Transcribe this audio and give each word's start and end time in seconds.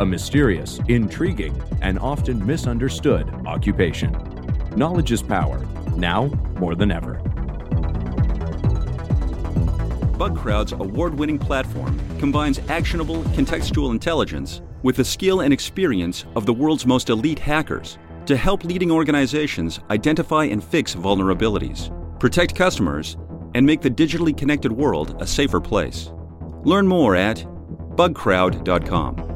a 0.00 0.06
mysterious, 0.06 0.80
intriguing, 0.88 1.60
and 1.82 1.98
often 1.98 2.44
misunderstood 2.44 3.28
occupation. 3.46 4.12
Knowledge 4.76 5.12
is 5.12 5.22
power, 5.22 5.58
now 5.96 6.26
more 6.58 6.74
than 6.74 6.90
ever. 6.90 7.20
BugCrowd's 10.18 10.72
award 10.72 11.18
winning 11.18 11.38
platform 11.38 11.98
combines 12.18 12.58
actionable 12.68 13.22
contextual 13.34 13.92
intelligence 13.92 14.62
with 14.82 14.96
the 14.96 15.04
skill 15.04 15.40
and 15.42 15.52
experience 15.52 16.24
of 16.34 16.44
the 16.44 16.52
world's 16.52 16.86
most 16.86 17.08
elite 17.08 17.38
hackers 17.38 17.98
to 18.26 18.36
help 18.36 18.64
leading 18.64 18.90
organizations 18.90 19.80
identify 19.90 20.44
and 20.44 20.62
fix 20.62 20.94
vulnerabilities, 20.94 21.90
protect 22.20 22.54
customers, 22.54 23.16
and 23.54 23.64
make 23.64 23.80
the 23.80 23.90
digitally 23.90 24.36
connected 24.36 24.70
world 24.70 25.16
a 25.20 25.26
safer 25.26 25.60
place. 25.60 26.10
Learn 26.64 26.86
more 26.86 27.16
at 27.16 27.38
bugcrowd.com. 27.96 29.27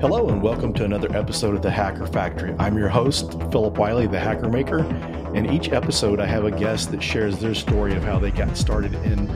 Hello, 0.00 0.30
and 0.30 0.40
welcome 0.40 0.72
to 0.72 0.84
another 0.86 1.14
episode 1.14 1.54
of 1.54 1.60
the 1.60 1.70
Hacker 1.70 2.06
Factory. 2.06 2.54
I'm 2.58 2.78
your 2.78 2.88
host, 2.88 3.32
Philip 3.52 3.76
Wiley, 3.76 4.06
the 4.06 4.18
Hacker 4.18 4.48
Maker. 4.48 4.78
And 5.34 5.50
each 5.50 5.72
episode, 5.72 6.20
I 6.20 6.24
have 6.24 6.46
a 6.46 6.50
guest 6.50 6.90
that 6.92 7.02
shares 7.02 7.38
their 7.38 7.54
story 7.54 7.94
of 7.94 8.02
how 8.02 8.18
they 8.18 8.30
got 8.30 8.56
started 8.56 8.94
in 8.94 9.28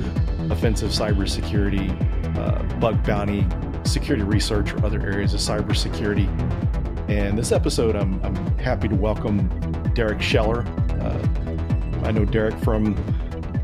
offensive 0.50 0.88
cybersecurity, 0.88 1.90
uh, 2.38 2.62
bug 2.78 3.04
bounty, 3.04 3.46
security 3.84 4.24
research, 4.24 4.72
or 4.72 4.86
other 4.86 5.02
areas 5.02 5.34
of 5.34 5.40
cybersecurity. 5.40 6.28
And 7.10 7.36
this 7.36 7.52
episode, 7.52 7.94
I'm, 7.94 8.24
I'm 8.24 8.34
happy 8.56 8.88
to 8.88 8.96
welcome 8.96 9.46
Derek 9.92 10.22
Scheller. 10.22 10.62
Uh, 10.98 12.06
I 12.06 12.10
know 12.10 12.24
Derek 12.24 12.58
from 12.60 12.94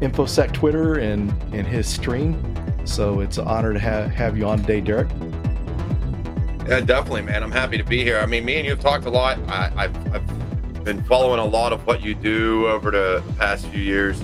InfoSec 0.02 0.52
Twitter 0.52 0.98
and, 0.98 1.30
and 1.54 1.66
his 1.66 1.88
stream. 1.88 2.44
So 2.84 3.20
it's 3.20 3.38
an 3.38 3.48
honor 3.48 3.72
to 3.72 3.78
have, 3.78 4.10
have 4.10 4.36
you 4.36 4.44
on 4.44 4.58
today, 4.58 4.82
Derek. 4.82 5.08
Yeah, 6.70 6.78
definitely, 6.78 7.22
man. 7.22 7.42
I'm 7.42 7.50
happy 7.50 7.78
to 7.78 7.82
be 7.82 8.04
here. 8.04 8.20
I 8.20 8.26
mean, 8.26 8.44
me 8.44 8.54
and 8.54 8.64
you 8.64 8.70
have 8.70 8.80
talked 8.80 9.04
a 9.04 9.10
lot. 9.10 9.40
I, 9.48 9.88
have 9.88 10.14
I've 10.14 10.84
been 10.84 11.02
following 11.02 11.40
a 11.40 11.44
lot 11.44 11.72
of 11.72 11.84
what 11.84 12.00
you 12.00 12.14
do 12.14 12.68
over 12.68 12.92
the 12.92 13.24
past 13.38 13.66
few 13.66 13.82
years, 13.82 14.22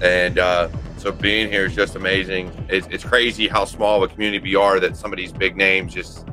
and 0.00 0.38
uh, 0.38 0.70
so 0.96 1.12
being 1.12 1.50
here 1.50 1.66
is 1.66 1.74
just 1.74 1.94
amazing. 1.94 2.50
It's, 2.70 2.86
it's 2.86 3.04
crazy 3.04 3.48
how 3.48 3.66
small 3.66 4.02
of 4.02 4.10
a 4.10 4.14
community 4.14 4.42
we 4.42 4.54
are 4.54 4.80
that 4.80 4.96
some 4.96 5.12
of 5.12 5.18
these 5.18 5.30
big 5.30 5.58
names 5.58 5.92
just 5.92 6.26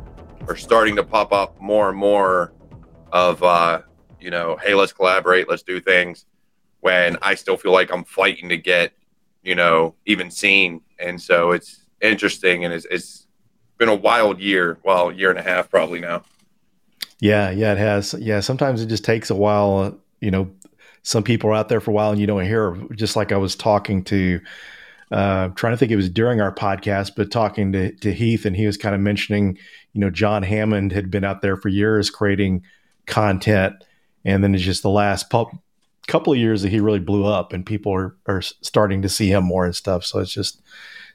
are 0.48 0.56
starting 0.56 0.96
to 0.96 1.04
pop 1.04 1.34
up 1.34 1.60
more 1.60 1.90
and 1.90 1.98
more. 1.98 2.54
Of 3.12 3.44
uh, 3.44 3.82
you 4.22 4.30
know, 4.30 4.58
hey, 4.64 4.74
let's 4.74 4.94
collaborate, 4.94 5.50
let's 5.50 5.64
do 5.64 5.82
things. 5.82 6.28
When 6.80 7.18
I 7.22 7.36
still 7.36 7.58
feel 7.58 7.74
like 7.74 7.92
I'm 7.92 8.06
fighting 8.06 8.48
to 8.48 8.56
get, 8.56 8.94
you 9.44 9.56
know, 9.56 9.96
even 10.06 10.32
seen, 10.32 10.80
and 10.98 11.22
so 11.22 11.52
it's 11.52 11.84
interesting 12.00 12.64
and 12.64 12.74
it's, 12.74 12.86
it's 12.90 13.21
been 13.82 13.90
a 13.90 13.96
wild 13.96 14.40
year. 14.40 14.78
Well, 14.84 15.12
year 15.12 15.32
and 15.32 15.40
a 15.40 15.42
half 15.42 15.72
probably 15.72 16.00
now. 16.00 16.22
Yeah, 17.20 17.50
yeah, 17.50 17.72
it 17.72 17.80
has. 17.80 18.14
Yeah, 18.14 18.40
sometimes 18.40 18.80
it 18.80 18.86
just 18.86 19.04
takes 19.04 19.32
a 19.32 19.36
while. 19.36 19.98
You 20.20 20.30
know, 20.30 20.52
some 21.02 21.24
people 21.24 21.50
are 21.50 21.56
out 21.56 21.68
there 21.68 21.82
for 21.82 21.90
a 21.90 21.94
while 21.94 22.12
and 22.12 22.22
you 22.22 22.28
don't 22.28 22.46
hear. 22.46 22.78
Just 22.94 23.16
like 23.16 23.32
I 23.32 23.38
was 23.38 23.56
talking 23.56 24.04
to, 24.04 24.40
uh, 25.12 25.48
trying 25.56 25.74
to 25.74 25.78
think 25.78 25.92
it 25.92 25.96
was 25.96 26.10
during 26.10 26.42
our 26.42 26.54
podcast, 26.54 27.14
but 27.18 27.32
talking 27.32 27.72
to, 27.72 27.92
to 27.92 28.14
Heath, 28.14 28.46
and 28.46 28.56
he 28.56 28.68
was 28.68 28.78
kind 28.78 28.94
of 28.94 29.02
mentioning, 29.02 29.58
you 29.94 30.02
know, 30.02 30.12
John 30.12 30.44
Hammond 30.44 30.92
had 30.92 31.10
been 31.10 31.24
out 31.24 31.42
there 31.42 31.58
for 31.58 31.70
years 31.70 32.12
creating 32.12 32.62
content, 33.08 33.84
and 34.24 34.44
then 34.44 34.54
it's 34.54 34.64
just 34.64 34.84
the 34.84 34.92
last 34.92 35.34
couple 36.08 36.34
of 36.34 36.40
years 36.40 36.62
that 36.62 36.70
he 36.70 36.80
really 36.80 37.00
blew 37.00 37.26
up, 37.26 37.52
and 37.52 37.66
people 37.66 37.92
are 37.92 38.16
are 38.28 38.44
starting 38.44 39.02
to 39.02 39.10
see 39.10 39.32
him 39.32 39.44
more 39.44 39.66
and 39.66 39.76
stuff. 39.76 40.06
So 40.06 40.20
it's 40.20 40.32
just 40.32 40.62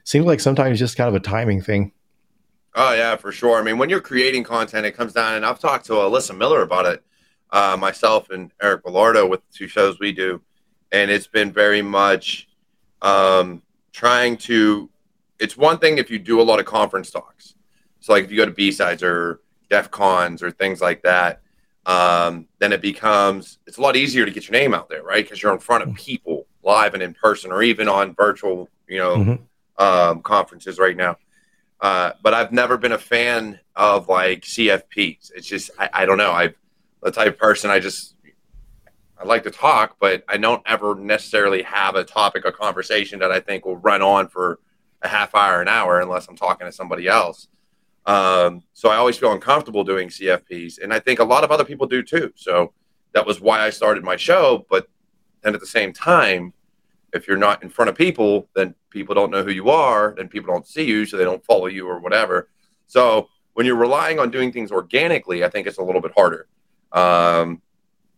seems 0.03 0.25
like 0.25 0.41
sometimes 0.41 0.79
just 0.79 0.97
kind 0.97 1.07
of 1.07 1.15
a 1.15 1.21
timing 1.21 1.61
thing. 1.61 1.93
Oh 2.79 2.93
yeah, 2.93 3.15
for 3.15 3.31
sure. 3.31 3.59
I 3.59 3.63
mean, 3.63 3.79
when 3.79 3.89
you're 3.89 3.99
creating 3.99 4.43
content, 4.43 4.85
it 4.85 4.91
comes 4.91 5.11
down, 5.11 5.33
and 5.33 5.43
I've 5.43 5.59
talked 5.59 5.87
to 5.87 5.93
Alyssa 5.93 6.37
Miller 6.37 6.61
about 6.61 6.85
it, 6.85 7.03
uh, 7.49 7.75
myself 7.75 8.29
and 8.29 8.51
Eric 8.61 8.83
Bellardo 8.83 9.27
with 9.27 9.41
the 9.47 9.57
two 9.57 9.67
shows 9.67 9.99
we 9.99 10.11
do, 10.11 10.39
and 10.91 11.09
it's 11.09 11.25
been 11.25 11.51
very 11.51 11.81
much 11.81 12.47
um, 13.01 13.63
trying 13.93 14.37
to. 14.37 14.91
It's 15.39 15.57
one 15.57 15.79
thing 15.79 15.97
if 15.97 16.11
you 16.11 16.19
do 16.19 16.39
a 16.39 16.43
lot 16.43 16.59
of 16.59 16.67
conference 16.67 17.09
talks, 17.09 17.55
so 17.99 18.13
like 18.13 18.25
if 18.25 18.29
you 18.31 18.37
go 18.37 18.45
to 18.45 18.51
B 18.51 18.71
sides 18.71 19.01
or 19.01 19.41
DEF 19.71 19.89
cons 19.89 20.43
or 20.43 20.51
things 20.51 20.79
like 20.79 21.01
that, 21.01 21.41
um, 21.87 22.47
then 22.59 22.73
it 22.73 22.81
becomes 22.81 23.57
it's 23.65 23.77
a 23.77 23.81
lot 23.81 23.95
easier 23.95 24.23
to 24.23 24.29
get 24.29 24.47
your 24.47 24.59
name 24.59 24.75
out 24.75 24.87
there, 24.87 25.01
right? 25.01 25.25
Because 25.25 25.41
you're 25.41 25.53
in 25.53 25.59
front 25.59 25.81
of 25.81 25.89
mm-hmm. 25.89 25.97
people 25.97 26.45
live 26.61 26.93
and 26.93 27.01
in 27.01 27.15
person, 27.15 27.51
or 27.51 27.63
even 27.63 27.89
on 27.89 28.13
virtual, 28.13 28.69
you 28.87 28.99
know, 28.99 29.17
mm-hmm. 29.17 29.83
um, 29.83 30.21
conferences 30.21 30.77
right 30.77 30.95
now. 30.95 31.17
Uh, 31.79 32.11
but 32.23 32.33
I've 32.33 32.51
never 32.51 32.77
been 32.77 32.91
a 32.91 32.97
fan 32.97 33.59
of 33.75 34.09
like 34.09 34.41
CFPs. 34.41 35.31
It's 35.35 35.47
just 35.47 35.71
I, 35.77 35.89
I 35.93 36.05
don't 36.05 36.17
know. 36.17 36.31
I'm 36.31 36.53
the 37.03 37.11
type 37.11 37.27
of 37.27 37.37
person 37.37 37.69
I 37.69 37.79
just 37.79 38.15
I 39.19 39.25
like 39.25 39.43
to 39.43 39.51
talk, 39.51 39.97
but 39.99 40.23
I 40.27 40.37
don't 40.37 40.61
ever 40.65 40.95
necessarily 40.95 41.63
have 41.63 41.95
a 41.95 42.03
topic 42.03 42.45
of 42.45 42.53
conversation 42.53 43.19
that 43.19 43.31
I 43.31 43.39
think 43.39 43.65
will 43.65 43.77
run 43.77 44.01
on 44.01 44.27
for 44.27 44.59
a 45.01 45.07
half 45.07 45.33
hour, 45.33 45.61
an 45.61 45.67
hour, 45.67 46.01
unless 46.01 46.27
I'm 46.27 46.35
talking 46.35 46.67
to 46.67 46.71
somebody 46.71 47.07
else. 47.07 47.47
Um, 48.05 48.63
so 48.73 48.89
I 48.89 48.95
always 48.95 49.17
feel 49.17 49.31
uncomfortable 49.31 49.83
doing 49.83 50.09
CFPs, 50.09 50.81
and 50.81 50.93
I 50.93 50.99
think 50.99 51.19
a 51.19 51.23
lot 51.23 51.43
of 51.43 51.51
other 51.51 51.65
people 51.65 51.87
do 51.87 52.03
too. 52.03 52.31
So 52.35 52.73
that 53.13 53.25
was 53.25 53.41
why 53.41 53.61
I 53.61 53.69
started 53.69 54.03
my 54.03 54.15
show. 54.15 54.65
But 54.69 54.87
then 55.41 55.53
at 55.55 55.59
the 55.59 55.67
same 55.67 55.93
time, 55.93 56.53
if 57.13 57.27
you're 57.27 57.37
not 57.37 57.63
in 57.63 57.69
front 57.69 57.89
of 57.89 57.95
people, 57.95 58.47
then 58.55 58.75
people 58.89 59.15
don't 59.15 59.31
know 59.31 59.43
who 59.43 59.51
you 59.51 59.69
are, 59.69 60.13
then 60.17 60.27
people 60.27 60.53
don't 60.53 60.67
see 60.67 60.83
you, 60.83 61.05
so 61.05 61.17
they 61.17 61.23
don't 61.23 61.43
follow 61.45 61.67
you 61.67 61.87
or 61.87 61.99
whatever. 61.99 62.49
So 62.87 63.29
when 63.53 63.65
you're 63.65 63.75
relying 63.75 64.19
on 64.19 64.29
doing 64.29 64.51
things 64.51 64.71
organically, 64.71 65.43
I 65.43 65.49
think 65.49 65.67
it's 65.67 65.77
a 65.77 65.83
little 65.83 66.01
bit 66.01 66.11
harder. 66.15 66.47
Um, 66.91 67.61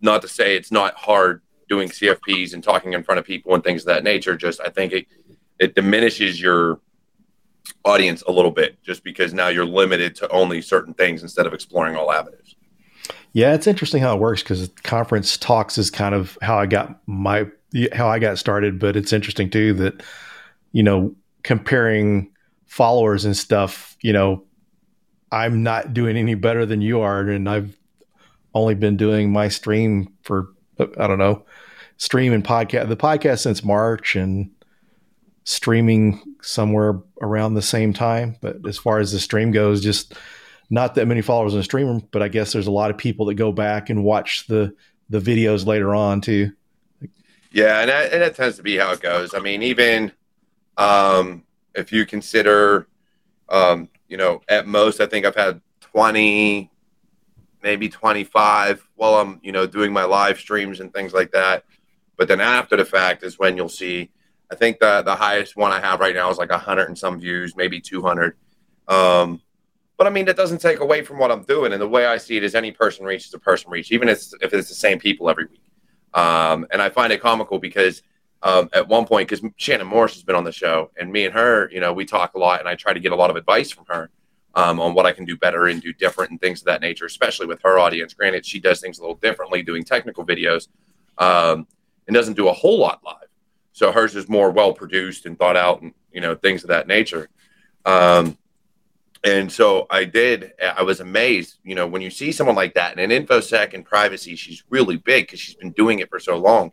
not 0.01 0.21
to 0.21 0.27
say 0.27 0.55
it's 0.55 0.71
not 0.71 0.95
hard 0.95 1.41
doing 1.67 1.89
CFPs 1.89 2.53
and 2.53 2.63
talking 2.63 2.93
in 2.93 3.03
front 3.03 3.19
of 3.19 3.25
people 3.25 3.53
and 3.53 3.63
things 3.63 3.83
of 3.83 3.87
that 3.87 4.03
nature. 4.03 4.35
Just 4.35 4.59
I 4.61 4.69
think 4.69 4.91
it 4.93 5.07
it 5.59 5.75
diminishes 5.75 6.41
your 6.41 6.79
audience 7.85 8.23
a 8.27 8.31
little 8.31 8.51
bit 8.51 8.81
just 8.81 9.03
because 9.03 9.33
now 9.33 9.49
you're 9.49 9.65
limited 9.65 10.15
to 10.15 10.29
only 10.29 10.61
certain 10.61 10.93
things 10.93 11.21
instead 11.21 11.45
of 11.45 11.53
exploring 11.53 11.95
all 11.95 12.11
avenues. 12.11 12.55
Yeah, 13.33 13.53
it's 13.53 13.67
interesting 13.67 14.01
how 14.01 14.15
it 14.15 14.19
works 14.19 14.41
because 14.41 14.69
conference 14.83 15.37
talks 15.37 15.77
is 15.77 15.91
kind 15.91 16.15
of 16.15 16.37
how 16.41 16.57
I 16.57 16.65
got 16.65 16.99
my 17.07 17.47
how 17.93 18.07
I 18.07 18.19
got 18.19 18.37
started, 18.37 18.79
but 18.79 18.95
it's 18.95 19.13
interesting 19.13 19.49
too 19.49 19.73
that 19.75 20.01
you 20.71 20.83
know 20.83 21.15
comparing 21.43 22.31
followers 22.65 23.25
and 23.25 23.35
stuff, 23.35 23.97
you 24.01 24.13
know, 24.13 24.43
I'm 25.31 25.63
not 25.63 25.93
doing 25.93 26.17
any 26.17 26.35
better 26.35 26.65
than 26.65 26.81
you 26.81 27.01
are, 27.01 27.21
and 27.21 27.49
I've 27.49 27.77
only 28.53 28.75
been 28.75 28.97
doing 28.97 29.31
my 29.31 29.47
stream 29.47 30.13
for 30.23 30.49
I 30.79 31.07
don't 31.07 31.19
know, 31.19 31.45
stream 31.97 32.33
and 32.33 32.43
podcast 32.43 32.87
the 32.89 32.97
podcast 32.97 33.39
since 33.39 33.63
March 33.63 34.15
and 34.15 34.49
streaming 35.43 36.21
somewhere 36.41 37.01
around 37.21 37.53
the 37.53 37.61
same 37.61 37.93
time. 37.93 38.37
But 38.41 38.67
as 38.67 38.77
far 38.77 38.99
as 38.99 39.11
the 39.11 39.19
stream 39.19 39.51
goes, 39.51 39.81
just 39.81 40.13
not 40.69 40.95
that 40.95 41.07
many 41.07 41.21
followers 41.21 41.53
on 41.53 41.59
the 41.59 41.63
stream, 41.63 42.07
but 42.11 42.21
I 42.21 42.27
guess 42.27 42.53
there's 42.53 42.67
a 42.67 42.71
lot 42.71 42.91
of 42.91 42.97
people 42.97 43.25
that 43.27 43.35
go 43.35 43.51
back 43.51 43.89
and 43.89 44.03
watch 44.03 44.47
the 44.47 44.73
the 45.09 45.19
videos 45.19 45.65
later 45.65 45.95
on 45.95 46.21
too. 46.21 46.51
Yeah, 47.51 47.79
and 47.81 47.89
that, 47.89 48.13
and 48.13 48.21
that 48.21 48.35
tends 48.35 48.57
to 48.57 48.63
be 48.63 48.77
how 48.77 48.91
it 48.91 49.01
goes. 49.01 49.33
I 49.33 49.39
mean, 49.39 49.63
even 49.63 50.11
um, 50.77 51.43
if 51.73 51.91
you 51.91 52.05
consider, 52.05 52.87
um, 53.49 53.89
you 54.07 54.17
know, 54.17 54.41
at 54.47 54.67
most, 54.67 55.01
I 55.01 55.07
think 55.07 55.25
I've 55.25 55.35
had 55.35 55.61
20, 55.81 56.69
maybe 57.63 57.89
25 57.89 58.87
while 58.95 59.15
I'm, 59.15 59.39
you 59.43 59.51
know, 59.51 59.65
doing 59.65 59.91
my 59.91 60.03
live 60.03 60.39
streams 60.39 60.79
and 60.79 60.93
things 60.93 61.13
like 61.13 61.31
that. 61.31 61.65
But 62.17 62.27
then 62.27 62.39
after 62.39 62.75
the 62.75 62.85
fact 62.85 63.23
is 63.23 63.39
when 63.39 63.57
you'll 63.57 63.69
see, 63.69 64.11
I 64.51 64.55
think 64.55 64.79
the, 64.79 65.01
the 65.01 65.15
highest 65.15 65.55
one 65.55 65.71
I 65.71 65.79
have 65.79 65.99
right 65.99 66.15
now 66.15 66.29
is 66.29 66.37
like 66.37 66.51
100 66.51 66.87
and 66.87 66.97
some 66.97 67.19
views, 67.19 67.55
maybe 67.55 67.79
200. 67.79 68.35
Um, 68.87 69.41
but 69.97 70.07
I 70.07 70.09
mean, 70.09 70.25
that 70.25 70.37
doesn't 70.37 70.61
take 70.61 70.79
away 70.79 71.03
from 71.03 71.19
what 71.19 71.31
I'm 71.31 71.43
doing. 71.43 71.73
And 71.73 71.81
the 71.81 71.87
way 71.87 72.05
I 72.05 72.17
see 72.17 72.37
it 72.37 72.43
is 72.43 72.55
any 72.55 72.71
person 72.71 73.05
reaches 73.05 73.33
a 73.33 73.39
person 73.39 73.69
reach, 73.69 73.91
even 73.91 74.07
if 74.07 74.23
if 74.41 74.53
it's 74.53 74.69
the 74.69 74.75
same 74.75 74.99
people 74.99 75.29
every 75.29 75.45
week. 75.45 75.61
Um, 76.13 76.65
and 76.71 76.81
I 76.81 76.89
find 76.89 77.13
it 77.13 77.21
comical 77.21 77.59
because 77.59 78.01
um, 78.41 78.69
at 78.73 78.87
one 78.87 79.05
point 79.05 79.29
because 79.29 79.45
Shannon 79.57 79.87
Morse 79.87 80.13
has 80.13 80.23
been 80.23 80.35
on 80.35 80.43
the 80.43 80.51
show, 80.51 80.91
and 80.97 81.11
me 81.11 81.25
and 81.25 81.33
her, 81.33 81.69
you 81.71 81.79
know, 81.79 81.93
we 81.93 82.05
talk 82.05 82.35
a 82.35 82.39
lot, 82.39 82.59
and 82.59 82.69
I 82.69 82.75
try 82.75 82.93
to 82.93 82.99
get 82.99 83.11
a 83.11 83.15
lot 83.15 83.29
of 83.29 83.35
advice 83.35 83.71
from 83.71 83.85
her 83.87 84.09
um, 84.55 84.79
on 84.79 84.93
what 84.93 85.05
I 85.05 85.11
can 85.11 85.25
do 85.25 85.37
better 85.37 85.67
and 85.67 85.81
do 85.81 85.93
different 85.93 86.31
and 86.31 86.41
things 86.41 86.61
of 86.61 86.65
that 86.65 86.81
nature, 86.81 87.05
especially 87.05 87.47
with 87.47 87.61
her 87.63 87.79
audience. 87.79 88.13
Granted, 88.13 88.45
she 88.45 88.59
does 88.59 88.79
things 88.79 88.97
a 88.97 89.01
little 89.01 89.17
differently, 89.17 89.61
doing 89.61 89.83
technical 89.83 90.25
videos, 90.25 90.67
um, 91.17 91.67
and 92.07 92.15
doesn't 92.15 92.35
do 92.35 92.47
a 92.47 92.53
whole 92.53 92.79
lot 92.79 93.01
live. 93.03 93.27
So 93.73 93.91
hers 93.91 94.15
is 94.15 94.27
more 94.29 94.51
well 94.51 94.73
produced 94.73 95.25
and 95.25 95.37
thought 95.37 95.57
out, 95.57 95.81
and 95.81 95.93
you 96.11 96.21
know, 96.21 96.35
things 96.35 96.63
of 96.63 96.69
that 96.69 96.87
nature. 96.87 97.29
Um, 97.85 98.37
and 99.23 99.51
so 99.51 99.85
I 99.89 100.05
did. 100.05 100.53
I 100.61 100.83
was 100.83 101.01
amazed, 101.01 101.57
you 101.63 101.75
know, 101.75 101.87
when 101.87 102.01
you 102.01 102.09
see 102.09 102.31
someone 102.31 102.55
like 102.55 102.73
that 102.75 102.97
and 102.97 103.11
in 103.11 103.25
infosec 103.25 103.73
and 103.73 103.83
privacy, 103.83 104.35
she's 104.35 104.63
really 104.69 104.95
big 104.95 105.27
because 105.27 105.39
she's 105.39 105.55
been 105.55 105.71
doing 105.71 105.99
it 105.99 106.09
for 106.09 106.19
so 106.19 106.37
long. 106.37 106.71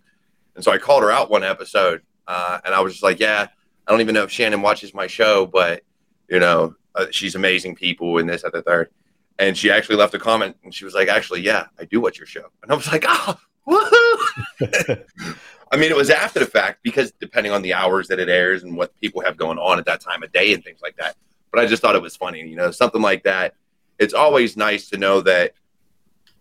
And 0.54 0.64
so 0.64 0.70
I 0.70 0.78
called 0.78 1.02
her 1.02 1.10
out 1.10 1.30
one 1.30 1.42
episode, 1.42 2.02
uh, 2.26 2.60
and 2.64 2.74
I 2.74 2.80
was 2.80 2.94
just 2.94 3.02
like, 3.02 3.20
"Yeah, 3.20 3.48
I 3.86 3.90
don't 3.90 4.00
even 4.00 4.14
know 4.14 4.22
if 4.22 4.30
Shannon 4.30 4.62
watches 4.62 4.94
my 4.94 5.06
show, 5.06 5.46
but 5.46 5.82
you 6.28 6.38
know, 6.38 6.74
uh, 6.94 7.06
she's 7.10 7.34
amazing 7.34 7.74
people 7.74 8.18
and 8.18 8.28
this 8.28 8.44
at 8.44 8.52
the 8.52 8.62
third. 8.62 8.90
And 9.38 9.56
she 9.56 9.70
actually 9.70 9.96
left 9.96 10.14
a 10.14 10.18
comment, 10.18 10.56
and 10.64 10.72
she 10.72 10.84
was 10.84 10.94
like, 10.94 11.08
"Actually, 11.08 11.42
yeah, 11.42 11.66
I 11.78 11.84
do 11.84 12.00
watch 12.00 12.16
your 12.16 12.26
show." 12.26 12.46
And 12.62 12.72
I 12.72 12.74
was 12.76 12.90
like, 12.90 13.04
"Oh, 13.06 13.38
woohoo!" 13.68 15.04
I 15.72 15.76
mean, 15.76 15.90
it 15.90 15.96
was 15.96 16.10
after 16.10 16.38
the 16.38 16.46
fact 16.46 16.78
because 16.84 17.12
depending 17.20 17.52
on 17.52 17.60
the 17.60 17.74
hours 17.74 18.08
that 18.08 18.20
it 18.20 18.28
airs 18.28 18.62
and 18.62 18.76
what 18.76 18.98
people 19.00 19.20
have 19.22 19.36
going 19.36 19.58
on 19.58 19.80
at 19.80 19.84
that 19.86 20.00
time 20.00 20.22
of 20.22 20.32
day 20.32 20.54
and 20.54 20.62
things 20.62 20.80
like 20.80 20.96
that 20.96 21.16
but 21.56 21.64
I 21.64 21.66
just 21.66 21.80
thought 21.80 21.96
it 21.96 22.02
was 22.02 22.14
funny, 22.14 22.40
you 22.40 22.54
know, 22.54 22.70
something 22.70 23.00
like 23.00 23.22
that. 23.24 23.54
It's 23.98 24.12
always 24.12 24.58
nice 24.58 24.90
to 24.90 24.98
know 24.98 25.22
that. 25.22 25.54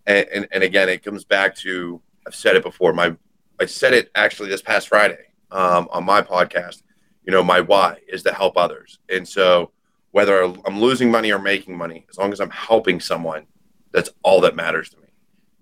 And, 0.06 0.28
and, 0.28 0.48
and 0.52 0.62
again, 0.62 0.90
it 0.90 1.06
comes 1.06 1.24
back 1.24 1.56
to 1.58 2.02
I've 2.28 2.36
said 2.36 2.58
it 2.58 2.64
before. 2.64 2.92
My 2.92 3.16
I 3.58 3.66
said 3.66 3.94
it 3.94 4.12
actually 4.14 4.50
this 4.50 4.62
past 4.62 4.90
Friday 4.90 5.28
um, 5.52 5.88
on 5.90 6.04
my 6.04 6.22
podcast. 6.22 6.84
You 7.24 7.32
know, 7.32 7.46
my 7.46 7.62
why 7.62 8.00
is 8.10 8.24
to 8.24 8.34
help 8.34 8.58
others, 8.58 9.00
and 9.08 9.26
so 9.26 9.72
whether 10.12 10.44
I'm 10.44 10.82
losing 10.82 11.10
money 11.10 11.32
or 11.32 11.40
making 11.40 11.78
money, 11.78 12.06
as 12.10 12.18
long 12.18 12.34
as 12.34 12.42
I'm 12.42 12.50
helping 12.50 13.00
someone, 13.00 13.46
that's 13.94 14.10
all 14.22 14.42
that 14.42 14.58
matters 14.58 14.90
to 14.90 14.98
me. 14.98 15.08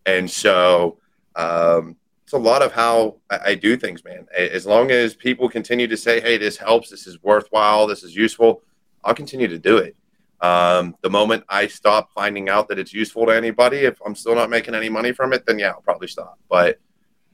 And 0.08 0.32
so 0.32 0.98
um, 1.36 1.96
it's 2.24 2.34
a 2.34 2.40
lot 2.40 2.64
of 2.64 2.72
how 2.72 3.18
I, 3.30 3.40
I, 3.46 3.56
do 3.56 3.78
things, 3.78 4.04
man. 4.04 4.26
As 4.36 4.66
long 4.66 4.90
as 4.90 5.14
people 5.14 5.48
continue 5.48 5.88
to 5.88 5.98
say, 5.98 6.22
"Hey, 6.22 6.38
this 6.38 6.58
helps. 6.58 6.90
This 6.90 7.06
is 7.06 7.22
worthwhile. 7.22 7.86
This 7.86 8.02
is 8.02 8.16
useful," 8.16 8.64
I'll 9.04 9.16
continue 9.16 9.48
to 9.48 9.60
do 9.60 9.78
it. 9.78 9.96
Um, 10.42 10.96
the 11.02 11.10
moment 11.10 11.46
I 11.48 11.68
stop 11.68 12.12
finding 12.12 12.50
out 12.50 12.68
that 12.68 12.78
it's 12.78 12.94
useful 12.94 13.26
to 13.28 13.32
anybody, 13.32 13.78
if 13.80 13.98
I'm 14.06 14.16
still 14.16 14.36
not 14.36 14.50
making 14.50 14.76
any 14.76 14.90
money 14.90 15.14
from 15.14 15.32
it, 15.32 15.46
then 15.46 15.58
yeah, 15.58 15.70
I'll 15.70 15.82
probably 15.82 16.08
stop. 16.08 16.38
But 16.50 16.80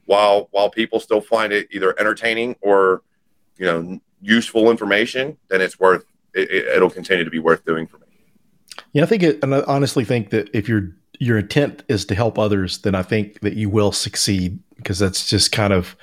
while 0.06 0.48
while 0.52 0.70
people 0.70 1.00
still 1.00 1.20
find 1.20 1.52
it 1.52 1.68
either 1.72 1.98
entertaining 1.98 2.56
or 2.60 3.02
you 3.56 3.66
know 3.66 4.00
useful 4.20 4.70
information, 4.70 5.36
then 5.48 5.60
it's 5.60 5.78
worth 5.80 6.04
it, 6.34 6.50
it'll 6.50 6.90
continue 6.90 7.24
to 7.24 7.30
be 7.30 7.40
worth 7.40 7.64
doing 7.64 7.86
for 7.86 7.98
me. 7.98 8.06
Yeah, 8.92 9.02
I 9.02 9.06
think 9.06 9.22
it, 9.22 9.42
and 9.42 9.54
I 9.54 9.62
honestly 9.62 10.04
think 10.04 10.30
that 10.30 10.48
if 10.52 10.68
your 10.68 10.90
your 11.18 11.38
intent 11.38 11.82
is 11.88 12.04
to 12.06 12.14
help 12.14 12.38
others, 12.38 12.78
then 12.78 12.94
I 12.94 13.02
think 13.02 13.40
that 13.40 13.54
you 13.54 13.68
will 13.68 13.92
succeed 13.92 14.58
because 14.76 14.98
that's 14.98 15.26
just 15.26 15.52
kind 15.52 15.72
of 15.72 15.96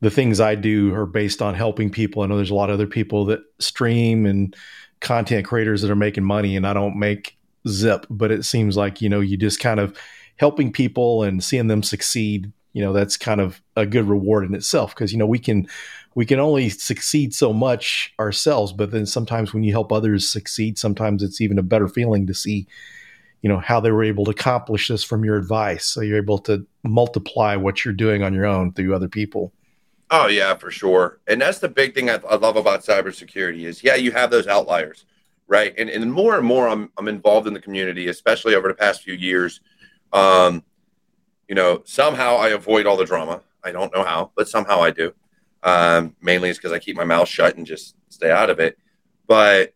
the 0.00 0.10
things 0.10 0.40
I 0.40 0.54
do 0.54 0.94
are 0.94 1.06
based 1.06 1.42
on 1.42 1.54
helping 1.54 1.90
people. 1.90 2.22
I 2.22 2.26
know 2.26 2.36
there's 2.36 2.50
a 2.50 2.54
lot 2.54 2.70
of 2.70 2.74
other 2.74 2.86
people 2.86 3.24
that 3.26 3.40
stream 3.58 4.26
and 4.26 4.54
content 5.00 5.46
creators 5.46 5.82
that 5.82 5.90
are 5.90 5.96
making 5.96 6.24
money, 6.24 6.56
and 6.56 6.66
I 6.66 6.72
don't 6.72 6.98
make 6.98 7.36
zip, 7.66 8.06
but 8.08 8.30
it 8.30 8.44
seems 8.44 8.76
like, 8.76 9.00
you 9.00 9.08
know, 9.08 9.20
you 9.20 9.36
just 9.36 9.60
kind 9.60 9.80
of 9.80 9.96
helping 10.36 10.72
people 10.72 11.22
and 11.22 11.42
seeing 11.42 11.66
them 11.66 11.82
succeed, 11.82 12.52
you 12.72 12.82
know, 12.82 12.92
that's 12.92 13.16
kind 13.16 13.40
of 13.40 13.60
a 13.76 13.86
good 13.86 14.08
reward 14.08 14.44
in 14.44 14.54
itself. 14.54 14.94
Cause, 14.94 15.12
you 15.12 15.18
know, 15.18 15.26
we 15.26 15.38
can, 15.38 15.66
we 16.14 16.24
can 16.24 16.38
only 16.38 16.68
succeed 16.68 17.34
so 17.34 17.52
much 17.52 18.14
ourselves, 18.18 18.72
but 18.72 18.90
then 18.90 19.06
sometimes 19.06 19.52
when 19.52 19.64
you 19.64 19.72
help 19.72 19.92
others 19.92 20.28
succeed, 20.28 20.78
sometimes 20.78 21.22
it's 21.22 21.40
even 21.40 21.58
a 21.58 21.62
better 21.62 21.88
feeling 21.88 22.26
to 22.26 22.34
see, 22.34 22.66
you 23.42 23.48
know, 23.48 23.58
how 23.58 23.80
they 23.80 23.90
were 23.90 24.04
able 24.04 24.24
to 24.24 24.30
accomplish 24.30 24.88
this 24.88 25.02
from 25.04 25.24
your 25.24 25.36
advice. 25.36 25.84
So 25.84 26.00
you're 26.00 26.18
able 26.18 26.38
to 26.40 26.66
multiply 26.84 27.56
what 27.56 27.84
you're 27.84 27.94
doing 27.94 28.22
on 28.22 28.34
your 28.34 28.46
own 28.46 28.72
through 28.72 28.94
other 28.94 29.08
people. 29.08 29.52
Oh 30.10 30.26
yeah, 30.26 30.54
for 30.56 30.70
sure. 30.70 31.20
And 31.26 31.40
that's 31.40 31.58
the 31.58 31.68
big 31.68 31.94
thing 31.94 32.08
I, 32.08 32.14
I, 32.28 32.36
love 32.36 32.56
about 32.56 32.82
cybersecurity 32.82 33.64
is 33.64 33.84
yeah, 33.84 33.94
you 33.94 34.12
have 34.12 34.30
those 34.30 34.46
outliers, 34.46 35.04
right? 35.46 35.74
And 35.76 35.90
and 35.90 36.10
more 36.10 36.36
and 36.36 36.46
more 36.46 36.68
I'm 36.68 36.90
I'm 36.96 37.08
involved 37.08 37.46
in 37.46 37.52
the 37.52 37.60
community, 37.60 38.08
especially 38.08 38.54
over 38.54 38.68
the 38.68 38.74
past 38.74 39.02
few 39.02 39.14
years. 39.14 39.60
Um, 40.12 40.64
you 41.46 41.54
know, 41.54 41.82
somehow 41.84 42.36
I 42.36 42.48
avoid 42.48 42.86
all 42.86 42.96
the 42.96 43.04
drama. 43.04 43.42
I 43.62 43.72
don't 43.72 43.94
know 43.94 44.02
how, 44.02 44.32
but 44.34 44.48
somehow 44.48 44.80
I 44.80 44.90
do. 44.90 45.12
Um, 45.62 46.16
mainly 46.22 46.48
it's 46.48 46.58
because 46.58 46.72
I 46.72 46.78
keep 46.78 46.96
my 46.96 47.04
mouth 47.04 47.28
shut 47.28 47.56
and 47.56 47.66
just 47.66 47.94
stay 48.08 48.30
out 48.30 48.48
of 48.48 48.60
it. 48.60 48.78
But 49.26 49.74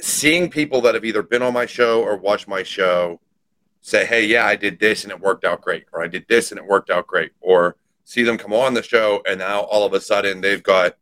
seeing 0.00 0.50
people 0.50 0.80
that 0.82 0.94
have 0.94 1.04
either 1.04 1.22
been 1.22 1.42
on 1.42 1.52
my 1.52 1.66
show 1.66 2.02
or 2.02 2.16
watched 2.16 2.48
my 2.48 2.64
show 2.64 3.20
say, 3.80 4.06
"Hey, 4.06 4.26
yeah, 4.26 4.44
I 4.44 4.56
did 4.56 4.80
this 4.80 5.04
and 5.04 5.12
it 5.12 5.20
worked 5.20 5.44
out 5.44 5.60
great," 5.60 5.84
or 5.92 6.02
"I 6.02 6.08
did 6.08 6.26
this 6.28 6.50
and 6.50 6.58
it 6.58 6.66
worked 6.66 6.90
out 6.90 7.06
great," 7.06 7.30
or 7.40 7.76
see 8.10 8.24
them 8.24 8.36
come 8.36 8.52
on 8.52 8.74
the 8.74 8.82
show 8.82 9.22
and 9.24 9.38
now 9.38 9.60
all 9.60 9.86
of 9.86 9.92
a 9.92 10.00
sudden 10.00 10.40
they've 10.40 10.64
got 10.64 10.96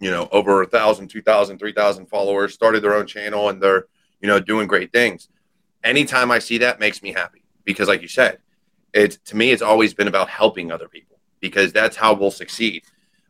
you 0.00 0.10
know 0.10 0.28
over 0.32 0.62
a 0.62 0.66
thousand 0.66 1.06
two 1.06 1.22
thousand 1.22 1.58
three 1.58 1.72
thousand 1.72 2.06
followers 2.06 2.52
started 2.52 2.82
their 2.82 2.94
own 2.94 3.06
channel 3.06 3.48
and 3.48 3.62
they're 3.62 3.86
you 4.20 4.26
know 4.26 4.40
doing 4.40 4.66
great 4.66 4.92
things. 4.92 5.28
Anytime 5.84 6.32
i 6.32 6.40
see 6.40 6.58
that 6.58 6.80
makes 6.80 7.04
me 7.04 7.12
happy 7.12 7.44
because 7.64 7.86
like 7.86 8.02
you 8.02 8.08
said 8.08 8.38
it's 8.92 9.16
to 9.26 9.36
me 9.36 9.52
it's 9.52 9.62
always 9.62 9.94
been 9.94 10.08
about 10.08 10.28
helping 10.28 10.72
other 10.72 10.88
people 10.88 11.20
because 11.38 11.72
that's 11.72 11.96
how 11.96 12.14
we'll 12.14 12.32
succeed 12.32 12.82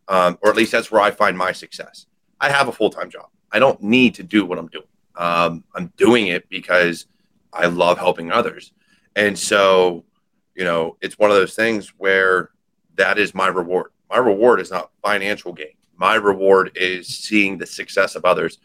um, 0.08 0.38
or 0.40 0.48
at 0.48 0.56
least 0.56 0.72
that's 0.72 0.90
where 0.90 1.02
i 1.02 1.10
find 1.10 1.36
my 1.36 1.52
success. 1.52 2.06
I 2.40 2.48
have 2.50 2.68
a 2.68 2.72
full-time 2.72 3.10
job. 3.10 3.28
I 3.52 3.58
don't 3.58 3.82
need 3.82 4.14
to 4.14 4.22
do 4.22 4.46
what 4.46 4.58
i'm 4.58 4.68
doing. 4.68 4.86
Um, 5.14 5.62
i'm 5.74 5.92
doing 5.98 6.28
it 6.28 6.48
because 6.48 7.06
i 7.52 7.66
love 7.66 7.98
helping 7.98 8.32
others. 8.32 8.72
And 9.14 9.38
so 9.38 10.06
you 10.54 10.64
know 10.64 10.96
it's 11.02 11.18
one 11.18 11.30
of 11.30 11.36
those 11.36 11.54
things 11.54 11.92
where 11.98 12.50
that 12.98 13.18
is 13.18 13.34
my 13.34 13.48
reward. 13.48 13.90
My 14.10 14.18
reward 14.18 14.60
is 14.60 14.70
not 14.70 14.90
financial 15.02 15.52
gain. 15.52 15.74
My 15.96 16.14
reward 16.14 16.72
is 16.76 17.08
seeing 17.08 17.58
the 17.58 17.66
success 17.66 18.14
of 18.14 18.24
others. 18.24 18.58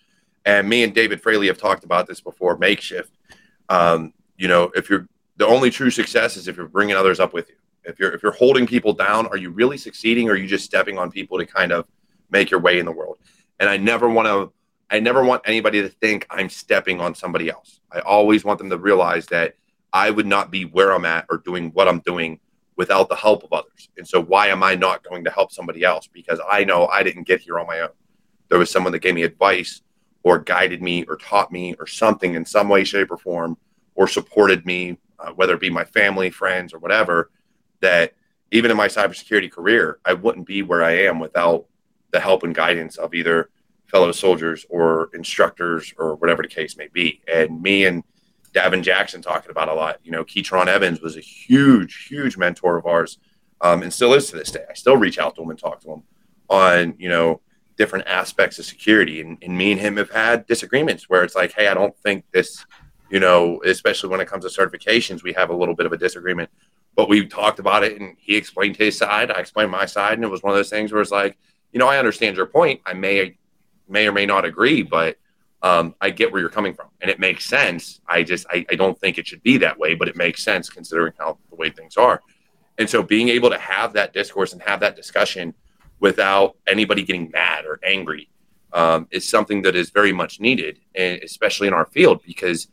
And 0.46 0.68
me 0.68 0.84
and 0.84 0.94
David 0.94 1.22
Fraley 1.22 1.48
have 1.48 1.58
talked 1.58 1.84
about 1.84 2.06
this 2.06 2.22
before. 2.22 2.58
Makeshift. 2.58 3.18
Um, 3.70 4.14
you 4.38 4.48
know, 4.48 4.72
if 4.76 4.90
you're 4.90 5.08
the 5.38 5.48
only 5.48 5.70
true 5.70 5.90
success 5.90 6.38
is 6.38 6.48
if 6.48 6.58
you're 6.58 6.68
bringing 6.68 6.96
others 6.96 7.20
up 7.20 7.34
with 7.34 7.50
you. 7.50 7.56
If 7.86 8.00
you're 8.00 8.12
if 8.12 8.24
you're 8.24 8.34
holding 8.34 8.66
people 8.66 8.94
down, 8.94 9.28
are 9.28 9.38
you 9.38 9.50
really 9.50 9.78
succeeding, 9.78 10.30
or 10.30 10.34
are 10.34 10.36
you 10.36 10.48
just 10.48 10.66
stepping 10.66 10.98
on 10.98 11.12
people 11.12 11.38
to 11.38 11.46
kind 11.46 11.72
of 11.72 11.86
make 12.30 12.50
your 12.50 12.60
way 12.60 12.80
in 12.80 12.86
the 12.86 12.92
world? 12.92 13.18
And 13.60 13.70
I 13.70 13.78
never 13.78 14.10
want 14.10 14.28
to. 14.28 14.54
I 14.90 15.00
never 15.00 15.24
want 15.24 15.42
anybody 15.46 15.82
to 15.82 15.90
think 15.90 16.28
I'm 16.30 16.50
stepping 16.50 17.02
on 17.02 17.16
somebody 17.16 17.50
else. 17.50 17.80
I 17.92 18.00
always 18.00 18.46
want 18.46 18.60
them 18.60 18.70
to 18.70 18.78
realize 18.78 19.26
that 19.28 19.56
I 19.92 20.12
would 20.12 20.28
not 20.28 20.52
be 20.52 20.66
where 20.66 20.92
I'm 20.92 21.06
at 21.06 21.26
or 21.30 21.38
doing 21.38 21.72
what 21.72 21.88
I'm 21.88 22.00
doing 22.00 22.40
without 22.76 23.10
the 23.10 23.16
help 23.16 23.44
of 23.44 23.54
others. 23.54 23.90
And 23.98 24.08
so, 24.08 24.22
why 24.22 24.48
am 24.48 24.64
I 24.64 24.76
not 24.76 25.04
going 25.04 25.24
to 25.26 25.32
help 25.32 25.52
somebody 25.52 25.84
else? 25.84 26.08
Because 26.08 26.40
I 26.50 26.64
know 26.64 26.88
I 26.88 27.04
didn't 27.04 27.28
get 27.28 27.42
here 27.42 27.60
on 27.60 27.68
my 27.68 27.82
own. 27.82 27.90
There 28.50 28.60
was 28.60 28.70
someone 28.70 28.94
that 28.94 29.00
gave 29.00 29.16
me 29.16 29.24
advice 29.24 29.82
or 30.24 30.40
guided 30.40 30.82
me 30.82 31.04
or 31.06 31.18
taught 31.18 31.52
me 31.52 31.76
or 31.80 31.88
something 31.88 32.36
in 32.36 32.46
some 32.46 32.70
way, 32.70 32.84
shape, 32.84 33.12
or 33.12 33.18
form, 33.18 33.58
or 33.96 34.08
supported 34.08 34.66
me, 34.66 34.98
uh, 35.20 35.32
whether 35.32 35.54
it 35.54 35.60
be 35.60 35.70
my 35.70 35.84
family, 35.84 36.30
friends, 36.30 36.74
or 36.74 36.80
whatever, 36.80 37.30
that 37.82 38.14
even 38.52 38.72
in 38.72 38.78
my 38.78 38.88
cybersecurity 38.88 39.52
career, 39.52 40.00
I 40.06 40.14
wouldn't 40.14 40.48
be 40.48 40.62
where 40.62 40.84
I 40.84 40.92
am 40.92 41.20
without 41.20 41.66
the 42.12 42.20
help 42.20 42.44
and 42.44 42.56
guidance 42.56 42.98
of 42.98 43.14
either 43.14 43.50
fellow 43.88 44.12
soldiers 44.12 44.66
or 44.70 45.10
instructors 45.14 45.94
or 45.98 46.16
whatever 46.16 46.42
the 46.42 46.48
case 46.48 46.78
may 46.78 46.88
be. 46.88 47.22
And 47.32 47.62
me 47.62 47.86
and 47.86 48.04
Davin 48.54 48.84
Jackson 48.84 49.22
talking 49.22 49.52
about 49.52 49.70
a 49.70 49.74
lot. 49.74 50.00
You 50.04 50.12
know, 50.12 50.24
Keatron 50.24 50.68
Evans 50.68 51.02
was 51.02 51.18
a 51.18 51.22
huge, 51.22 52.06
huge 52.08 52.38
mentor 52.38 52.78
of 52.78 52.86
ours, 52.86 53.18
um, 53.62 53.82
and 53.82 53.92
still 53.92 54.14
is 54.14 54.30
to 54.30 54.38
this 54.38 54.52
day. 54.52 54.64
I 54.70 54.74
still 54.74 54.98
reach 54.98 55.18
out 55.18 55.36
to 55.36 55.42
him 55.42 55.50
and 55.50 55.60
talk 55.60 55.82
to 55.82 55.92
him 55.92 56.04
on 56.50 56.96
you 57.00 57.10
know 57.10 57.42
different 57.78 58.08
aspects 58.08 58.60
of 58.60 58.66
security, 58.66 59.22
and, 59.22 59.38
and 59.42 59.58
me 59.58 59.72
and 59.72 59.82
him 59.82 59.98
have 59.98 60.12
had 60.12 60.46
disagreements 60.46 61.10
where 61.10 61.24
it's 61.24 61.36
like, 61.36 61.54
hey, 61.54 61.68
I 61.68 61.74
don't 61.74 61.98
think 61.98 62.26
this, 62.32 62.66
you 63.10 63.20
know, 63.20 63.62
especially 63.66 64.10
when 64.10 64.22
it 64.22 64.28
comes 64.28 64.46
to 64.46 64.62
certifications, 64.62 65.24
we 65.24 65.34
have 65.34 65.50
a 65.50 65.56
little 65.56 65.76
bit 65.76 65.86
of 65.86 65.92
a 65.94 65.98
disagreement. 65.98 66.50
But 66.96 67.10
we 67.10 67.26
talked 67.26 67.58
about 67.58 67.84
it, 67.84 68.00
and 68.00 68.16
he 68.20 68.36
explained 68.36 68.78
his 68.78 68.96
side, 68.96 69.32
I 69.32 69.40
explained 69.40 69.72
my 69.72 69.88
side, 69.88 70.14
and 70.14 70.24
it 70.24 70.30
was 70.30 70.44
one 70.44 70.52
of 70.52 70.58
those 70.58 70.70
things 70.70 70.92
where 70.92 71.02
it's 71.02 71.10
like, 71.10 71.38
you 71.72 71.80
know, 71.80 71.88
I 71.88 71.98
understand 71.98 72.38
your 72.38 72.46
point. 72.46 72.82
I 72.86 72.94
may, 72.94 73.38
may 73.90 74.08
or 74.08 74.12
may 74.12 74.28
not 74.28 74.46
agree, 74.46 74.84
but 74.84 75.18
um, 75.64 75.96
I 76.02 76.10
get 76.10 76.32
where 76.32 76.42
you're 76.42 76.50
coming 76.50 76.74
from, 76.74 76.88
and 77.02 77.10
it 77.10 77.20
makes 77.20 77.46
sense. 77.46 78.02
I 78.08 78.24
just 78.24 78.46
I, 78.50 78.66
I 78.70 78.76
don't 78.76 79.00
think 79.00 79.18
it 79.18 79.26
should 79.26 79.42
be 79.42 79.58
that 79.58 79.80
way, 79.80 79.96
but 79.96 80.10
it 80.10 80.16
makes 80.16 80.44
sense 80.44 80.70
considering 80.70 81.14
how 81.18 81.38
the 81.50 81.56
way 81.56 81.70
things 81.70 81.96
are. 81.96 82.22
And 82.78 82.90
so, 82.90 83.02
being 83.02 83.30
able 83.30 83.50
to 83.50 83.58
have 83.58 83.94
that 83.94 84.14
discourse 84.14 84.52
and 84.52 84.62
have 84.62 84.82
that 84.82 84.96
discussion 84.98 85.54
without 86.00 86.58
anybody 86.68 87.02
getting 87.02 87.32
mad 87.32 87.66
or 87.66 87.80
angry 87.84 88.30
um, 88.74 89.08
is 89.10 89.28
something 89.28 89.62
that 89.62 89.76
is 89.76 89.90
very 89.90 90.12
much 90.12 90.42
needed, 90.42 90.80
and 90.96 91.24
especially 91.24 91.68
in 91.68 91.74
our 91.74 91.86
field, 91.86 92.22
because 92.26 92.68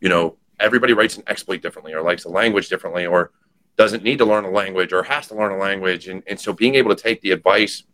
you 0.00 0.08
know 0.08 0.38
everybody 0.58 0.94
writes 0.94 1.18
an 1.18 1.24
exploit 1.26 1.60
differently, 1.60 1.92
or 1.92 2.02
likes 2.02 2.24
a 2.24 2.30
language 2.30 2.70
differently, 2.70 3.04
or 3.04 3.30
doesn't 3.76 4.02
need 4.02 4.18
to 4.18 4.24
learn 4.24 4.44
a 4.44 4.50
language 4.50 4.92
or 4.92 5.02
has 5.02 5.28
to 5.28 5.34
learn 5.34 5.52
a 5.52 5.56
language. 5.56 6.08
And, 6.08 6.22
and 6.26 6.38
so 6.38 6.52
being 6.52 6.74
able 6.74 6.94
to 6.94 7.02
take 7.02 7.20
the 7.20 7.30
advice 7.30 7.84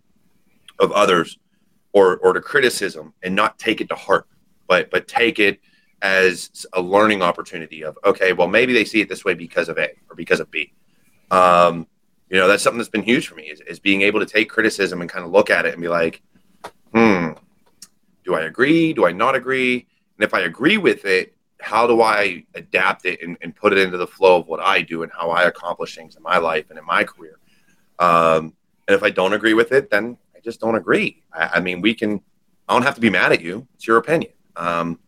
of 0.78 0.92
others 0.92 1.38
or, 1.92 2.16
or 2.18 2.32
the 2.32 2.40
criticism 2.40 3.14
and 3.22 3.34
not 3.34 3.58
take 3.58 3.80
it 3.80 3.88
to 3.88 3.94
heart, 3.94 4.26
but, 4.66 4.90
but 4.90 5.08
take 5.08 5.38
it 5.38 5.60
as 6.02 6.66
a 6.74 6.80
learning 6.80 7.22
opportunity 7.22 7.82
of, 7.82 7.98
okay, 8.04 8.32
well, 8.32 8.48
maybe 8.48 8.72
they 8.72 8.84
see 8.84 9.00
it 9.00 9.08
this 9.08 9.24
way 9.24 9.34
because 9.34 9.68
of 9.68 9.78
A 9.78 9.90
or 10.08 10.16
because 10.16 10.40
of 10.40 10.50
B. 10.50 10.72
Um, 11.30 11.86
you 12.30 12.38
know, 12.38 12.46
that's 12.46 12.62
something 12.62 12.78
that's 12.78 12.90
been 12.90 13.02
huge 13.02 13.26
for 13.26 13.34
me 13.34 13.44
is, 13.44 13.60
is 13.62 13.78
being 13.78 14.02
able 14.02 14.20
to 14.20 14.26
take 14.26 14.48
criticism 14.48 15.00
and 15.00 15.10
kind 15.10 15.24
of 15.24 15.30
look 15.30 15.50
at 15.50 15.66
it 15.66 15.72
and 15.72 15.82
be 15.82 15.88
like, 15.88 16.22
hmm, 16.94 17.30
do 18.24 18.34
I 18.34 18.42
agree? 18.42 18.92
Do 18.92 19.06
I 19.06 19.12
not 19.12 19.34
agree? 19.34 19.86
And 20.18 20.24
if 20.24 20.34
I 20.34 20.40
agree 20.40 20.76
with 20.76 21.04
it, 21.04 21.34
how 21.60 21.86
do 21.86 22.02
I 22.02 22.44
adapt 22.54 23.06
it 23.06 23.20
and, 23.22 23.36
and, 23.40 23.54
put 23.54 23.72
it 23.72 23.78
into 23.78 23.96
the 23.96 24.06
flow 24.06 24.38
of 24.38 24.46
what 24.46 24.60
I 24.60 24.80
do 24.80 25.02
and 25.02 25.10
how 25.10 25.30
I 25.30 25.44
accomplish 25.44 25.96
things 25.96 26.14
in 26.14 26.22
my 26.22 26.38
life 26.38 26.66
and 26.70 26.78
in 26.78 26.84
my 26.84 27.02
career? 27.02 27.38
Um, 27.98 28.54
and 28.86 28.94
if 28.94 29.02
I 29.02 29.10
don't 29.10 29.32
agree 29.32 29.54
with 29.54 29.72
it, 29.72 29.90
then 29.90 30.16
just 30.48 30.60
don't 30.60 30.74
agree. 30.74 31.22
I, 31.32 31.50
I, 31.54 31.60
mean, 31.60 31.80
we 31.82 31.94
can, 31.94 32.20
I 32.68 32.72
don't 32.72 32.82
have 32.82 32.94
to 32.94 33.00
be 33.00 33.10
mad 33.10 33.32
at 33.32 33.42
you. 33.42 33.68
It's 33.74 33.86
your 33.86 33.98
opinion. 33.98 34.32
Um, 34.56 34.98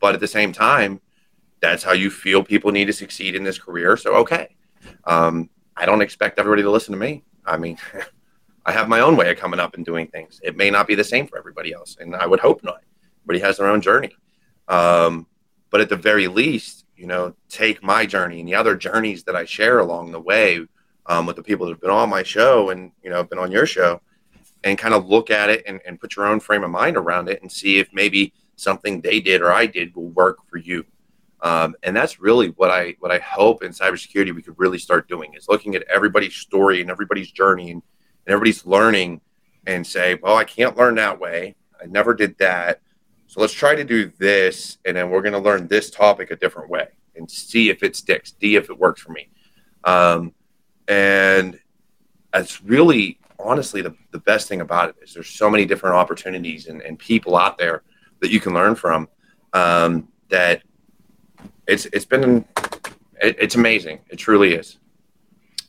but 0.00 0.14
at 0.14 0.20
the 0.20 0.28
same 0.28 0.52
time, 0.52 1.00
that's 1.60 1.82
how 1.82 1.92
you 1.92 2.10
feel 2.10 2.42
people 2.42 2.72
need 2.72 2.86
to 2.86 2.92
succeed 2.92 3.36
in 3.36 3.44
this 3.44 3.58
career. 3.58 3.96
So, 3.96 4.16
okay. 4.16 4.56
Um, 5.04 5.48
I 5.76 5.86
don't 5.86 6.02
expect 6.02 6.38
everybody 6.38 6.62
to 6.62 6.70
listen 6.70 6.92
to 6.92 6.98
me. 6.98 7.22
I 7.44 7.56
mean, 7.56 7.78
I 8.66 8.72
have 8.72 8.88
my 8.88 9.00
own 9.00 9.16
way 9.16 9.30
of 9.30 9.38
coming 9.38 9.60
up 9.60 9.74
and 9.74 9.84
doing 9.84 10.08
things. 10.08 10.40
It 10.42 10.56
may 10.56 10.70
not 10.70 10.86
be 10.86 10.94
the 10.94 11.04
same 11.04 11.26
for 11.26 11.38
everybody 11.38 11.72
else, 11.72 11.96
and 12.00 12.16
I 12.16 12.26
would 12.26 12.40
hope 12.40 12.64
not. 12.64 12.82
Everybody 13.22 13.46
has 13.46 13.58
their 13.58 13.68
own 13.68 13.80
journey. 13.80 14.10
Um, 14.68 15.26
but 15.70 15.80
at 15.80 15.88
the 15.88 15.96
very 15.96 16.26
least, 16.26 16.84
you 16.96 17.06
know, 17.06 17.34
take 17.48 17.82
my 17.82 18.04
journey 18.06 18.40
and 18.40 18.48
the 18.48 18.54
other 18.56 18.76
journeys 18.76 19.24
that 19.24 19.36
I 19.36 19.44
share 19.44 19.78
along 19.78 20.12
the 20.12 20.20
way 20.20 20.66
um, 21.06 21.26
with 21.26 21.36
the 21.36 21.42
people 21.42 21.66
that 21.66 21.72
have 21.72 21.80
been 21.80 21.90
on 21.90 22.10
my 22.10 22.22
show 22.22 22.70
and, 22.70 22.92
you 23.02 23.10
know, 23.10 23.22
been 23.22 23.38
on 23.38 23.52
your 23.52 23.66
show 23.66 24.00
and 24.64 24.78
kind 24.78 24.94
of 24.94 25.08
look 25.08 25.30
at 25.30 25.50
it 25.50 25.62
and, 25.66 25.80
and 25.86 26.00
put 26.00 26.16
your 26.16 26.26
own 26.26 26.40
frame 26.40 26.64
of 26.64 26.70
mind 26.70 26.96
around 26.96 27.28
it 27.28 27.40
and 27.42 27.50
see 27.50 27.78
if 27.78 27.88
maybe 27.92 28.32
something 28.56 29.00
they 29.00 29.20
did 29.20 29.40
or 29.40 29.52
I 29.52 29.66
did 29.66 29.94
will 29.94 30.08
work 30.08 30.38
for 30.48 30.58
you. 30.58 30.84
Um, 31.42 31.74
and 31.82 31.96
that's 31.96 32.20
really 32.20 32.48
what 32.48 32.70
I 32.70 32.96
what 32.98 33.10
I 33.10 33.18
hope 33.18 33.62
in 33.62 33.72
cybersecurity 33.72 34.34
we 34.34 34.42
could 34.42 34.58
really 34.58 34.78
start 34.78 35.08
doing 35.08 35.32
is 35.34 35.48
looking 35.48 35.74
at 35.74 35.82
everybody's 35.84 36.36
story 36.36 36.82
and 36.82 36.90
everybody's 36.90 37.30
journey 37.30 37.70
and, 37.70 37.82
and 38.26 38.32
everybody's 38.32 38.66
learning 38.66 39.22
and 39.66 39.86
say, 39.86 40.18
well, 40.22 40.36
I 40.36 40.44
can't 40.44 40.76
learn 40.76 40.96
that 40.96 41.18
way. 41.18 41.54
I 41.82 41.86
never 41.86 42.14
did 42.14 42.36
that. 42.38 42.80
So 43.26 43.40
let's 43.40 43.52
try 43.52 43.76
to 43.76 43.84
do 43.84 44.10
this, 44.18 44.78
and 44.84 44.96
then 44.96 45.08
we're 45.08 45.22
going 45.22 45.34
to 45.34 45.38
learn 45.38 45.68
this 45.68 45.88
topic 45.88 46.32
a 46.32 46.36
different 46.36 46.68
way 46.68 46.88
and 47.14 47.30
see 47.30 47.70
if 47.70 47.84
it 47.84 47.94
sticks, 47.94 48.34
see 48.40 48.56
if 48.56 48.68
it 48.70 48.76
works 48.76 49.00
for 49.00 49.12
me. 49.12 49.28
Um, 49.84 50.34
and 50.88 51.60
that's 52.32 52.60
really, 52.60 53.19
honestly, 53.44 53.82
the, 53.82 53.94
the 54.10 54.18
best 54.18 54.48
thing 54.48 54.60
about 54.60 54.90
it 54.90 54.96
is 55.02 55.14
there's 55.14 55.28
so 55.28 55.50
many 55.50 55.64
different 55.64 55.96
opportunities 55.96 56.66
and, 56.66 56.80
and 56.82 56.98
people 56.98 57.36
out 57.36 57.58
there 57.58 57.82
that 58.20 58.30
you 58.30 58.40
can 58.40 58.54
learn 58.54 58.74
from 58.74 59.08
um, 59.52 60.08
that 60.28 60.62
it's 61.66 61.86
it's 61.86 62.04
been 62.04 62.44
it, 63.20 63.36
it's 63.38 63.54
amazing. 63.54 64.00
It 64.08 64.16
truly 64.16 64.54
is. 64.54 64.78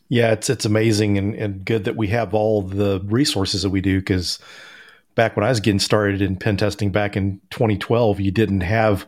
Yeah, 0.09 0.31
it's 0.31 0.49
it's 0.49 0.65
amazing 0.65 1.17
and, 1.17 1.33
and 1.35 1.65
good 1.65 1.85
that 1.85 1.95
we 1.95 2.07
have 2.07 2.33
all 2.33 2.61
the 2.61 3.01
resources 3.05 3.61
that 3.61 3.69
we 3.69 3.81
do 3.81 3.99
because 3.99 4.39
back 5.15 5.35
when 5.35 5.45
I 5.45 5.49
was 5.49 5.59
getting 5.59 5.79
started 5.79 6.21
in 6.21 6.35
pen 6.35 6.57
testing 6.57 6.91
back 6.91 7.15
in 7.15 7.39
2012, 7.51 8.19
you 8.19 8.31
didn't 8.31 8.61
have 8.61 9.05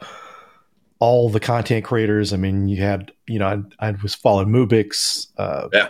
all 0.99 1.29
the 1.29 1.39
content 1.39 1.83
creators. 1.83 2.31
I 2.31 2.37
mean, 2.37 2.67
you 2.67 2.81
had, 2.81 3.11
you 3.27 3.39
know, 3.39 3.63
I, 3.79 3.89
I 3.89 3.91
was 4.01 4.15
following 4.15 4.47
Mubix, 4.47 5.27
uh, 5.37 5.67
yeah. 5.73 5.89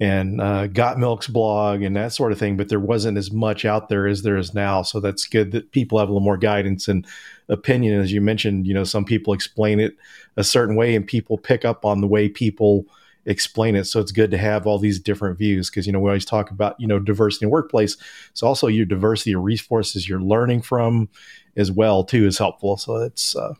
And 0.00 0.40
uh, 0.40 0.66
Got 0.66 0.98
Milk's 0.98 1.28
blog 1.28 1.82
and 1.82 1.94
that 1.94 2.12
sort 2.12 2.32
of 2.32 2.38
thing, 2.38 2.56
but 2.56 2.68
there 2.68 2.80
wasn't 2.80 3.18
as 3.18 3.30
much 3.30 3.64
out 3.64 3.88
there 3.88 4.06
as 4.06 4.22
there 4.22 4.38
is 4.38 4.54
now. 4.54 4.82
So 4.82 4.98
that's 4.98 5.26
good 5.26 5.52
that 5.52 5.70
people 5.72 5.98
have 5.98 6.08
a 6.08 6.12
little 6.12 6.24
more 6.24 6.38
guidance 6.38 6.88
and 6.88 7.06
opinion. 7.48 8.00
As 8.00 8.12
you 8.12 8.20
mentioned, 8.20 8.66
you 8.66 8.74
know, 8.74 8.84
some 8.84 9.04
people 9.04 9.34
explain 9.34 9.78
it 9.78 9.96
a 10.36 10.44
certain 10.44 10.74
way 10.74 10.96
and 10.96 11.06
people 11.06 11.36
pick 11.36 11.64
up 11.64 11.84
on 11.84 12.00
the 12.00 12.08
way 12.08 12.28
people– 12.28 12.86
explain 13.26 13.76
it. 13.76 13.84
So 13.84 14.00
it's 14.00 14.12
good 14.12 14.30
to 14.30 14.38
have 14.38 14.66
all 14.66 14.78
these 14.78 14.98
different 14.98 15.38
views 15.38 15.70
because 15.70 15.86
you 15.86 15.92
know 15.92 16.00
we 16.00 16.08
always 16.08 16.24
talk 16.24 16.50
about 16.50 16.78
you 16.78 16.86
know 16.86 16.98
diversity 16.98 17.46
in 17.46 17.50
workplace. 17.50 17.96
So 18.34 18.46
also 18.46 18.66
your 18.66 18.86
diversity 18.86 19.32
of 19.32 19.42
resources 19.42 20.08
you're 20.08 20.20
learning 20.20 20.62
from 20.62 21.08
as 21.56 21.70
well 21.70 22.04
too 22.04 22.26
is 22.26 22.38
helpful. 22.38 22.76
So 22.76 22.96
it's 22.96 23.36
uh, 23.36 23.54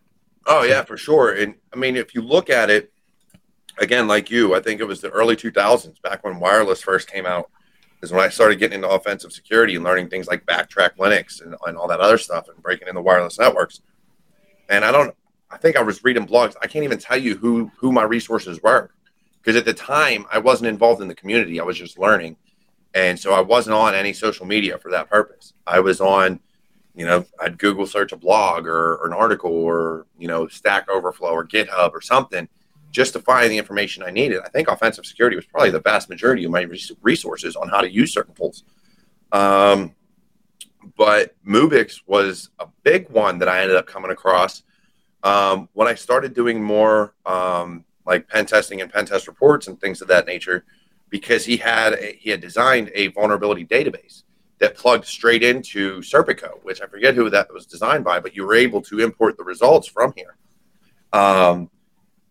oh 0.47 0.63
yeah 0.63 0.83
for 0.83 0.97
sure. 0.97 1.33
And 1.33 1.55
I 1.73 1.77
mean 1.77 1.97
if 1.97 2.15
you 2.15 2.23
look 2.23 2.51
at 2.51 2.71
it 2.71 2.93
again 3.81 4.07
like 4.07 4.31
you, 4.31 4.55
I 4.55 4.61
think 4.61 4.81
it 4.81 4.87
was 4.87 5.01
the 5.01 5.11
early 5.11 5.35
2000s 5.35 6.01
back 6.03 6.23
when 6.23 6.39
wireless 6.39 6.83
first 6.83 7.11
came 7.11 7.27
out 7.27 7.51
is 8.03 8.13
when 8.13 8.23
I 8.23 8.29
started 8.29 8.59
getting 8.59 8.77
into 8.77 8.89
offensive 8.89 9.33
security 9.33 9.75
and 9.75 9.85
learning 9.85 10.09
things 10.09 10.29
like 10.29 10.47
BackTrack 10.47 10.97
Linux 10.97 11.43
and, 11.43 11.55
and 11.67 11.77
all 11.77 11.89
that 11.89 12.01
other 12.01 12.19
stuff 12.19 12.49
and 12.49 12.63
breaking 12.63 12.89
into 12.89 13.01
wireless 13.01 13.39
networks. 13.39 13.81
And 14.69 14.85
I 14.85 14.93
don't 14.93 15.15
I 15.51 15.57
think 15.57 15.77
I 15.77 15.83
was 15.83 16.05
reading 16.05 16.27
blogs. 16.27 16.55
I 16.63 16.69
can't 16.69 16.85
even 16.85 16.99
tell 16.99 17.17
you 17.17 17.37
who 17.37 17.73
who 17.77 17.91
my 17.91 18.05
resources 18.05 18.63
were 18.63 18.91
because 19.43 19.57
at 19.57 19.65
the 19.65 19.75
time 19.75 20.27
I 20.31 20.39
wasn't 20.39 20.69
involved 20.69 21.03
in 21.03 21.09
the 21.09 21.15
community. 21.15 21.59
I 21.59 21.65
was 21.65 21.79
just 21.79 21.99
learning. 21.99 22.37
And 22.95 23.19
so 23.19 23.33
I 23.33 23.41
wasn't 23.41 23.75
on 23.75 23.95
any 23.95 24.13
social 24.13 24.47
media 24.47 24.79
for 24.79 24.91
that 24.91 25.09
purpose. 25.09 25.55
I 25.67 25.79
was 25.79 26.01
on, 26.01 26.41
you 26.95 27.07
know, 27.07 27.25
I'd 27.39 27.57
Google 27.57 27.87
search 27.87 28.11
a 28.11 28.17
blog 28.17 28.67
or, 28.67 28.97
or 28.97 29.07
an 29.07 29.13
article 29.13 29.53
or, 29.53 30.07
you 30.19 30.27
know, 30.27 30.49
Stack 30.49 30.89
Overflow 30.89 31.31
or 31.31 31.47
GitHub 31.47 31.93
or 31.93 32.01
something 32.01 32.49
just 32.91 33.13
to 33.13 33.21
find 33.21 33.51
the 33.51 33.59
information 33.59 34.03
I 34.03 34.11
needed. 34.11 34.41
I 34.45 34.49
think 34.49 34.69
offensive 34.69 35.07
security 35.07 35.37
was 35.37 35.47
probably 35.47 35.71
the 35.71 35.81
vast 35.81 36.09
majority 36.09 36.45
of 36.45 36.51
my 36.51 36.67
resources 37.03 37.57
on 37.57 37.69
how 37.69 37.81
to 37.81 37.91
use 37.91 38.13
certain 38.13 38.35
tools. 38.35 38.65
Um, 39.33 39.95
but 40.97 41.37
Mubix 41.47 42.01
was 42.07 42.51
a 42.59 42.67
big 42.83 43.09
one 43.11 43.39
that 43.39 43.49
I 43.49 43.63
ended 43.63 43.77
up 43.77 43.87
coming 43.87 44.11
across 44.11 44.63
um, 45.23 45.69
when 45.73 45.87
I 45.87 45.95
started 45.95 46.35
doing 46.35 46.63
more 46.63 47.15
um, 47.27 47.85
like 48.07 48.29
pen 48.29 48.47
testing 48.47 48.81
and 48.81 48.93
pen 48.93 49.07
test 49.07 49.29
reports 49.29 49.69
and 49.69 49.81
things 49.81 50.01
of 50.01 50.09
that 50.09 50.27
nature 50.27 50.65
because 51.11 51.45
he 51.45 51.57
had 51.57 51.93
a, 51.95 52.17
he 52.19 52.31
had 52.31 52.41
designed 52.41 52.91
a 52.95 53.09
vulnerability 53.09 53.65
database 53.65 54.23
that 54.59 54.77
plugged 54.77 55.07
straight 55.07 55.43
into 55.43 56.01
Serpico, 56.01 56.63
which 56.63 56.81
I 56.81 56.87
forget 56.87 57.15
who 57.15 57.31
that 57.31 57.53
was 57.53 57.67
designed 57.67 58.05
by, 58.05 58.21
but 58.21 58.37
you 58.37 58.47
were 58.47 58.55
able 58.55 58.83
to 58.83 59.01
import 59.01 59.37
the 59.37 59.45
results 59.45 59.89
from 59.89 60.13
here. 60.17 60.37
Um, 61.13 61.71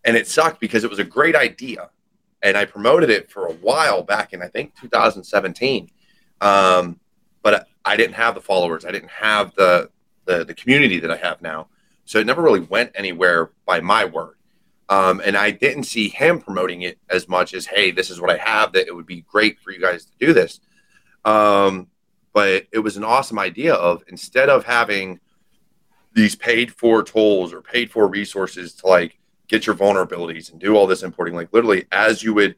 and 0.04 0.16
it 0.16 0.26
sucked 0.26 0.60
because 0.60 0.84
it 0.84 0.90
was 0.90 0.98
a 0.98 1.04
great 1.04 1.36
idea, 1.36 1.90
and 2.42 2.56
I 2.56 2.64
promoted 2.64 3.10
it 3.10 3.30
for 3.30 3.46
a 3.46 3.52
while 3.52 4.02
back 4.02 4.32
in 4.32 4.42
I 4.42 4.48
think 4.48 4.74
2017. 4.80 5.90
Um, 6.40 6.98
but 7.42 7.68
I 7.84 7.96
didn't 7.96 8.14
have 8.14 8.34
the 8.34 8.40
followers, 8.40 8.84
I 8.84 8.90
didn't 8.90 9.10
have 9.10 9.54
the, 9.54 9.90
the 10.24 10.44
the 10.44 10.54
community 10.54 10.98
that 11.00 11.10
I 11.10 11.16
have 11.16 11.42
now, 11.42 11.68
so 12.04 12.18
it 12.18 12.26
never 12.26 12.42
really 12.42 12.60
went 12.60 12.92
anywhere 12.94 13.50
by 13.66 13.80
my 13.80 14.04
word. 14.04 14.36
Um, 14.90 15.22
and 15.24 15.36
I 15.36 15.52
didn't 15.52 15.84
see 15.84 16.08
him 16.08 16.40
promoting 16.40 16.82
it 16.82 16.98
as 17.08 17.28
much 17.28 17.54
as, 17.54 17.64
hey, 17.64 17.92
this 17.92 18.10
is 18.10 18.20
what 18.20 18.28
I 18.28 18.36
have, 18.38 18.72
that 18.72 18.88
it 18.88 18.94
would 18.94 19.06
be 19.06 19.20
great 19.20 19.60
for 19.60 19.70
you 19.70 19.80
guys 19.80 20.04
to 20.06 20.12
do 20.18 20.32
this. 20.32 20.58
Um, 21.24 21.86
but 22.32 22.66
it 22.72 22.80
was 22.80 22.96
an 22.96 23.04
awesome 23.04 23.38
idea 23.38 23.74
of 23.74 24.02
instead 24.08 24.48
of 24.48 24.64
having 24.64 25.20
these 26.12 26.34
paid 26.34 26.72
for 26.72 27.04
tools 27.04 27.52
or 27.52 27.62
paid 27.62 27.92
for 27.92 28.08
resources 28.08 28.74
to 28.74 28.88
like 28.88 29.19
get 29.50 29.66
your 29.66 29.74
vulnerabilities 29.74 30.52
and 30.52 30.60
do 30.60 30.76
all 30.76 30.86
this 30.86 31.02
importing, 31.02 31.34
like 31.34 31.52
literally 31.52 31.84
as 31.90 32.22
you 32.22 32.32
would 32.32 32.54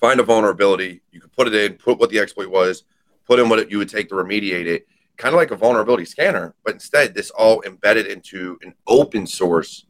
find 0.00 0.18
a 0.18 0.24
vulnerability, 0.24 1.00
you 1.12 1.20
could 1.20 1.32
put 1.32 1.46
it 1.46 1.54
in, 1.54 1.74
put 1.74 2.00
what 2.00 2.10
the 2.10 2.18
exploit 2.18 2.48
was, 2.48 2.82
put 3.26 3.38
in 3.38 3.48
what 3.48 3.60
it, 3.60 3.70
you 3.70 3.78
would 3.78 3.88
take 3.88 4.08
to 4.08 4.16
remediate 4.16 4.66
it, 4.66 4.88
kind 5.16 5.32
of 5.32 5.38
like 5.38 5.52
a 5.52 5.56
vulnerability 5.56 6.04
scanner, 6.04 6.52
but 6.64 6.74
instead 6.74 7.14
this 7.14 7.30
all 7.30 7.62
embedded 7.62 8.08
into 8.08 8.58
an 8.62 8.74
open 8.88 9.24
source 9.24 9.86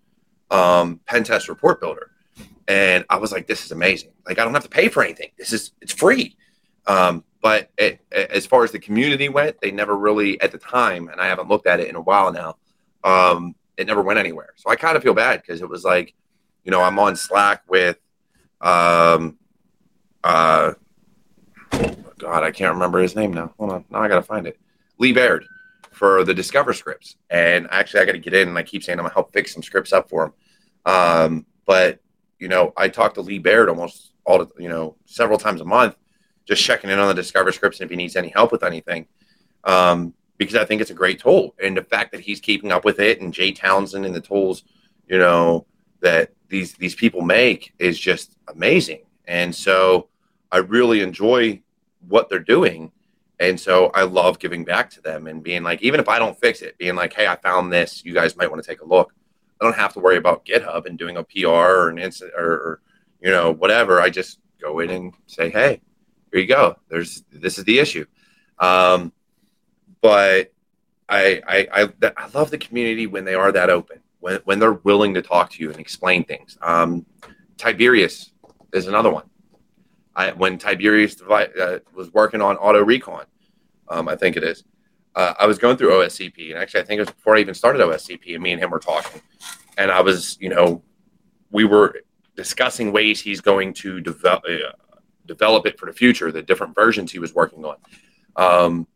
um, 0.51 1.01
pen 1.07 1.25
test 1.25 1.49
report 1.49 1.81
builder. 1.81 2.11
And 2.69 3.07
I 3.09 3.17
was 3.17 3.33
like, 3.33 3.47
this 3.47 3.65
is 3.65 3.73
amazing. 3.73 4.11
Like, 4.27 4.39
I 4.39 4.45
don't 4.45 4.53
have 4.53 4.65
to 4.65 4.69
pay 4.69 4.89
for 4.89 5.03
anything. 5.03 5.31
This 5.39 5.55
is, 5.55 5.73
it's 5.81 5.93
free. 5.93 6.37
Um, 6.87 7.25
but 7.41 7.71
it, 7.79 8.01
as 8.13 8.45
far 8.45 8.63
as 8.63 8.73
the 8.73 8.79
community 8.79 9.29
went, 9.31 9.61
they 9.61 9.71
never 9.71 9.97
really, 9.97 10.39
at 10.43 10.53
the 10.53 10.59
time, 10.59 11.09
and 11.09 11.19
I 11.21 11.29
haven't 11.29 11.49
looked 11.49 11.67
at 11.67 11.81
it 11.81 11.89
in 11.89 11.97
a 11.97 12.01
while 12.01 12.31
now, 12.33 12.57
um, 13.05 13.55
it 13.76 13.87
never 13.87 14.02
went 14.02 14.18
anywhere. 14.18 14.54
So 14.56 14.71
I 14.71 14.76
kind 14.76 14.97
of 14.97 15.02
feel 15.02 15.14
bad 15.14 15.42
because 15.42 15.62
it 15.62 15.68
was 15.68 15.85
like, 15.85 16.14
you 16.64 16.71
know, 16.71 16.83
I'm 16.83 16.99
on 16.99 17.16
Slack 17.16 17.62
with, 17.68 17.99
um, 18.61 19.38
uh, 20.25 20.73
God, 22.18 22.42
I 22.42 22.50
can't 22.50 22.75
remember 22.75 23.00
his 23.00 23.14
name 23.14 23.33
now. 23.33 23.54
Hold 23.59 23.73
on. 23.73 23.85
Now 23.90 24.02
I 24.02 24.09
got 24.09 24.16
to 24.16 24.23
find 24.23 24.47
it. 24.47 24.59
Lee 24.99 25.12
Baird 25.12 25.47
for 25.92 26.25
the 26.25 26.35
Discover 26.35 26.73
scripts. 26.73 27.16
And 27.30 27.68
actually, 27.71 28.00
I 28.00 28.04
got 28.04 28.12
to 28.12 28.18
get 28.18 28.35
in 28.35 28.49
and 28.49 28.59
I 28.59 28.62
keep 28.62 28.83
saying 28.83 28.99
I'm 28.99 29.06
to 29.06 29.12
help 29.12 29.33
fix 29.33 29.52
some 29.52 29.62
scripts 29.62 29.92
up 29.92 30.09
for 30.09 30.25
him. 30.25 30.33
Um, 30.85 31.47
but, 31.66 32.00
you 32.38 32.49
know, 32.49 32.73
I 32.76 32.88
talk 32.88 33.14
to 33.14 33.21
Lee 33.21 33.38
Baird 33.38 33.68
almost 33.68 34.12
all, 34.25 34.38
the, 34.38 34.49
you 34.59 34.68
know, 34.68 34.97
several 35.04 35.38
times 35.38 35.61
a 35.61 35.64
month, 35.64 35.97
just 36.47 36.62
checking 36.62 36.90
in 36.90 36.99
on 36.99 37.09
the 37.09 37.14
Discover 37.14 37.52
scripts 37.52 37.80
and 37.80 37.87
if 37.87 37.90
he 37.90 37.97
needs 37.97 38.16
any 38.16 38.28
help 38.28 38.52
with 38.52 38.62
anything. 38.62 39.06
Um, 39.64 40.14
because 40.38 40.57
I 40.57 40.64
think 40.64 40.81
it's 40.81 40.90
a 40.90 40.95
great 40.95 41.21
tool. 41.21 41.55
And 41.62 41.76
the 41.76 41.83
fact 41.83 42.12
that 42.12 42.21
he's 42.21 42.40
keeping 42.40 42.73
up 42.73 42.85
with 42.85 43.00
it 43.00 43.21
and 43.21 43.33
Jay 43.33 43.52
Townsend 43.52 44.05
and 44.05 44.14
the 44.14 44.21
tools, 44.21 44.64
you 45.09 45.19
know, 45.19 45.66
that 46.00 46.33
these 46.49 46.75
these 46.75 46.95
people 46.95 47.23
make 47.23 47.73
is 47.78 47.99
just 47.99 48.37
amazing. 48.49 49.02
And 49.26 49.55
so 49.55 50.09
I 50.52 50.59
really 50.59 51.00
enjoy 51.00 51.62
what 52.07 52.28
they're 52.28 52.38
doing. 52.38 52.93
And 53.38 53.59
so 53.59 53.90
I 53.95 54.02
love 54.02 54.38
giving 54.38 54.64
back 54.64 54.88
to 54.90 55.00
them 55.02 55.26
and 55.26 55.43
being 55.43 55.62
like, 55.62 55.83
even 55.83 56.00
if 56.00 56.09
I 56.09 56.19
don't 56.19 56.38
fix 56.38 56.62
it, 56.62 56.78
being 56.78 56.95
like, 56.95 57.12
hey, 57.12 57.26
I 57.26 57.37
found 57.37 57.73
this. 57.73 58.05
You 58.05 58.14
guys 58.14 58.37
might 58.37 58.50
want 58.50 58.62
to 58.62 58.69
take 58.69 58.81
a 58.81 58.87
look. 58.87 59.12
I 59.61 59.64
don't 59.64 59.76
have 59.76 59.93
to 59.95 60.00
worry 60.00 60.16
about 60.16 60.45
GitHub 60.45 60.87
and 60.87 60.99
doing 60.99 61.16
a 61.16 61.25
PR 61.25 61.49
or 61.49 61.88
an 61.88 61.99
instant 61.99 62.33
or, 62.37 62.52
or 62.52 62.81
you 63.21 63.31
know 63.31 63.52
whatever. 63.52 64.00
I 64.00 64.11
just 64.11 64.38
go 64.61 64.81
in 64.81 64.90
and 64.90 65.14
say, 65.26 65.50
hey, 65.50 65.81
here 66.31 66.40
you 66.40 66.47
go. 66.47 66.76
There's 66.88 67.25
this 67.31 67.59
is 67.59 67.64
the 67.64 67.78
issue. 67.78 68.07
Um, 68.59 69.12
but 70.07 70.53
I, 71.09 71.43
I 71.49 71.83
I 71.83 72.13
I 72.17 72.29
love 72.33 72.53
the 72.53 72.59
community 72.59 73.09
when 73.09 73.25
they 73.25 73.35
are 73.35 73.51
that 73.51 73.71
open, 73.71 73.99
when 74.21 74.37
when 74.45 74.61
they're 74.61 74.75
willing 74.75 75.15
to 75.15 75.23
talk 75.23 75.51
to 75.51 75.61
you 75.61 75.73
and 75.73 75.81
explain 75.81 76.23
things. 76.23 76.57
Um, 76.63 77.05
Tiberius 77.57 78.33
is 78.73 78.87
another 78.87 79.11
one. 79.11 79.25
I 80.15 80.31
when 80.31 80.59
Tiberius 80.59 81.21
uh, 81.21 81.79
was 81.93 82.13
working 82.13 82.41
on 82.41 82.57
auto 82.59 82.85
recon, 82.85 83.25
um, 83.89 84.07
I 84.09 84.15
think 84.15 84.37
it 84.37 84.45
is. 84.45 84.63
Uh, 85.17 85.35
I 85.41 85.47
was 85.47 85.59
going 85.59 85.77
through 85.77 85.91
OSCP, 85.91 86.51
and 86.51 86.59
actually, 86.63 86.83
I 86.83 86.85
think 86.85 86.99
it 86.99 87.03
was 87.03 87.11
before 87.11 87.37
I 87.37 87.41
even 87.41 87.55
started 87.55 87.83
OSCP, 87.83 88.33
and 88.35 88.43
me 88.45 88.53
and 88.53 88.63
him 88.63 88.71
were 88.71 88.79
talking, 88.79 89.21
and 89.77 89.91
I 89.91 90.03
was, 90.03 90.39
you 90.41 90.51
know, 90.51 90.85
we 91.51 91.65
were 91.65 91.97
discussing 92.37 92.93
ways 92.93 93.21
he's 93.21 93.41
going 93.41 93.75
to 93.75 94.01
develop 94.01 94.45
uh, 94.45 94.99
develop 95.27 95.67
it 95.67 95.81
for 95.81 95.87
the 95.87 95.93
future, 95.93 96.31
the 96.31 96.43
different 96.43 96.77
versions 96.77 97.11
he 97.11 97.19
was 97.19 97.35
working 97.35 97.65
on. 97.65 97.77
Um, 98.37 98.87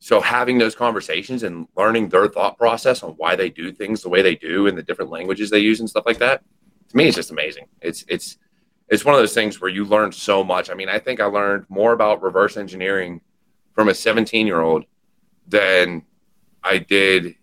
so 0.00 0.20
having 0.20 0.58
those 0.58 0.74
conversations 0.74 1.42
and 1.42 1.66
learning 1.76 2.08
their 2.08 2.28
thought 2.28 2.56
process 2.56 3.02
on 3.02 3.12
why 3.12 3.34
they 3.34 3.50
do 3.50 3.72
things 3.72 4.02
the 4.02 4.08
way 4.08 4.22
they 4.22 4.36
do 4.36 4.66
and 4.66 4.78
the 4.78 4.82
different 4.82 5.10
languages 5.10 5.50
they 5.50 5.58
use 5.58 5.80
and 5.80 5.90
stuff 5.90 6.06
like 6.06 6.18
that, 6.18 6.42
to 6.90 6.96
me, 6.96 7.06
it's 7.06 7.16
just 7.16 7.30
amazing. 7.30 7.66
It's 7.80 8.04
it's 8.08 8.38
it's 8.88 9.04
one 9.04 9.14
of 9.14 9.20
those 9.20 9.34
things 9.34 9.60
where 9.60 9.70
you 9.70 9.84
learn 9.84 10.12
so 10.12 10.42
much. 10.42 10.70
I 10.70 10.74
mean, 10.74 10.88
I 10.88 10.98
think 10.98 11.20
I 11.20 11.26
learned 11.26 11.66
more 11.68 11.92
about 11.92 12.22
reverse 12.22 12.56
engineering 12.56 13.20
from 13.74 13.88
a 13.88 13.94
17 13.94 14.46
year 14.46 14.60
old 14.60 14.84
than 15.46 16.02
I 16.62 16.78
did 16.78 17.34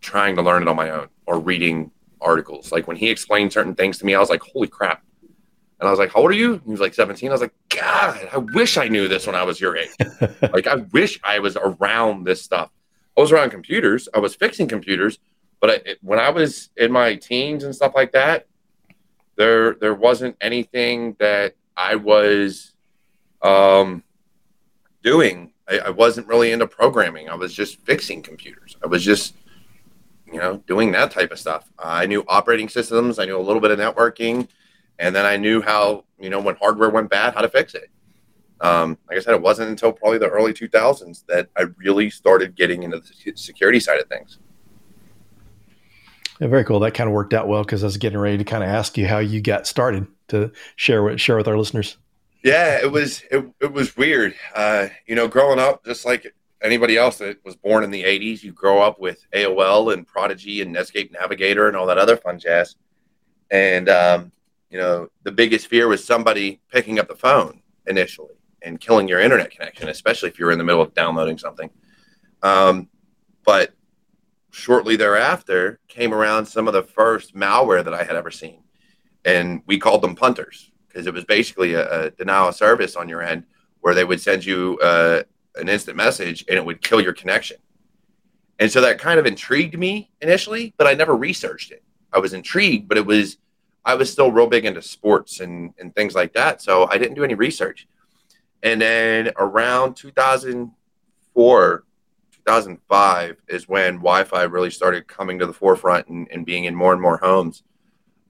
trying 0.00 0.36
to 0.36 0.42
learn 0.42 0.62
it 0.62 0.68
on 0.68 0.76
my 0.76 0.90
own 0.90 1.08
or 1.26 1.40
reading 1.40 1.90
articles. 2.20 2.70
Like 2.70 2.86
when 2.86 2.96
he 2.96 3.10
explained 3.10 3.52
certain 3.52 3.74
things 3.74 3.98
to 3.98 4.06
me, 4.06 4.14
I 4.14 4.20
was 4.20 4.30
like, 4.30 4.42
holy 4.42 4.68
crap. 4.68 5.02
And 5.80 5.88
I 5.88 5.90
was 5.90 5.98
like, 5.98 6.12
how 6.12 6.20
old 6.20 6.30
are 6.30 6.34
you? 6.34 6.60
He 6.64 6.70
was 6.70 6.80
like 6.80 6.94
17. 6.94 7.28
I 7.28 7.32
was 7.32 7.40
like, 7.40 7.54
God, 7.68 8.28
I 8.32 8.38
wish 8.38 8.76
I 8.76 8.88
knew 8.88 9.08
this 9.08 9.26
when 9.26 9.34
I 9.34 9.42
was 9.42 9.60
your 9.60 9.76
age. 9.76 9.90
like, 10.52 10.66
I 10.66 10.76
wish 10.92 11.18
I 11.24 11.40
was 11.40 11.56
around 11.56 12.24
this 12.24 12.42
stuff. 12.42 12.70
I 13.16 13.20
was 13.20 13.32
around 13.32 13.50
computers, 13.50 14.08
I 14.12 14.18
was 14.18 14.34
fixing 14.34 14.66
computers, 14.66 15.18
but 15.60 15.70
I, 15.70 15.72
it, 15.84 15.98
when 16.02 16.18
I 16.18 16.30
was 16.30 16.70
in 16.76 16.90
my 16.90 17.14
teens 17.14 17.62
and 17.62 17.74
stuff 17.74 17.92
like 17.94 18.12
that, 18.12 18.46
there 19.36 19.74
there 19.74 19.94
wasn't 19.94 20.36
anything 20.40 21.14
that 21.20 21.54
I 21.76 21.94
was 21.94 22.72
um, 23.42 24.02
doing. 25.02 25.52
I, 25.68 25.78
I 25.78 25.90
wasn't 25.90 26.26
really 26.26 26.50
into 26.50 26.66
programming. 26.66 27.28
I 27.28 27.34
was 27.34 27.54
just 27.54 27.80
fixing 27.82 28.22
computers. 28.22 28.76
I 28.82 28.88
was 28.88 29.04
just 29.04 29.34
you 30.34 30.40
know, 30.40 30.56
doing 30.66 30.90
that 30.90 31.12
type 31.12 31.30
of 31.30 31.38
stuff. 31.38 31.70
I 31.78 32.06
knew 32.06 32.24
operating 32.26 32.68
systems, 32.68 33.20
I 33.20 33.24
knew 33.24 33.38
a 33.38 33.40
little 33.40 33.60
bit 33.60 33.70
of 33.70 33.78
networking, 33.78 34.48
and 34.98 35.14
then 35.14 35.26
I 35.26 35.36
knew 35.36 35.60
how, 35.60 36.04
you 36.18 36.30
know, 36.30 36.40
when 36.40 36.56
hardware 36.56 36.90
went 36.90 37.10
bad, 37.10 37.34
how 37.34 37.40
to 37.40 37.48
fix 37.48 37.74
it. 37.74 37.90
Um, 38.60 38.98
like 39.08 39.18
I 39.18 39.20
said, 39.20 39.34
it 39.34 39.42
wasn't 39.42 39.70
until 39.70 39.92
probably 39.92 40.18
the 40.18 40.28
early 40.28 40.52
2000s 40.52 41.24
that 41.26 41.48
I 41.56 41.62
really 41.76 42.08
started 42.10 42.54
getting 42.54 42.82
into 42.82 43.00
the 43.00 43.32
security 43.36 43.80
side 43.80 44.00
of 44.00 44.08
things. 44.08 44.38
Yeah, 46.40 46.48
very 46.48 46.64
cool. 46.64 46.80
That 46.80 46.94
kind 46.94 47.08
of 47.08 47.14
worked 47.14 47.34
out 47.34 47.48
well 47.48 47.62
because 47.62 47.82
I 47.82 47.86
was 47.86 47.96
getting 47.96 48.18
ready 48.18 48.38
to 48.38 48.44
kind 48.44 48.64
of 48.64 48.70
ask 48.70 48.96
you 48.96 49.06
how 49.06 49.18
you 49.18 49.40
got 49.40 49.66
started 49.66 50.06
to 50.28 50.50
share 50.76 51.02
with 51.02 51.20
share 51.20 51.36
with 51.36 51.46
our 51.46 51.56
listeners. 51.56 51.96
Yeah, 52.42 52.80
it 52.82 52.90
was 52.90 53.22
it, 53.30 53.44
it 53.60 53.72
was 53.72 53.96
weird. 53.96 54.34
Uh, 54.54 54.88
you 55.06 55.14
know, 55.14 55.28
growing 55.28 55.58
up, 55.58 55.84
just 55.84 56.04
like 56.04 56.34
anybody 56.64 56.96
else 56.96 57.18
that 57.18 57.44
was 57.44 57.54
born 57.54 57.84
in 57.84 57.90
the 57.90 58.02
80s, 58.02 58.42
you 58.42 58.52
grow 58.52 58.80
up 58.80 58.98
with 58.98 59.24
AOL 59.32 59.92
and 59.92 60.06
Prodigy 60.06 60.62
and 60.62 60.74
Netscape 60.74 61.12
Navigator 61.12 61.68
and 61.68 61.76
all 61.76 61.86
that 61.86 61.98
other 61.98 62.16
fun 62.16 62.38
jazz. 62.38 62.76
And, 63.50 63.88
um, 63.88 64.32
you 64.74 64.80
know, 64.80 65.08
the 65.22 65.30
biggest 65.30 65.68
fear 65.68 65.86
was 65.86 66.04
somebody 66.04 66.60
picking 66.68 66.98
up 66.98 67.06
the 67.06 67.14
phone 67.14 67.62
initially 67.86 68.34
and 68.60 68.80
killing 68.80 69.06
your 69.06 69.20
internet 69.20 69.52
connection, 69.52 69.88
especially 69.88 70.28
if 70.28 70.36
you're 70.36 70.50
in 70.50 70.58
the 70.58 70.64
middle 70.64 70.82
of 70.82 70.92
downloading 70.94 71.38
something. 71.38 71.70
Um, 72.42 72.88
but 73.44 73.72
shortly 74.50 74.96
thereafter 74.96 75.78
came 75.86 76.12
around 76.12 76.46
some 76.46 76.66
of 76.66 76.74
the 76.74 76.82
first 76.82 77.36
malware 77.36 77.84
that 77.84 77.94
I 77.94 78.02
had 78.02 78.16
ever 78.16 78.32
seen. 78.32 78.64
And 79.24 79.62
we 79.64 79.78
called 79.78 80.02
them 80.02 80.16
punters 80.16 80.72
because 80.88 81.06
it 81.06 81.14
was 81.14 81.24
basically 81.24 81.74
a, 81.74 82.06
a, 82.06 82.10
denial 82.10 82.48
of 82.48 82.56
service 82.56 82.96
on 82.96 83.08
your 83.08 83.22
end 83.22 83.44
where 83.78 83.94
they 83.94 84.04
would 84.04 84.20
send 84.20 84.44
you 84.44 84.76
uh, 84.82 85.22
an 85.54 85.68
instant 85.68 85.96
message 85.96 86.44
and 86.48 86.58
it 86.58 86.64
would 86.64 86.82
kill 86.82 87.00
your 87.00 87.12
connection. 87.12 87.58
And 88.58 88.72
so 88.72 88.80
that 88.80 88.98
kind 88.98 89.20
of 89.20 89.26
intrigued 89.26 89.78
me 89.78 90.10
initially, 90.20 90.74
but 90.76 90.88
I 90.88 90.94
never 90.94 91.14
researched 91.14 91.70
it. 91.70 91.84
I 92.12 92.18
was 92.18 92.32
intrigued, 92.32 92.88
but 92.88 92.98
it 92.98 93.06
was 93.06 93.38
I 93.84 93.94
was 93.94 94.10
still 94.10 94.32
real 94.32 94.46
big 94.46 94.64
into 94.64 94.80
sports 94.82 95.40
and, 95.40 95.74
and 95.78 95.94
things 95.94 96.14
like 96.14 96.32
that. 96.34 96.62
So 96.62 96.88
I 96.90 96.96
didn't 96.98 97.14
do 97.14 97.24
any 97.24 97.34
research. 97.34 97.86
And 98.62 98.80
then 98.80 99.30
around 99.36 99.94
2004, 99.94 101.84
2005 102.32 103.36
is 103.48 103.68
when 103.68 103.96
Wi 103.96 104.24
Fi 104.24 104.42
really 104.44 104.70
started 104.70 105.06
coming 105.06 105.38
to 105.38 105.46
the 105.46 105.52
forefront 105.52 106.08
and, 106.08 106.26
and 106.30 106.46
being 106.46 106.64
in 106.64 106.74
more 106.74 106.92
and 106.92 107.02
more 107.02 107.18
homes. 107.18 107.62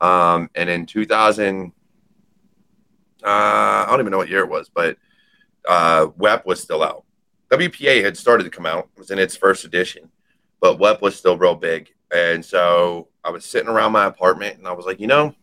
Um, 0.00 0.50
and 0.56 0.68
in 0.68 0.86
2000, 0.86 1.72
uh, 3.22 3.26
I 3.26 3.86
don't 3.88 4.00
even 4.00 4.10
know 4.10 4.18
what 4.18 4.28
year 4.28 4.40
it 4.40 4.50
was, 4.50 4.68
but 4.68 4.98
uh, 5.68 6.08
WEP 6.16 6.44
was 6.44 6.60
still 6.60 6.82
out. 6.82 7.04
WPA 7.50 8.02
had 8.02 8.16
started 8.16 8.44
to 8.44 8.50
come 8.50 8.66
out, 8.66 8.88
it 8.96 8.98
was 8.98 9.12
in 9.12 9.20
its 9.20 9.36
first 9.36 9.64
edition, 9.64 10.10
but 10.60 10.80
WEP 10.80 11.00
was 11.00 11.14
still 11.14 11.38
real 11.38 11.54
big. 11.54 11.94
And 12.12 12.44
so 12.44 13.08
I 13.22 13.30
was 13.30 13.44
sitting 13.44 13.68
around 13.68 13.92
my 13.92 14.06
apartment 14.06 14.58
and 14.58 14.66
I 14.66 14.72
was 14.72 14.84
like, 14.84 15.00
you 15.00 15.06
know, 15.06 15.34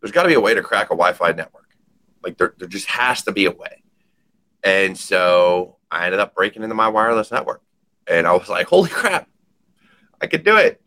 there's 0.00 0.12
got 0.12 0.22
to 0.22 0.28
be 0.28 0.34
a 0.34 0.40
way 0.40 0.54
to 0.54 0.62
crack 0.62 0.86
a 0.86 0.96
Wi 0.96 1.12
Fi 1.12 1.32
network. 1.32 1.68
Like 2.22 2.38
there, 2.38 2.54
there 2.58 2.68
just 2.68 2.86
has 2.86 3.22
to 3.24 3.32
be 3.32 3.46
a 3.46 3.50
way. 3.50 3.82
And 4.62 4.96
so 4.96 5.76
I 5.90 6.06
ended 6.06 6.20
up 6.20 6.34
breaking 6.34 6.62
into 6.62 6.74
my 6.74 6.88
wireless 6.88 7.30
network. 7.30 7.62
And 8.06 8.26
I 8.26 8.32
was 8.32 8.48
like, 8.48 8.66
holy 8.66 8.90
crap, 8.90 9.28
I 10.20 10.26
could 10.26 10.44
do 10.44 10.56
it. 10.56 10.80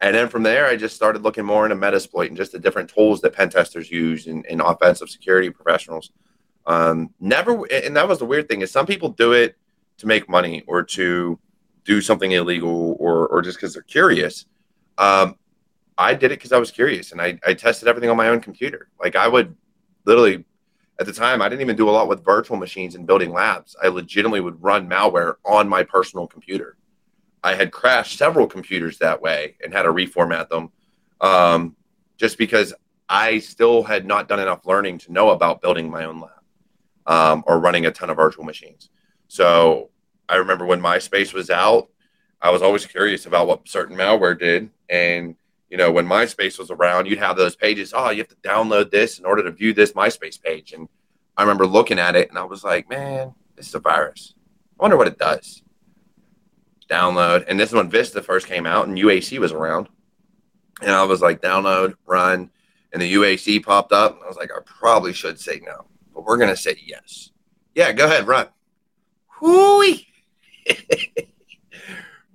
And 0.00 0.14
then 0.14 0.28
from 0.28 0.42
there, 0.42 0.66
I 0.66 0.76
just 0.76 0.96
started 0.96 1.22
looking 1.22 1.44
more 1.44 1.64
into 1.64 1.76
Metasploit 1.76 2.28
and 2.28 2.36
just 2.36 2.52
the 2.52 2.58
different 2.58 2.90
tools 2.90 3.20
that 3.20 3.32
pen 3.32 3.48
testers 3.48 3.90
use 3.90 4.26
and, 4.26 4.44
and 4.46 4.60
offensive 4.60 5.08
security 5.08 5.50
professionals. 5.50 6.10
Um, 6.66 7.10
never, 7.20 7.64
and 7.72 7.96
that 7.96 8.08
was 8.08 8.18
the 8.18 8.24
weird 8.24 8.48
thing 8.48 8.62
is 8.62 8.70
some 8.70 8.86
people 8.86 9.10
do 9.10 9.32
it 9.32 9.56
to 9.98 10.06
make 10.06 10.28
money 10.28 10.62
or 10.66 10.82
to 10.82 11.38
do 11.84 12.00
something 12.00 12.32
illegal 12.32 12.96
or 12.98 13.28
or 13.28 13.42
just 13.42 13.58
because 13.58 13.74
they're 13.74 13.82
curious. 13.82 14.46
Um, 14.98 15.36
I 15.96 16.14
did 16.14 16.32
it 16.32 16.38
because 16.38 16.52
I 16.52 16.58
was 16.58 16.70
curious 16.70 17.12
and 17.12 17.20
I, 17.20 17.38
I 17.46 17.54
tested 17.54 17.88
everything 17.88 18.10
on 18.10 18.16
my 18.16 18.28
own 18.28 18.40
computer. 18.40 18.88
Like 19.00 19.16
I 19.16 19.28
would 19.28 19.54
literally 20.04 20.44
at 21.00 21.06
the 21.06 21.12
time 21.12 21.42
I 21.42 21.48
didn't 21.48 21.62
even 21.62 21.76
do 21.76 21.88
a 21.88 21.92
lot 21.92 22.08
with 22.08 22.24
virtual 22.24 22.56
machines 22.56 22.94
and 22.94 23.06
building 23.06 23.32
labs. 23.32 23.76
I 23.82 23.88
legitimately 23.88 24.40
would 24.40 24.62
run 24.62 24.88
malware 24.88 25.36
on 25.44 25.68
my 25.68 25.82
personal 25.82 26.26
computer. 26.26 26.76
I 27.42 27.54
had 27.54 27.72
crashed 27.72 28.16
several 28.16 28.46
computers 28.46 28.98
that 28.98 29.20
way 29.20 29.56
and 29.62 29.72
had 29.72 29.82
to 29.82 29.90
reformat 29.90 30.48
them 30.48 30.70
um, 31.20 31.76
just 32.16 32.38
because 32.38 32.72
I 33.08 33.38
still 33.38 33.82
had 33.82 34.06
not 34.06 34.28
done 34.28 34.40
enough 34.40 34.66
learning 34.66 34.98
to 34.98 35.12
know 35.12 35.30
about 35.30 35.60
building 35.60 35.90
my 35.90 36.04
own 36.04 36.20
lab 36.20 36.30
um, 37.06 37.44
or 37.46 37.58
running 37.58 37.86
a 37.86 37.90
ton 37.90 38.10
of 38.10 38.16
virtual 38.16 38.44
machines. 38.44 38.90
So 39.28 39.90
I 40.28 40.36
remember 40.36 40.64
when 40.64 40.80
MySpace 40.80 41.34
was 41.34 41.50
out, 41.50 41.88
I 42.40 42.50
was 42.50 42.62
always 42.62 42.86
curious 42.86 43.26
about 43.26 43.46
what 43.46 43.68
certain 43.68 43.96
malware 43.96 44.38
did. 44.38 44.70
And, 44.88 45.36
you 45.70 45.76
know, 45.76 45.90
when 45.90 46.06
MySpace 46.06 46.58
was 46.58 46.70
around, 46.70 47.06
you'd 47.06 47.18
have 47.18 47.36
those 47.36 47.56
pages, 47.56 47.92
oh, 47.94 48.10
you 48.10 48.18
have 48.18 48.28
to 48.28 48.36
download 48.36 48.90
this 48.90 49.18
in 49.18 49.24
order 49.24 49.42
to 49.42 49.50
view 49.50 49.72
this 49.72 49.92
MySpace 49.92 50.40
page. 50.40 50.72
And 50.72 50.88
I 51.36 51.42
remember 51.42 51.66
looking 51.66 51.98
at 51.98 52.16
it 52.16 52.28
and 52.28 52.38
I 52.38 52.44
was 52.44 52.62
like, 52.62 52.88
man, 52.88 53.34
this 53.56 53.68
is 53.68 53.74
a 53.74 53.80
virus. 53.80 54.34
I 54.78 54.82
wonder 54.82 54.96
what 54.96 55.08
it 55.08 55.18
does. 55.18 55.62
Download. 56.88 57.44
And 57.48 57.58
this 57.58 57.70
is 57.70 57.74
when 57.74 57.90
Vista 57.90 58.22
first 58.22 58.46
came 58.46 58.66
out 58.66 58.86
and 58.86 58.98
UAC 58.98 59.38
was 59.38 59.52
around. 59.52 59.88
And 60.82 60.90
I 60.90 61.04
was 61.04 61.22
like, 61.22 61.40
download, 61.40 61.94
run. 62.06 62.50
And 62.92 63.02
the 63.02 63.14
UAC 63.14 63.64
popped 63.64 63.92
up. 63.92 64.20
I 64.22 64.28
was 64.28 64.36
like, 64.36 64.50
I 64.52 64.60
probably 64.64 65.12
should 65.12 65.40
say 65.40 65.60
no 65.64 65.86
but 66.14 66.24
we're 66.24 66.36
going 66.36 66.50
to 66.50 66.56
say 66.56 66.76
yes. 66.86 67.30
Yeah, 67.74 67.92
go 67.92 68.06
ahead, 68.06 68.26
run. 68.26 68.46
Hooey. 69.40 70.06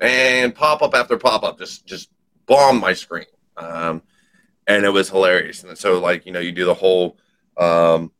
and 0.01 0.53
pop 0.53 0.81
up 0.81 0.93
after 0.93 1.17
pop 1.17 1.43
up 1.43 1.57
just 1.57 1.85
just 1.85 2.09
bombed 2.49 2.81
my 2.81 2.93
screen. 2.93 3.25
Um, 3.55 4.01
and 4.67 4.83
it 4.83 4.89
was 4.89 5.09
hilarious. 5.09 5.63
And 5.63 5.77
so, 5.77 5.99
like, 5.99 6.25
you 6.25 6.33
know, 6.33 6.39
you 6.39 6.51
do 6.51 6.65
the 6.65 6.73
whole 6.73 7.17
um, 7.57 8.11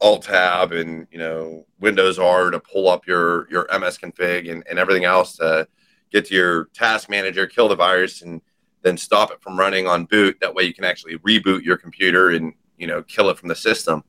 alt 0.00 0.22
tab 0.22 0.72
and, 0.72 1.06
you 1.10 1.18
know, 1.18 1.66
Windows 1.80 2.18
R 2.18 2.50
to 2.50 2.60
pull 2.60 2.88
up 2.88 3.06
your, 3.06 3.46
your 3.50 3.66
MS 3.78 3.98
config 3.98 4.50
and, 4.50 4.64
and 4.68 4.78
everything 4.78 5.04
else 5.04 5.36
to 5.36 5.68
get 6.10 6.26
to 6.26 6.34
your 6.34 6.64
task 6.74 7.10
manager, 7.10 7.46
kill 7.46 7.68
the 7.68 7.76
virus, 7.76 8.22
and 8.22 8.40
then 8.82 8.96
stop 8.96 9.30
it 9.30 9.40
from 9.40 9.58
running 9.58 9.86
on 9.86 10.04
boot. 10.04 10.38
That 10.40 10.54
way 10.54 10.64
you 10.64 10.74
can 10.74 10.84
actually 10.84 11.18
reboot 11.18 11.62
your 11.62 11.76
computer 11.76 12.30
and 12.30 12.52
you 12.76 12.86
know 12.86 13.02
kill 13.02 13.30
it 13.30 13.38
from 13.38 13.48
the 13.48 13.54
system. 13.54 14.04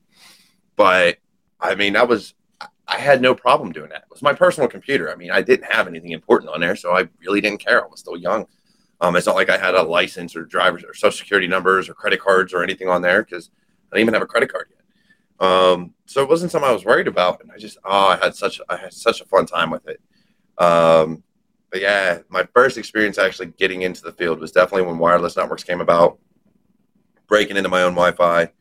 But 0.75 1.17
I 1.59 1.75
mean, 1.75 1.93
that 1.93 2.07
was 2.07 2.33
I 2.87 2.97
had 2.97 3.21
no 3.21 3.33
problem 3.33 3.71
doing 3.71 3.89
that. 3.89 4.03
It 4.03 4.09
was 4.09 4.21
my 4.21 4.33
personal 4.33 4.67
computer. 4.67 5.11
I 5.11 5.15
mean, 5.15 5.31
I 5.31 5.41
didn't 5.41 5.71
have 5.71 5.87
anything 5.87 6.11
important 6.11 6.51
on 6.51 6.59
there, 6.59 6.75
so 6.75 6.95
I 6.95 7.07
really 7.25 7.39
didn't 7.39 7.59
care. 7.59 7.83
I 7.83 7.87
was 7.87 7.99
still 7.99 8.17
young. 8.17 8.45
Um, 9.03 9.17
it's 9.17 9.27
not 9.27 9.35
like 9.35 9.49
I 9.49 9.57
had 9.57 9.75
a 9.75 9.83
license 9.83 10.33
or 10.33 10.45
drivers 10.45 10.85
or 10.85 10.93
social 10.93 11.17
security 11.17 11.45
numbers 11.45 11.89
or 11.89 11.93
credit 11.93 12.21
cards 12.21 12.53
or 12.53 12.63
anything 12.63 12.87
on 12.87 13.01
there 13.01 13.21
because 13.21 13.49
I 13.91 13.97
didn't 13.97 14.05
even 14.05 14.13
have 14.13 14.23
a 14.23 14.27
credit 14.27 14.49
card 14.49 14.69
yet. 14.71 15.45
Um, 15.45 15.93
so 16.05 16.23
it 16.23 16.29
wasn't 16.29 16.51
something 16.51 16.69
I 16.69 16.73
was 16.73 16.85
worried 16.85 17.09
about. 17.09 17.41
And 17.41 17.51
I 17.51 17.57
just, 17.57 17.77
oh, 17.83 18.07
I 18.07 18.15
had 18.15 18.33
such, 18.33 18.61
I 18.69 18.77
had 18.77 18.93
such 18.93 19.19
a 19.19 19.25
fun 19.25 19.45
time 19.45 19.71
with 19.71 19.85
it. 19.89 19.99
Um, 20.57 21.21
but 21.69 21.81
yeah, 21.81 22.19
my 22.29 22.47
first 22.53 22.77
experience 22.77 23.17
actually 23.17 23.47
getting 23.47 23.81
into 23.81 24.01
the 24.01 24.13
field 24.13 24.39
was 24.39 24.53
definitely 24.53 24.87
when 24.87 24.99
wireless 24.99 25.35
networks 25.35 25.65
came 25.65 25.81
about, 25.81 26.17
breaking 27.27 27.57
into 27.57 27.67
my 27.67 27.81
own 27.81 27.95
Wi-Fi. 27.95 28.53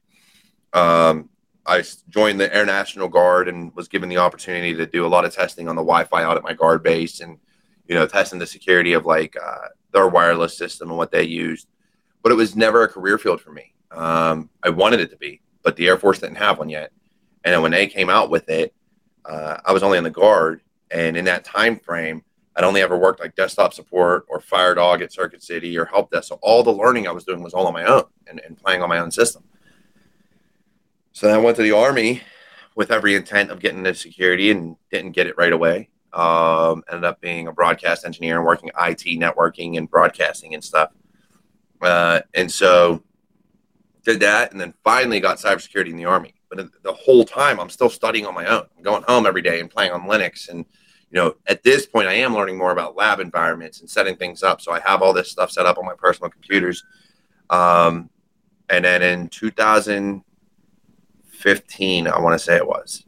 Um, 0.72 1.30
I 1.64 1.84
joined 2.08 2.40
the 2.40 2.52
Air 2.52 2.66
National 2.66 3.06
Guard 3.06 3.46
and 3.46 3.72
was 3.76 3.86
given 3.86 4.08
the 4.08 4.18
opportunity 4.18 4.74
to 4.74 4.86
do 4.86 5.06
a 5.06 5.08
lot 5.08 5.24
of 5.24 5.32
testing 5.32 5.68
on 5.68 5.76
the 5.76 5.82
Wi-Fi 5.82 6.24
out 6.24 6.36
at 6.36 6.42
my 6.42 6.52
guard 6.52 6.82
base, 6.82 7.20
and 7.20 7.38
you 7.86 7.94
know, 7.94 8.08
testing 8.08 8.40
the 8.40 8.46
security 8.46 8.94
of 8.94 9.06
like 9.06 9.36
uh, 9.40 9.68
their 9.92 10.08
wireless 10.08 10.56
system 10.56 10.88
and 10.88 10.98
what 10.98 11.10
they 11.10 11.22
used. 11.22 11.68
But 12.22 12.32
it 12.32 12.36
was 12.36 12.56
never 12.56 12.82
a 12.82 12.88
career 12.88 13.18
field 13.18 13.40
for 13.40 13.52
me. 13.52 13.74
Um, 13.90 14.50
I 14.62 14.70
wanted 14.70 15.00
it 15.00 15.10
to 15.10 15.16
be, 15.16 15.40
but 15.62 15.76
the 15.76 15.88
Air 15.88 15.98
Force 15.98 16.18
didn't 16.18 16.36
have 16.36 16.58
one 16.58 16.68
yet. 16.68 16.92
And 17.44 17.60
when 17.62 17.72
they 17.72 17.86
came 17.86 18.08
out 18.08 18.30
with 18.30 18.48
it, 18.48 18.74
uh, 19.24 19.58
I 19.64 19.72
was 19.72 19.82
only 19.82 19.98
in 19.98 20.04
the 20.04 20.10
Guard, 20.10 20.62
and 20.90 21.16
in 21.16 21.24
that 21.26 21.44
time 21.44 21.78
frame, 21.78 22.22
I'd 22.54 22.64
only 22.64 22.82
ever 22.82 22.96
worked 22.96 23.20
like 23.20 23.34
desktop 23.34 23.72
support 23.72 24.26
or 24.28 24.40
Firedog 24.40 25.02
at 25.02 25.12
Circuit 25.12 25.42
City 25.42 25.78
or 25.78 25.86
help 25.86 26.10
desk. 26.10 26.28
So 26.28 26.38
all 26.42 26.62
the 26.62 26.72
learning 26.72 27.08
I 27.08 27.12
was 27.12 27.24
doing 27.24 27.42
was 27.42 27.54
all 27.54 27.66
on 27.66 27.72
my 27.72 27.84
own 27.84 28.04
and, 28.26 28.40
and 28.46 28.58
playing 28.58 28.82
on 28.82 28.88
my 28.88 28.98
own 28.98 29.10
system. 29.10 29.44
So 31.12 31.28
I 31.28 31.38
went 31.38 31.56
to 31.56 31.62
the 31.62 31.72
army 31.72 32.22
with 32.74 32.90
every 32.90 33.14
intent 33.14 33.50
of 33.50 33.60
getting 33.60 33.78
into 33.78 33.94
security 33.94 34.50
and 34.50 34.76
didn't 34.90 35.12
get 35.12 35.26
it 35.26 35.36
right 35.38 35.52
away. 35.52 35.88
Um, 36.12 36.84
ended 36.88 37.04
up 37.04 37.20
being 37.20 37.48
a 37.48 37.52
broadcast 37.52 38.04
engineer 38.04 38.36
and 38.36 38.46
working 38.46 38.68
IT 38.68 39.18
networking 39.18 39.78
and 39.78 39.90
broadcasting 39.90 40.54
and 40.54 40.62
stuff. 40.62 40.92
Uh, 41.80 42.20
and 42.34 42.50
so 42.50 43.02
did 44.04 44.20
that 44.20 44.52
and 44.52 44.60
then 44.60 44.74
finally 44.84 45.18
got 45.20 45.38
cybersecurity 45.38 45.90
in 45.90 45.96
the 45.96 46.04
army. 46.04 46.34
But 46.50 46.68
the 46.82 46.92
whole 46.92 47.24
time 47.24 47.58
I'm 47.58 47.70
still 47.70 47.88
studying 47.88 48.26
on 48.26 48.34
my 48.34 48.46
own. 48.46 48.66
I'm 48.76 48.82
going 48.82 49.04
home 49.04 49.24
every 49.26 49.42
day 49.42 49.60
and 49.60 49.70
playing 49.70 49.92
on 49.92 50.02
Linux. 50.02 50.48
And, 50.48 50.66
you 51.10 51.16
know, 51.16 51.36
at 51.46 51.62
this 51.62 51.86
point 51.86 52.08
I 52.08 52.14
am 52.14 52.34
learning 52.34 52.58
more 52.58 52.72
about 52.72 52.96
lab 52.96 53.20
environments 53.20 53.80
and 53.80 53.88
setting 53.88 54.16
things 54.16 54.42
up. 54.42 54.60
So 54.60 54.72
I 54.72 54.80
have 54.80 55.02
all 55.02 55.12
this 55.12 55.30
stuff 55.30 55.50
set 55.50 55.66
up 55.66 55.78
on 55.78 55.86
my 55.86 55.94
personal 55.96 56.30
computers. 56.30 56.84
Um, 57.48 58.10
and 58.68 58.84
then 58.84 59.02
in 59.02 59.28
2015, 59.28 62.06
I 62.06 62.18
want 62.18 62.34
to 62.34 62.38
say 62.38 62.56
it 62.56 62.66
was. 62.66 63.04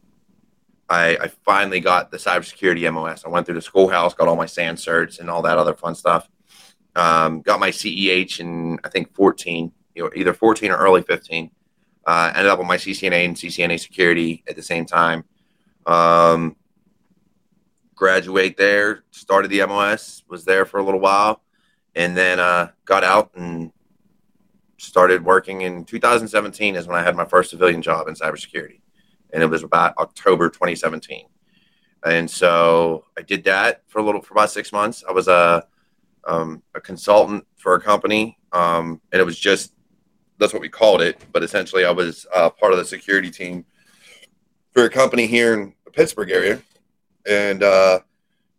I, 0.95 1.25
I 1.25 1.29
finally 1.45 1.81
got 1.81 2.11
the 2.11 2.19
cybersecurity 2.19 2.91
MOS. 2.93 3.25
I 3.25 3.29
went 3.29 3.47
through 3.47 3.57
the 3.57 3.63
schoolhouse, 3.63 4.15
got 4.15 4.29
all 4.29 4.37
my 4.37 4.47
SANS 4.47 4.85
certs 4.85 5.19
and 5.19 5.29
all 5.29 5.43
that 5.43 5.59
other 5.59 5.75
fun 5.75 5.95
stuff. 5.95 6.29
Um, 6.95 7.43
got 7.43 7.59
my 7.59 7.71
CEH 7.71 8.41
in 8.41 8.79
I 8.85 8.89
think 8.89 9.15
14, 9.15 9.73
you 9.95 10.05
know, 10.05 10.11
either 10.15 10.33
14 10.33 10.71
or 10.71 10.77
early 10.77 11.03
15. 11.03 11.51
Uh, 12.07 12.33
ended 12.35 12.51
up 12.51 12.59
with 12.59 12.69
my 12.69 12.77
CCNA 12.77 13.25
and 13.25 13.37
CCNA 13.37 13.81
security 13.81 14.45
at 14.47 14.57
the 14.57 14.63
same 14.63 14.85
time. 14.85 15.25
Um, 15.87 16.57
graduate 17.95 18.57
there, 18.57 19.05
started 19.11 19.49
the 19.51 19.67
MOS, 19.67 20.23
was 20.29 20.45
there 20.45 20.67
for 20.67 20.79
a 20.79 20.83
little 20.83 21.01
while, 21.01 21.43
and 21.95 22.17
then 22.17 22.39
uh, 22.39 22.71
got 22.85 23.05
out 23.05 23.31
and 23.35 23.73
started 24.77 25.25
working 25.25 25.63
in 25.63 25.85
2017 25.85 26.77
is 26.77 26.87
when 26.87 26.97
I 26.97 27.03
had 27.03 27.17
my 27.17 27.25
first 27.25 27.51
civilian 27.51 27.83
job 27.83 28.07
in 28.07 28.15
cybersecurity, 28.15 28.81
and 29.35 29.43
it 29.43 29.47
was 29.47 29.65
about 29.65 29.99
October 29.99 30.49
2017. 30.49 31.27
And 32.07 32.31
so 32.31 33.05
I 33.19 33.23
did 33.23 33.45
that 33.45 33.83
for 33.89 33.99
a 33.99 34.03
little 34.03 34.23
for 34.23 34.33
about 34.33 34.51
six 34.51 34.73
months. 34.73 35.03
I 35.07 35.13
was 35.13 35.29
a 35.29 35.67
um, 36.27 36.63
a 36.75 36.81
consultant 36.81 37.47
for 37.57 37.75
a 37.75 37.81
company, 37.81 38.39
um, 38.53 39.01
and 39.13 39.21
it 39.21 39.25
was 39.25 39.39
just 39.39 39.75
that's 40.39 40.53
what 40.53 40.63
we 40.63 40.69
called 40.69 41.03
it. 41.03 41.21
But 41.33 41.43
essentially, 41.43 41.85
I 41.85 41.91
was 41.91 42.27
uh, 42.35 42.51
part 42.51 42.73
of 42.73 42.79
the 42.79 42.85
security 42.85 43.31
team 43.31 43.65
for 44.73 44.85
a 44.85 44.91
company 44.91 45.27
here 45.27 45.55
in 45.55 45.75
the 45.85 45.91
Pittsburgh 45.91 46.31
area, 46.31 46.63
and 47.27 47.63
uh, 47.63 48.01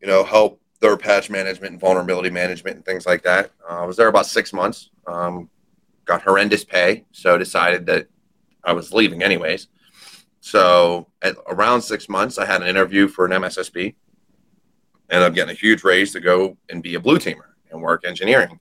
you 0.02 0.08
know 0.08 0.24
help 0.24 0.60
their 0.82 0.98
patch 0.98 1.30
management 1.30 1.72
and 1.72 1.80
vulnerability 1.80 2.30
management 2.30 2.76
and 2.78 2.86
things 2.86 3.06
like 3.06 3.24
that. 3.24 3.52
Uh, 3.68 3.84
I 3.84 3.86
was 3.86 3.96
there 3.96 4.08
about 4.08 4.26
six 4.26 4.54
months. 4.54 4.90
Um, 5.08 5.50
got 6.06 6.22
horrendous 6.22 6.64
pay, 6.64 7.06
so 7.12 7.38
decided 7.38 7.86
that 7.88 8.08
I 8.64 8.74
was 8.74 8.92
leaving 8.92 9.24
anyways. 9.24 9.68
So 10.46 11.08
at 11.24 11.38
around 11.48 11.82
six 11.82 12.08
months, 12.08 12.38
I 12.38 12.46
had 12.46 12.62
an 12.62 12.68
interview 12.68 13.08
for 13.08 13.26
an 13.26 13.32
MSSP, 13.32 13.96
and 15.10 15.24
I'm 15.24 15.34
getting 15.34 15.50
a 15.50 15.58
huge 15.58 15.84
raise 15.84 16.14
to 16.14 16.20
go 16.20 16.56
and 16.70 16.84
be 16.84 16.94
a 16.94 17.00
blue 17.00 17.18
teamer 17.18 17.56
and 17.72 17.82
work 17.82 18.06
engineering 18.06 18.60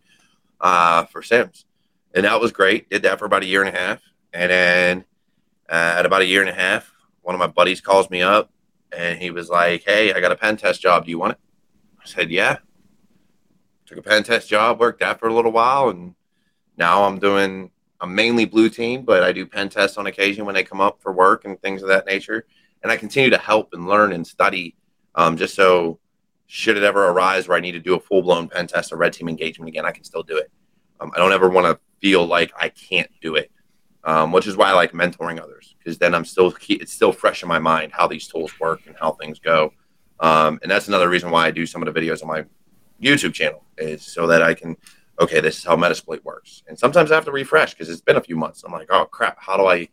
uh, 0.63 1.05
for 1.05 1.21
SIEMs, 1.21 1.67
and 2.15 2.25
that 2.25 2.41
was 2.41 2.53
great. 2.53 2.89
Did 2.89 3.03
that 3.03 3.19
for 3.19 3.27
about 3.27 3.43
a 3.43 3.47
year 3.47 3.63
and 3.63 3.77
a 3.77 3.79
half, 3.79 4.01
and 4.33 4.51
then 4.51 5.05
uh, 5.69 5.97
at 5.99 6.07
about 6.07 6.23
a 6.23 6.25
year 6.25 6.41
and 6.41 6.49
a 6.49 6.55
half, 6.55 6.91
one 7.21 7.35
of 7.35 7.39
my 7.39 7.49
buddies 7.49 7.83
calls 7.83 8.09
me 8.09 8.23
up, 8.23 8.51
and 8.91 9.19
he 9.19 9.31
was 9.31 9.51
like, 9.51 9.83
"Hey, 9.85 10.11
I 10.15 10.21
got 10.21 10.33
a 10.33 10.37
pen 10.37 10.57
test 10.57 10.81
job. 10.81 11.05
Do 11.05 11.11
you 11.11 11.19
want 11.19 11.33
it?" 11.33 11.39
I 12.03 12.07
said, 12.07 12.31
"Yeah." 12.31 12.61
Took 13.85 13.99
a 13.99 14.03
pen 14.03 14.23
test 14.23 14.49
job, 14.49 14.81
worked 14.81 15.01
that 15.01 15.21
for 15.21 15.29
a 15.29 15.35
little 15.35 15.53
while, 15.53 15.91
and 15.91 16.15
now 16.79 17.05
I'm 17.05 17.19
doing 17.19 17.73
I'm 18.01 18.15
mainly 18.15 18.45
blue 18.45 18.69
team, 18.69 19.03
but 19.03 19.23
I 19.23 19.33
do 19.33 19.47
pen 19.47 19.69
tests 19.69 19.97
on 19.97 20.07
occasion 20.07 20.45
when 20.45 20.55
they 20.55 20.65
come 20.65 20.81
up 20.81 21.01
for 21.01 21.13
work 21.13 21.45
and 21.45 21.61
things 21.61 21.83
of 21.83 21.89
that 21.89 22.07
nature. 22.07 22.47
And 22.83 22.93
I 22.93 22.97
continue 22.97 23.31
to 23.31 23.39
help 23.39 23.71
and 23.73 23.87
learn 23.87 24.13
and 24.13 24.27
study 24.27 24.77
um, 25.15 25.37
just 25.37 25.55
so 25.55 25.99
should 26.47 26.77
it 26.77 26.83
ever 26.83 27.09
arise 27.09 27.49
where 27.49 27.57
I 27.57 27.61
need 27.61 27.73
to 27.73 27.81
do 27.81 27.95
a 27.95 28.01
full 28.01 28.23
blown 28.23 28.49
pen 28.49 28.67
test 28.67 28.93
or 28.93 28.97
red 28.97 29.13
team 29.13 29.29
engagement 29.29 29.69
again, 29.69 29.87
I 29.87 29.93
can 29.93 30.05
still 30.05 30.23
do 30.23 30.37
it. 30.37 30.51
Um, 31.01 31.11
I 31.15 31.19
don't 31.19 31.33
ever 31.33 31.49
want 31.49 31.67
to 31.67 31.81
feel 32.01 32.27
like 32.27 32.53
I 32.59 32.69
can't 32.69 33.11
do 33.21 33.37
it, 33.37 33.51
um, 34.05 34.33
which 34.33 34.47
is 34.47 34.57
why 34.57 34.69
I 34.69 34.73
like 34.73 34.93
mentoring 34.93 35.41
others 35.41 35.75
because 35.79 35.99
then 35.99 36.15
I'm 36.15 36.25
still 36.25 36.55
it's 36.69 36.93
still 36.93 37.13
fresh 37.13 37.43
in 37.43 37.49
my 37.49 37.59
mind 37.59 37.93
how 37.93 38.07
these 38.07 38.29
tools 38.29 38.59
work 38.61 38.83
and 38.87 38.97
how 39.01 39.13
things 39.13 39.39
go. 39.39 39.73
Um, 40.21 40.59
and 40.63 40.71
that's 40.71 40.89
another 40.89 41.09
reason 41.09 41.31
why 41.31 41.47
I 41.47 41.51
do 41.51 41.67
some 41.67 41.83
of 41.83 41.93
the 41.93 41.99
videos 41.99 42.23
on 42.23 42.29
my 42.29 42.45
YouTube 43.03 43.35
channel 43.35 43.65
is 43.77 44.03
so 44.03 44.27
that 44.29 44.43
I 44.43 44.55
can 44.55 44.77
okay, 45.21 45.41
this 45.41 45.59
is 45.59 45.65
how 45.65 45.77
Metasploit 45.77 46.25
works. 46.25 46.63
And 46.67 46.79
sometimes 46.79 47.11
I 47.11 47.15
have 47.15 47.25
to 47.27 47.33
refresh 47.33 47.73
because 47.73 47.89
it's 47.89 48.01
been 48.01 48.17
a 48.17 48.23
few 48.23 48.37
months. 48.37 48.65
I'm 48.65 48.73
like, 48.73 48.89
oh 48.91 49.05
crap, 49.07 49.39
how 49.41 49.57
do 49.57 49.67
I, 49.67 49.89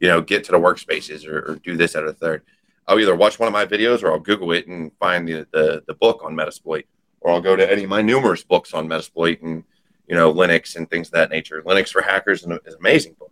you 0.00 0.08
know, 0.08 0.20
get 0.20 0.44
to 0.44 0.52
the 0.52 0.58
workspaces 0.58 1.26
or, 1.26 1.52
or 1.52 1.56
do 1.56 1.76
this 1.76 1.94
at 1.94 2.04
a 2.04 2.12
third? 2.12 2.42
I'll 2.86 2.98
either 2.98 3.14
watch 3.14 3.38
one 3.38 3.46
of 3.46 3.52
my 3.52 3.66
videos 3.66 4.02
or 4.02 4.12
I'll 4.12 4.18
Google 4.18 4.52
it 4.52 4.66
and 4.66 4.90
find 4.98 5.28
the, 5.28 5.46
the, 5.52 5.84
the 5.86 5.94
book 5.94 6.22
on 6.24 6.34
Metasploit, 6.34 6.84
or 7.20 7.32
I'll 7.32 7.40
go 7.40 7.54
to 7.54 7.70
any 7.70 7.84
of 7.84 7.90
my 7.90 8.02
numerous 8.02 8.42
books 8.42 8.74
on 8.74 8.88
Metasploit 8.88 9.42
and 9.42 9.64
you 10.08 10.16
know 10.16 10.32
Linux 10.32 10.76
and 10.76 10.90
things 10.90 11.08
of 11.08 11.12
that 11.12 11.30
nature. 11.30 11.62
Linux 11.62 11.90
for 11.90 12.02
Hackers 12.02 12.40
is 12.40 12.46
an 12.46 12.58
amazing 12.78 13.14
book. 13.18 13.30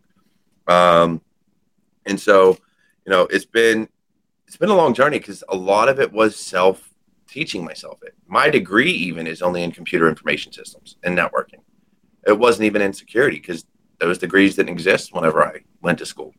Um, 0.73 1.21
and 2.07 2.19
so, 2.19 2.59
you 3.05 3.11
know, 3.11 3.23
it's 3.23 3.45
been 3.45 3.89
it's 4.47 4.57
been 4.57 4.71
a 4.71 4.77
long 4.77 4.95
journey 4.95 5.19
because 5.19 5.45
a 5.49 5.57
lot 5.57 5.89
of 5.89 6.01
it 6.01 6.13
was 6.13 6.37
self 6.37 6.90
teaching 7.31 7.65
myself 7.65 8.03
it. 8.03 8.15
My 8.27 8.51
degree 8.51 8.91
even 8.91 9.27
is 9.27 9.41
only 9.41 9.63
in 9.63 9.71
computer 9.71 10.09
information 10.09 10.53
systems 10.53 10.97
and 11.03 11.17
networking. 11.17 11.63
It 12.27 12.39
wasn't 12.39 12.67
even 12.67 12.83
in 12.83 12.93
security 12.93 13.39
because 13.39 13.65
those 13.99 14.19
degrees 14.19 14.57
didn't 14.57 14.71
exist 14.73 15.15
whenever 15.15 15.43
I 15.45 15.61
went 15.81 15.99
to 15.99 16.07
school. 16.07 16.35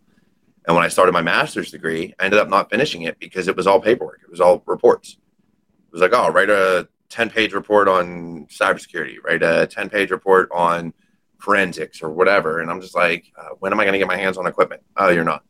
And 0.67 0.75
when 0.75 0.85
I 0.85 0.89
started 0.89 1.13
my 1.13 1.21
master's 1.21 1.71
degree, 1.71 2.13
I 2.19 2.25
ended 2.25 2.39
up 2.39 2.49
not 2.49 2.69
finishing 2.69 3.03
it 3.03 3.17
because 3.19 3.47
it 3.47 3.55
was 3.55 3.65
all 3.65 3.79
paperwork. 3.79 4.21
It 4.23 4.29
was 4.29 4.41
all 4.41 4.61
reports. 4.67 5.13
It 5.13 5.93
was 5.93 6.01
like, 6.01 6.13
oh, 6.13 6.29
write 6.29 6.49
a 6.49 6.87
10 7.09 7.29
page 7.29 7.53
report 7.53 7.87
on 7.87 8.45
cybersecurity, 8.47 9.15
write 9.23 9.43
a 9.43 9.67
10 9.67 9.89
page 9.89 10.11
report 10.11 10.49
on 10.51 10.93
forensics 11.39 12.01
or 12.01 12.11
whatever. 12.11 12.59
And 12.61 12.69
I'm 12.69 12.81
just 12.81 12.95
like, 12.95 13.25
uh, 13.37 13.49
when 13.59 13.71
am 13.71 13.79
I 13.79 13.83
going 13.83 13.93
to 13.93 13.99
get 13.99 14.07
my 14.07 14.17
hands 14.17 14.37
on 14.37 14.45
equipment? 14.45 14.83
Oh, 14.97 15.09
you're 15.09 15.23
not. 15.23 15.43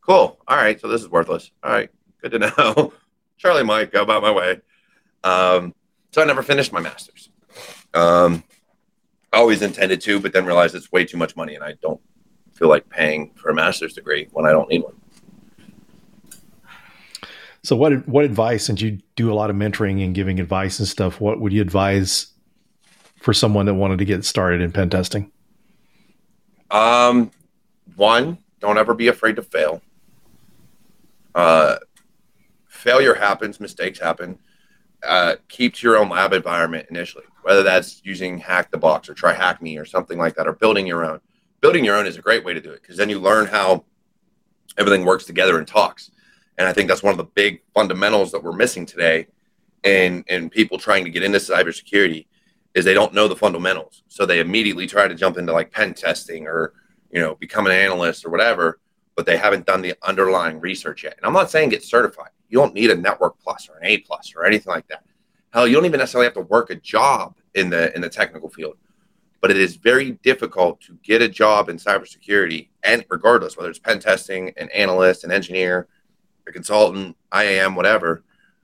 Cool. 0.00 0.38
All 0.48 0.56
right. 0.56 0.80
So 0.80 0.88
this 0.88 1.02
is 1.02 1.08
worthless. 1.08 1.52
All 1.62 1.70
right. 1.70 1.90
Good 2.20 2.32
to 2.32 2.38
know. 2.58 2.92
Charlie 3.40 3.64
Mike, 3.64 3.90
go 3.90 4.02
about 4.02 4.20
my 4.20 4.30
way. 4.30 4.60
Um, 5.24 5.74
so 6.12 6.20
I 6.20 6.26
never 6.26 6.42
finished 6.42 6.74
my 6.74 6.80
master's. 6.80 7.30
Um, 7.94 8.44
I 9.32 9.38
always 9.38 9.62
intended 9.62 10.02
to, 10.02 10.20
but 10.20 10.34
then 10.34 10.44
realized 10.44 10.74
it's 10.74 10.92
way 10.92 11.06
too 11.06 11.16
much 11.16 11.36
money, 11.36 11.54
and 11.54 11.64
I 11.64 11.72
don't 11.80 12.00
feel 12.52 12.68
like 12.68 12.86
paying 12.90 13.30
for 13.36 13.48
a 13.48 13.54
master's 13.54 13.94
degree 13.94 14.28
when 14.32 14.44
I 14.44 14.50
don't 14.50 14.68
need 14.68 14.82
one. 14.82 14.92
So, 17.62 17.76
what 17.76 18.06
what 18.06 18.26
advice? 18.26 18.66
Since 18.66 18.82
you 18.82 18.98
do 19.16 19.32
a 19.32 19.34
lot 19.34 19.48
of 19.48 19.56
mentoring 19.56 20.04
and 20.04 20.14
giving 20.14 20.38
advice 20.38 20.78
and 20.78 20.86
stuff, 20.86 21.18
what 21.18 21.40
would 21.40 21.52
you 21.52 21.62
advise 21.62 22.34
for 23.22 23.32
someone 23.32 23.64
that 23.66 23.74
wanted 23.74 24.00
to 24.00 24.04
get 24.04 24.26
started 24.26 24.60
in 24.60 24.70
pen 24.70 24.90
testing? 24.90 25.32
Um, 26.70 27.30
one, 27.96 28.36
don't 28.60 28.76
ever 28.76 28.92
be 28.92 29.08
afraid 29.08 29.36
to 29.36 29.42
fail. 29.42 29.80
Uh, 31.34 31.76
failure 32.80 33.14
happens, 33.14 33.60
mistakes 33.60 33.98
happen. 33.98 34.38
Uh, 35.06 35.36
keep 35.48 35.74
to 35.74 35.86
your 35.86 35.96
own 35.96 36.08
lab 36.08 36.32
environment 36.32 36.86
initially. 36.90 37.24
whether 37.42 37.62
that's 37.62 38.02
using 38.04 38.38
Hack 38.38 38.70
the 38.70 38.76
Box 38.76 39.08
or 39.08 39.14
Try 39.14 39.32
Hack 39.32 39.62
Me 39.62 39.78
or 39.78 39.86
something 39.86 40.18
like 40.18 40.34
that, 40.34 40.46
or 40.46 40.52
building 40.52 40.86
your 40.86 41.04
own. 41.04 41.20
Building 41.60 41.84
your 41.84 41.96
own 41.96 42.06
is 42.06 42.16
a 42.16 42.20
great 42.20 42.44
way 42.44 42.52
to 42.52 42.60
do 42.60 42.70
it 42.70 42.82
because 42.82 42.96
then 42.96 43.08
you 43.08 43.18
learn 43.18 43.46
how 43.46 43.84
everything 44.76 45.04
works 45.04 45.24
together 45.24 45.58
and 45.58 45.66
talks. 45.66 46.10
And 46.58 46.68
I 46.68 46.72
think 46.72 46.88
that's 46.88 47.02
one 47.02 47.12
of 47.12 47.18
the 47.18 47.24
big 47.24 47.62
fundamentals 47.74 48.32
that 48.32 48.42
we're 48.42 48.52
missing 48.52 48.84
today 48.84 49.26
in, 49.82 50.24
in 50.28 50.50
people 50.50 50.78
trying 50.78 51.04
to 51.04 51.10
get 51.10 51.22
into 51.22 51.38
cybersecurity 51.38 52.26
is 52.74 52.84
they 52.84 52.94
don't 52.94 53.14
know 53.14 53.26
the 53.26 53.36
fundamentals. 53.36 54.02
So 54.08 54.26
they 54.26 54.40
immediately 54.40 54.86
try 54.86 55.08
to 55.08 55.14
jump 55.14 55.38
into 55.38 55.52
like 55.52 55.72
pen 55.72 55.94
testing 55.94 56.46
or, 56.46 56.74
you 57.10 57.20
know, 57.20 57.34
become 57.34 57.66
an 57.66 57.72
analyst 57.72 58.24
or 58.24 58.30
whatever, 58.30 58.78
but 59.16 59.26
they 59.26 59.36
haven't 59.36 59.66
done 59.66 59.82
the 59.82 59.94
underlying 60.02 60.60
research 60.60 61.04
yet. 61.04 61.14
And 61.16 61.26
I'm 61.26 61.32
not 61.32 61.50
saying 61.50 61.70
get 61.70 61.82
certified. 61.82 62.30
You 62.50 62.58
don't 62.58 62.74
need 62.74 62.90
a 62.90 62.96
network 62.96 63.38
plus 63.40 63.68
or 63.68 63.78
an 63.78 63.86
A 63.86 63.98
plus 63.98 64.34
or 64.36 64.44
anything 64.44 64.72
like 64.72 64.88
that. 64.88 65.04
Hell, 65.52 65.66
you 65.66 65.74
don't 65.74 65.86
even 65.86 65.98
necessarily 65.98 66.26
have 66.26 66.34
to 66.34 66.42
work 66.42 66.70
a 66.70 66.76
job 66.76 67.36
in 67.54 67.70
the 67.70 67.94
in 67.94 68.00
the 68.00 68.08
technical 68.08 68.50
field. 68.50 68.76
But 69.40 69.50
it 69.50 69.56
is 69.56 69.76
very 69.76 70.12
difficult 70.22 70.80
to 70.82 70.98
get 71.02 71.22
a 71.22 71.28
job 71.28 71.68
in 71.68 71.78
cybersecurity, 71.78 72.68
and 72.82 73.04
regardless 73.08 73.56
whether 73.56 73.70
it's 73.70 73.78
pen 73.78 73.98
testing, 73.98 74.52
an 74.58 74.68
analyst, 74.74 75.24
an 75.24 75.32
engineer, 75.32 75.88
a 76.46 76.52
consultant, 76.52 77.16
IAM, 77.34 77.74
whatever, 77.74 78.22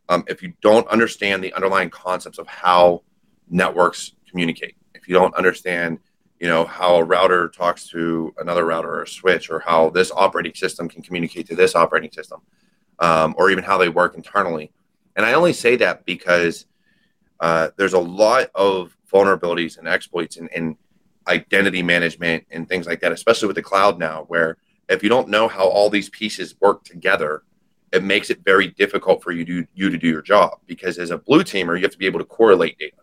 um, 0.09 0.25
if 0.29 0.42
you 0.42 0.53
don't 0.61 0.87
understand 0.88 1.42
the 1.42 1.53
underlying 1.55 1.90
concepts 1.90 2.38
of 2.38 2.46
how 2.46 3.03
networks 3.49 4.12
communicate, 4.29 4.77
if 4.94 5.09
you 5.09 5.14
don't 5.14 5.35
understand, 5.35 5.99
you 6.40 6.46
know, 6.46 6.64
how 6.64 6.96
a 6.96 7.05
router 7.05 7.49
talks 7.49 7.88
to 7.88 8.35
another 8.38 8.66
router 8.66 8.90
or 8.90 9.03
a 9.03 9.09
switch, 9.09 9.51
or 9.51 9.61
how 9.61 9.90
this 9.90 10.12
operating 10.14 10.55
system 10.55 10.88
can 10.88 11.03
communicate 11.03 11.46
to 11.46 11.57
this 11.57 11.75
operating 11.75 12.12
system, 12.12 12.40
um, 12.99 13.35
or 13.39 13.51
even 13.51 13.65
how 13.65 13.79
they 13.79 13.89
work 13.89 14.15
internally. 14.15 14.73
And 15.17 15.25
I 15.25 15.33
only 15.33 15.53
say 15.53 15.77
that 15.77 16.05
because 16.05 16.67
uh, 17.41 17.71
there's 17.77 17.95
a 17.95 17.99
lot 17.99 18.51
of 18.55 18.97
vulnerabilities 19.13 19.79
and 19.79 19.89
exploits 19.89 20.37
in, 20.37 20.49
in 20.49 20.77
identity 21.29 21.83
management 21.83 22.45
and 22.51 22.69
things 22.69 22.87
like 22.87 23.01
that, 23.01 23.13
especially 23.13 23.47
with 23.47 23.57
the 23.57 23.63
cloud 23.63 23.99
now, 23.99 24.25
where 24.29 24.59
if 24.89 25.03
you 25.03 25.09
don't 25.09 25.29
know 25.29 25.49
how 25.49 25.67
all 25.67 25.91
these 25.91 26.09
pieces 26.11 26.55
work 26.61 26.85
together, 26.85 27.43
it 27.93 28.03
makes 28.03 28.31
it 28.31 28.41
very 28.45 28.69
difficult 28.69 29.23
for 29.23 29.33
you 29.33 29.45
to 29.45 29.67
you 29.75 29.91
to 29.91 29.99
do 29.99 30.09
your 30.09 30.23
job 30.23 30.59
because 30.67 30.99
as 30.99 31.11
a 31.11 31.19
blue 31.19 31.43
teamer, 31.43 31.77
you 31.77 31.83
have 31.83 31.93
to 31.93 31.99
be 31.99 32.07
able 32.07 32.19
to 32.19 32.25
correlate 32.25 32.79
data, 32.79 32.97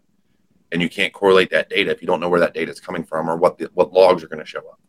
and 0.72 0.82
you 0.82 0.90
can't 0.90 1.14
correlate 1.14 1.50
that 1.52 1.70
data 1.70 1.92
if 1.92 2.02
you 2.02 2.08
don't 2.08 2.20
know 2.20 2.30
where 2.30 2.40
that 2.40 2.54
data 2.54 2.72
is 2.72 2.80
coming 2.80 3.04
from 3.04 3.30
or 3.30 3.38
what 3.38 3.58
the, 3.58 3.70
what 3.74 3.94
logs 3.94 4.24
are 4.24 4.28
going 4.28 4.44
to 4.44 4.46
show 4.46 4.60
up. 4.60 4.80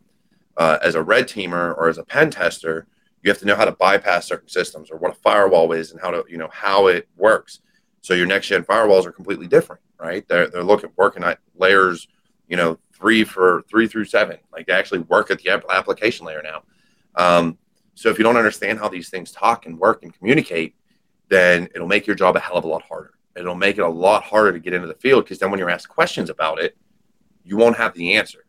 Uh, 0.57 0.77
as 0.81 0.95
a 0.95 1.03
red 1.03 1.27
teamer 1.27 1.75
or 1.77 1.89
as 1.89 1.97
a 1.97 2.03
pen 2.03 2.29
tester, 2.29 2.87
you 3.25 3.31
have 3.31 3.39
to 3.39 3.45
know 3.45 3.55
how 3.55 3.65
to 3.65 3.71
bypass 3.71 4.27
certain 4.27 4.47
systems 4.47 4.91
or 4.91 4.97
what 4.97 5.11
a 5.11 5.15
firewall 5.15 5.71
is 5.71 5.91
and 5.91 5.99
how 5.99 6.11
to 6.11 6.23
you 6.29 6.37
know 6.37 6.49
how 6.51 6.85
it 6.85 7.09
works. 7.17 7.59
So 8.01 8.13
your 8.13 8.27
next 8.27 8.47
gen 8.47 8.63
firewalls 8.63 9.07
are 9.07 9.11
completely 9.11 9.47
different, 9.47 9.81
right? 9.99 10.25
They're 10.27 10.47
they're 10.47 10.63
looking 10.63 10.91
working 10.95 11.23
at 11.23 11.39
layers, 11.55 12.07
you 12.47 12.55
know, 12.55 12.77
three 12.93 13.23
for 13.23 13.63
three 13.67 13.87
through 13.87 14.05
seven. 14.05 14.37
Like 14.53 14.67
they 14.67 14.73
actually 14.73 14.99
work 14.99 15.31
at 15.31 15.39
the 15.39 15.49
application 15.49 16.27
layer 16.27 16.43
now. 16.43 16.63
Um, 17.15 17.57
so 17.95 18.09
if 18.09 18.19
you 18.19 18.23
don't 18.23 18.37
understand 18.37 18.77
how 18.77 18.89
these 18.89 19.09
things 19.09 19.31
talk 19.31 19.65
and 19.65 19.79
work 19.79 20.03
and 20.03 20.13
communicate, 20.13 20.75
then 21.27 21.67
it'll 21.73 21.87
make 21.87 22.05
your 22.05 22.15
job 22.15 22.35
a 22.35 22.39
hell 22.39 22.57
of 22.57 22.63
a 22.63 22.67
lot 22.67 22.83
harder. 22.83 23.13
It'll 23.35 23.55
make 23.55 23.79
it 23.79 23.81
a 23.81 23.89
lot 23.89 24.21
harder 24.21 24.53
to 24.53 24.59
get 24.59 24.75
into 24.75 24.87
the 24.87 24.93
field 24.93 25.23
because 25.23 25.39
then 25.39 25.49
when 25.49 25.59
you're 25.59 25.71
asked 25.71 25.89
questions 25.89 26.29
about 26.29 26.59
it, 26.59 26.77
you 27.43 27.57
won't 27.57 27.77
have 27.77 27.95
the 27.95 28.17
answer. 28.17 28.45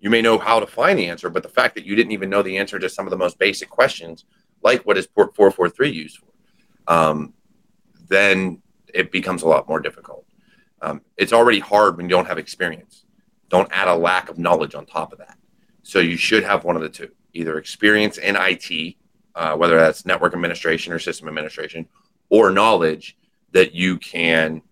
You 0.00 0.10
may 0.10 0.22
know 0.22 0.38
how 0.38 0.60
to 0.60 0.66
find 0.66 0.98
the 0.98 1.08
answer, 1.08 1.28
but 1.28 1.42
the 1.42 1.48
fact 1.48 1.74
that 1.74 1.84
you 1.84 1.94
didn't 1.94 2.12
even 2.12 2.30
know 2.30 2.42
the 2.42 2.56
answer 2.56 2.78
to 2.78 2.88
some 2.88 3.06
of 3.06 3.10
the 3.10 3.18
most 3.18 3.38
basic 3.38 3.68
questions, 3.68 4.24
like 4.62 4.82
what 4.86 4.96
is 4.96 5.06
port 5.06 5.36
443 5.36 5.90
used 5.90 6.18
for, 6.18 6.92
um, 6.92 7.34
then 8.08 8.62
it 8.92 9.12
becomes 9.12 9.42
a 9.42 9.48
lot 9.48 9.68
more 9.68 9.78
difficult. 9.78 10.24
Um, 10.82 11.02
it's 11.16 11.32
already 11.32 11.58
hard 11.58 11.96
when 11.96 12.06
you 12.06 12.10
don't 12.10 12.26
have 12.26 12.38
experience. 12.38 13.04
Don't 13.50 13.68
add 13.72 13.88
a 13.88 13.94
lack 13.94 14.30
of 14.30 14.38
knowledge 14.38 14.74
on 14.74 14.86
top 14.86 15.12
of 15.12 15.18
that. 15.18 15.36
So 15.82 15.98
you 15.98 16.16
should 16.16 16.44
have 16.44 16.64
one 16.64 16.76
of 16.76 16.82
the 16.82 16.88
two 16.88 17.10
either 17.32 17.58
experience 17.58 18.18
in 18.18 18.36
IT, 18.36 18.96
uh, 19.34 19.54
whether 19.56 19.76
that's 19.76 20.06
network 20.06 20.32
administration 20.32 20.92
or 20.92 20.98
system 20.98 21.28
administration, 21.28 21.86
or 22.28 22.50
knowledge 22.50 23.16
that 23.52 23.74
you 23.74 23.98
can 23.98 24.62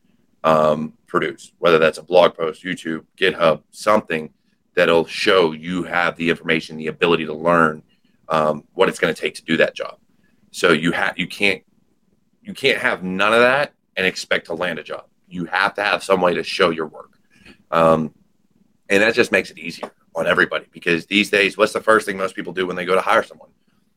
um, 0.42 0.94
produce, 1.06 1.52
whether 1.58 1.78
that's 1.78 1.98
a 1.98 2.02
blog 2.02 2.34
post, 2.34 2.64
YouTube, 2.64 3.04
GitHub, 3.16 3.62
something 3.70 4.32
that'll 4.78 5.06
show 5.06 5.50
you 5.50 5.82
have 5.82 6.14
the 6.14 6.30
information, 6.30 6.76
the 6.76 6.86
ability 6.86 7.26
to 7.26 7.34
learn 7.34 7.82
um, 8.28 8.62
what 8.74 8.88
it's 8.88 9.00
going 9.00 9.12
to 9.12 9.20
take 9.20 9.34
to 9.34 9.42
do 9.42 9.56
that 9.56 9.74
job. 9.74 9.98
So 10.52 10.70
you 10.70 10.92
have 10.92 11.18
you 11.18 11.26
can't 11.26 11.64
you 12.42 12.54
can't 12.54 12.78
have 12.78 13.02
none 13.02 13.34
of 13.34 13.40
that 13.40 13.72
and 13.96 14.06
expect 14.06 14.46
to 14.46 14.54
land 14.54 14.78
a 14.78 14.84
job. 14.84 15.06
You 15.26 15.46
have 15.46 15.74
to 15.74 15.82
have 15.82 16.04
some 16.04 16.20
way 16.20 16.32
to 16.34 16.44
show 16.44 16.70
your 16.70 16.86
work, 16.86 17.18
um, 17.72 18.14
and 18.88 19.02
that 19.02 19.14
just 19.14 19.32
makes 19.32 19.50
it 19.50 19.58
easier 19.58 19.90
on 20.14 20.28
everybody 20.28 20.66
because 20.70 21.06
these 21.06 21.28
days, 21.28 21.58
what's 21.58 21.72
the 21.72 21.80
first 21.80 22.06
thing 22.06 22.16
most 22.16 22.36
people 22.36 22.52
do 22.52 22.64
when 22.64 22.76
they 22.76 22.84
go 22.84 22.94
to 22.94 23.00
hire 23.00 23.24
someone? 23.24 23.50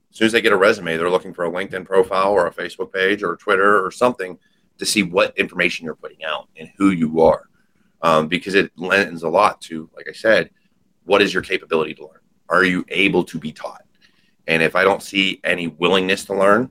As 0.10 0.18
soon 0.18 0.26
as 0.26 0.32
they 0.32 0.42
get 0.42 0.52
a 0.52 0.58
resume, 0.58 0.98
they're 0.98 1.12
looking 1.12 1.34
for 1.34 1.46
a 1.46 1.52
LinkedIn 1.52 1.86
profile 1.86 2.32
or 2.32 2.48
a 2.48 2.54
Facebook 2.54 2.92
page 2.92 3.22
or 3.22 3.36
Twitter 3.36 3.86
or 3.86 3.92
something 3.92 4.38
to 4.80 4.86
see 4.86 5.04
what 5.04 5.38
information 5.38 5.86
you're 5.86 5.96
putting 5.96 6.24
out 6.24 6.50
and 6.58 6.72
who 6.78 6.90
you 6.90 7.22
are. 7.22 7.48
Um, 8.02 8.28
because 8.28 8.56
it 8.56 8.72
lends 8.76 9.22
a 9.22 9.30
lot 9.30 9.62
to, 9.62 9.88
like 9.96 10.08
I 10.10 10.14
said, 10.14 10.50
what 11.04 11.22
is 11.22 11.34
your 11.34 11.44
capability 11.44 11.94
to 11.96 12.04
learn? 12.04 12.20
Are 12.50 12.64
you 12.64 12.86
able 12.90 13.24
to 13.26 13.40
be 13.40 13.52
taught? 13.52 13.84
And 14.48 14.62
if 14.62 14.76
I 14.76 14.84
don't 14.84 15.04
see 15.04 15.40
any 15.44 15.68
willingness 15.68 16.26
to 16.26 16.36
learn, 16.36 16.70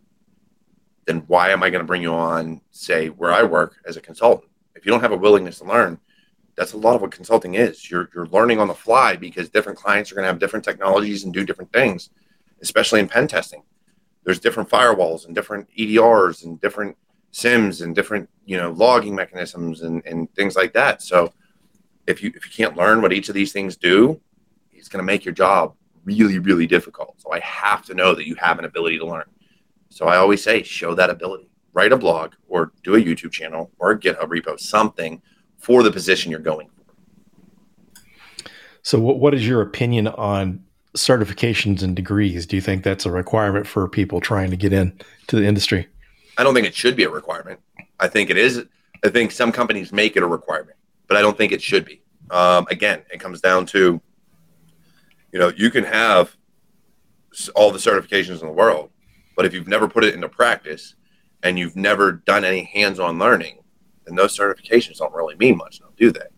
then 1.06 1.24
why 1.26 1.50
am 1.50 1.62
I 1.62 1.70
going 1.70 1.80
to 1.80 1.86
bring 1.86 2.02
you 2.02 2.12
on, 2.12 2.60
say, 2.70 3.08
where 3.08 3.32
I 3.32 3.42
work 3.42 3.76
as 3.86 3.96
a 3.96 4.00
consultant? 4.00 4.50
If 4.74 4.84
you 4.84 4.92
don't 4.92 5.00
have 5.00 5.12
a 5.12 5.16
willingness 5.16 5.58
to 5.58 5.64
learn, 5.64 5.98
that's 6.56 6.72
a 6.74 6.76
lot 6.76 6.94
of 6.94 7.00
what 7.00 7.10
consulting 7.10 7.54
is. 7.54 7.90
You're 7.90 8.10
you're 8.14 8.26
learning 8.26 8.60
on 8.60 8.68
the 8.68 8.74
fly 8.74 9.16
because 9.16 9.48
different 9.48 9.78
clients 9.78 10.12
are 10.12 10.14
going 10.14 10.24
to 10.24 10.28
have 10.28 10.38
different 10.38 10.64
technologies 10.64 11.24
and 11.24 11.32
do 11.32 11.44
different 11.44 11.72
things, 11.72 12.10
especially 12.60 13.00
in 13.00 13.08
pen 13.08 13.26
testing. 13.28 13.62
There's 14.24 14.40
different 14.40 14.68
firewalls 14.68 15.24
and 15.24 15.34
different 15.34 15.68
EDRs 15.78 16.44
and 16.44 16.60
different 16.60 16.96
SIEMs 17.32 17.82
and 17.82 17.94
different 17.94 18.28
you 18.44 18.56
know 18.56 18.72
logging 18.72 19.14
mechanisms 19.14 19.82
and, 19.82 20.04
and 20.04 20.32
things 20.34 20.54
like 20.56 20.72
that. 20.74 21.02
So 21.02 21.32
if 22.10 22.22
you 22.22 22.32
if 22.34 22.44
you 22.44 22.52
can't 22.52 22.76
learn 22.76 23.02
what 23.02 23.12
each 23.12 23.28
of 23.28 23.34
these 23.34 23.52
things 23.52 23.76
do, 23.76 24.20
it's 24.72 24.88
going 24.88 24.98
to 24.98 25.06
make 25.06 25.24
your 25.24 25.34
job 25.34 25.74
really 26.04 26.38
really 26.38 26.66
difficult. 26.66 27.20
So 27.20 27.32
I 27.32 27.40
have 27.40 27.84
to 27.86 27.94
know 27.94 28.14
that 28.14 28.26
you 28.26 28.34
have 28.36 28.58
an 28.58 28.64
ability 28.64 28.98
to 28.98 29.06
learn. 29.06 29.24
So 29.88 30.06
I 30.06 30.16
always 30.16 30.42
say 30.42 30.62
show 30.62 30.94
that 30.94 31.10
ability. 31.10 31.48
Write 31.72 31.92
a 31.92 31.96
blog 31.96 32.32
or 32.48 32.72
do 32.82 32.96
a 32.96 33.00
YouTube 33.00 33.30
channel 33.30 33.70
or 33.78 33.92
a 33.92 33.98
GitHub 33.98 34.28
repo, 34.28 34.58
something 34.58 35.22
for 35.58 35.82
the 35.82 35.92
position 35.92 36.30
you're 36.30 36.40
going 36.40 36.68
for. 36.68 36.80
So, 38.82 38.98
what, 38.98 39.18
what 39.18 39.34
is 39.34 39.46
your 39.46 39.60
opinion 39.62 40.08
on 40.08 40.64
certifications 40.96 41.82
and 41.82 41.94
degrees? 41.94 42.46
Do 42.46 42.56
you 42.56 42.62
think 42.62 42.82
that's 42.82 43.06
a 43.06 43.10
requirement 43.10 43.66
for 43.66 43.86
people 43.88 44.20
trying 44.20 44.50
to 44.50 44.56
get 44.56 44.72
in 44.72 44.98
to 45.28 45.36
the 45.36 45.44
industry? 45.44 45.86
I 46.38 46.42
don't 46.42 46.54
think 46.54 46.66
it 46.66 46.74
should 46.74 46.96
be 46.96 47.04
a 47.04 47.10
requirement. 47.10 47.60
I 47.98 48.08
think 48.08 48.30
it 48.30 48.38
is. 48.38 48.64
I 49.04 49.08
think 49.10 49.30
some 49.30 49.52
companies 49.52 49.92
make 49.92 50.16
it 50.16 50.22
a 50.22 50.26
requirement, 50.26 50.76
but 51.10 51.16
I 51.16 51.22
don't 51.22 51.36
think 51.36 51.50
it 51.50 51.60
should 51.60 51.84
be. 51.84 52.02
Um, 52.30 52.68
again, 52.70 53.02
it 53.12 53.18
comes 53.18 53.40
down 53.40 53.66
to, 53.66 54.00
you 55.32 55.38
know, 55.40 55.50
you 55.56 55.68
can 55.68 55.82
have 55.82 56.36
all 57.56 57.72
the 57.72 57.80
certifications 57.80 58.40
in 58.40 58.46
the 58.46 58.52
world, 58.52 58.90
but 59.34 59.44
if 59.44 59.52
you've 59.52 59.66
never 59.66 59.88
put 59.88 60.04
it 60.04 60.14
into 60.14 60.28
practice 60.28 60.94
and 61.42 61.58
you've 61.58 61.74
never 61.74 62.12
done 62.12 62.44
any 62.44 62.62
hands-on 62.62 63.18
learning, 63.18 63.58
then 64.04 64.14
those 64.14 64.38
certifications 64.38 64.98
don't 64.98 65.12
really 65.12 65.34
mean 65.34 65.56
much 65.56 65.80
now, 65.80 65.88
do 65.96 66.12
they? 66.12 66.28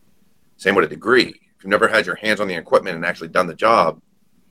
Same 0.57 0.75
with 0.75 0.87
a 0.87 0.89
degree. 0.89 1.29
If 1.29 1.65
you've 1.65 1.71
never 1.71 1.87
had 1.87 2.07
your 2.07 2.15
hands 2.15 2.41
on 2.41 2.49
the 2.49 2.55
equipment 2.55 2.97
and 2.97 3.05
actually 3.05 3.29
done 3.29 3.49
the 3.49 3.55
job, 3.55 4.01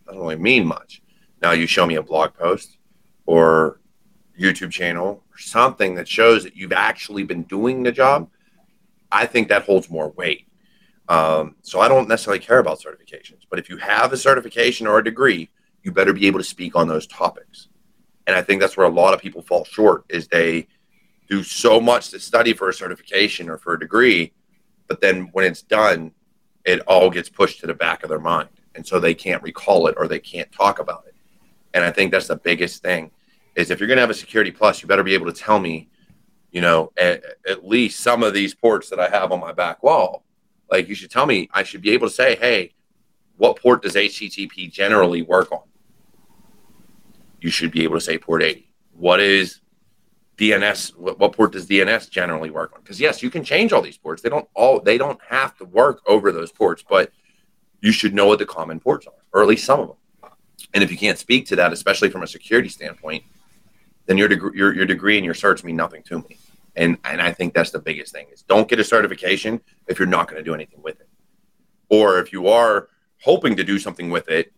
doesn't 0.05 0.21
really 0.21 0.35
mean 0.35 0.67
much. 0.67 1.01
Now 1.41 1.53
you 1.53 1.65
show 1.65 1.87
me 1.87 1.95
a 1.95 2.03
blog 2.03 2.35
post 2.35 2.77
or 3.25 3.81
YouTube 4.39 4.69
channel 4.69 5.23
or 5.31 5.39
something 5.39 5.95
that 5.95 6.07
shows 6.07 6.43
that 6.43 6.55
you've 6.55 6.73
actually 6.73 7.23
been 7.23 7.41
doing 7.41 7.81
the 7.81 7.91
job. 7.91 8.29
I 9.11 9.25
think 9.25 9.49
that 9.49 9.63
holds 9.63 9.89
more 9.89 10.09
weight. 10.09 10.47
Um, 11.09 11.55
so 11.61 11.79
I 11.79 11.87
don't 11.87 12.07
necessarily 12.07 12.39
care 12.39 12.59
about 12.59 12.79
certifications, 12.79 13.41
but 13.49 13.59
if 13.59 13.69
you 13.69 13.77
have 13.77 14.13
a 14.13 14.17
certification 14.17 14.87
or 14.87 14.99
a 14.99 15.03
degree, 15.03 15.49
you 15.83 15.91
better 15.91 16.13
be 16.13 16.27
able 16.27 16.39
to 16.39 16.45
speak 16.45 16.75
on 16.75 16.87
those 16.87 17.07
topics. 17.07 17.67
And 18.27 18.35
I 18.35 18.41
think 18.41 18.61
that's 18.61 18.77
where 18.77 18.87
a 18.87 18.91
lot 18.91 19.13
of 19.13 19.19
people 19.19 19.41
fall 19.41 19.65
short 19.65 20.05
is 20.09 20.27
they 20.27 20.67
do 21.29 21.43
so 21.43 21.81
much 21.81 22.09
to 22.09 22.19
study 22.19 22.53
for 22.53 22.69
a 22.69 22.73
certification 22.73 23.49
or 23.49 23.57
for 23.57 23.73
a 23.73 23.79
degree, 23.79 24.33
but 24.87 25.01
then 25.01 25.29
when 25.33 25.45
it's 25.45 25.61
done, 25.61 26.11
it 26.65 26.79
all 26.81 27.09
gets 27.09 27.29
pushed 27.29 27.59
to 27.61 27.67
the 27.67 27.73
back 27.73 28.03
of 28.03 28.09
their 28.09 28.19
mind. 28.19 28.49
And 28.75 28.85
so 28.85 28.99
they 28.99 29.13
can't 29.13 29.41
recall 29.43 29.87
it 29.87 29.95
or 29.97 30.07
they 30.07 30.19
can't 30.19 30.51
talk 30.51 30.79
about 30.79 31.05
it. 31.07 31.15
And 31.73 31.83
I 31.83 31.91
think 31.91 32.11
that's 32.11 32.27
the 32.27 32.35
biggest 32.35 32.83
thing 32.83 33.11
is 33.55 33.69
if 33.69 33.79
you're 33.79 33.87
going 33.87 33.97
to 33.97 34.01
have 34.01 34.09
a 34.09 34.13
security 34.13 34.51
plus, 34.51 34.81
you 34.81 34.87
better 34.87 35.03
be 35.03 35.13
able 35.13 35.31
to 35.31 35.33
tell 35.33 35.59
me, 35.59 35.89
you 36.51 36.61
know, 36.61 36.91
at, 36.97 37.23
at 37.47 37.67
least 37.67 38.01
some 38.01 38.23
of 38.23 38.33
these 38.33 38.53
ports 38.53 38.89
that 38.89 38.99
I 38.99 39.09
have 39.09 39.31
on 39.31 39.39
my 39.39 39.53
back 39.53 39.81
wall. 39.83 40.23
Like 40.69 40.87
you 40.87 40.95
should 40.95 41.11
tell 41.11 41.25
me, 41.25 41.49
I 41.53 41.63
should 41.63 41.81
be 41.81 41.91
able 41.91 42.07
to 42.07 42.13
say, 42.13 42.35
hey, 42.35 42.73
what 43.37 43.59
port 43.59 43.81
does 43.81 43.95
HTTP 43.95 44.71
generally 44.71 45.21
work 45.21 45.51
on? 45.51 45.63
You 47.39 47.49
should 47.49 47.71
be 47.71 47.83
able 47.83 47.95
to 47.95 48.01
say 48.01 48.17
port 48.17 48.43
80. 48.43 48.71
What 48.93 49.19
is 49.19 49.61
DNS, 50.37 50.95
what, 50.97 51.19
what 51.19 51.33
port 51.33 51.51
does 51.53 51.67
DNS 51.67 52.09
generally 52.09 52.49
work 52.49 52.73
on? 52.73 52.81
Because 52.81 52.99
yes, 52.99 53.23
you 53.23 53.29
can 53.29 53.43
change 53.43 53.73
all 53.73 53.81
these 53.81 53.97
ports. 53.97 54.21
They 54.21 54.29
don't 54.29 54.47
all 54.53 54.79
they 54.79 54.97
don't 54.97 55.19
have 55.27 55.57
to 55.57 55.65
work 55.65 56.01
over 56.05 56.31
those 56.31 56.51
ports, 56.51 56.83
but 56.87 57.11
you 57.81 57.91
should 57.91 58.13
know 58.13 58.27
what 58.27 58.39
the 58.39 58.45
common 58.45 58.79
ports 58.79 59.07
are, 59.07 59.13
or 59.33 59.41
at 59.41 59.47
least 59.47 59.65
some 59.65 59.79
of 59.79 59.87
them. 59.87 59.97
And 60.73 60.83
if 60.83 60.91
you 60.91 60.97
can't 60.97 61.17
speak 61.17 61.47
to 61.47 61.55
that, 61.57 61.73
especially 61.73 62.09
from 62.09 62.23
a 62.23 62.27
security 62.27 62.69
standpoint, 62.69 63.23
then 64.05 64.17
your 64.17 64.27
degree, 64.27 64.57
your, 64.57 64.73
your 64.73 64.85
degree 64.85 65.17
and 65.17 65.25
your 65.25 65.33
certs 65.33 65.63
mean 65.63 65.75
nothing 65.75 66.03
to 66.03 66.19
me. 66.19 66.37
And 66.75 66.97
and 67.03 67.21
I 67.21 67.31
think 67.31 67.53
that's 67.53 67.71
the 67.71 67.79
biggest 67.79 68.13
thing 68.13 68.27
is 68.31 68.43
don't 68.43 68.67
get 68.67 68.79
a 68.79 68.83
certification 68.83 69.61
if 69.87 69.99
you're 69.99 70.07
not 70.07 70.27
going 70.27 70.41
to 70.41 70.43
do 70.43 70.53
anything 70.53 70.81
with 70.81 70.99
it, 71.01 71.09
or 71.89 72.19
if 72.19 72.31
you 72.31 72.47
are 72.47 72.89
hoping 73.21 73.55
to 73.55 73.63
do 73.63 73.77
something 73.77 74.09
with 74.09 74.29
it, 74.29 74.53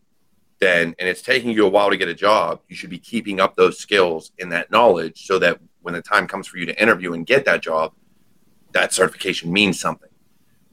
then 0.59 0.95
and 0.99 1.09
it's 1.09 1.21
taking 1.21 1.51
you 1.51 1.65
a 1.65 1.69
while 1.69 1.89
to 1.89 1.97
get 1.97 2.07
a 2.07 2.13
job, 2.13 2.61
you 2.69 2.75
should 2.75 2.89
be 2.89 2.99
keeping 2.99 3.39
up 3.39 3.55
those 3.55 3.79
skills 3.79 4.31
and 4.39 4.51
that 4.51 4.71
knowledge 4.71 5.25
so 5.25 5.39
that 5.39 5.59
when 5.81 5.93
the 5.93 6.01
time 6.01 6.27
comes 6.27 6.47
for 6.47 6.57
you 6.57 6.65
to 6.65 6.81
interview 6.81 7.13
and 7.13 7.25
get 7.25 7.45
that 7.45 7.61
job, 7.61 7.93
that 8.71 8.93
certification 8.93 9.51
means 9.51 9.79
something. 9.79 10.09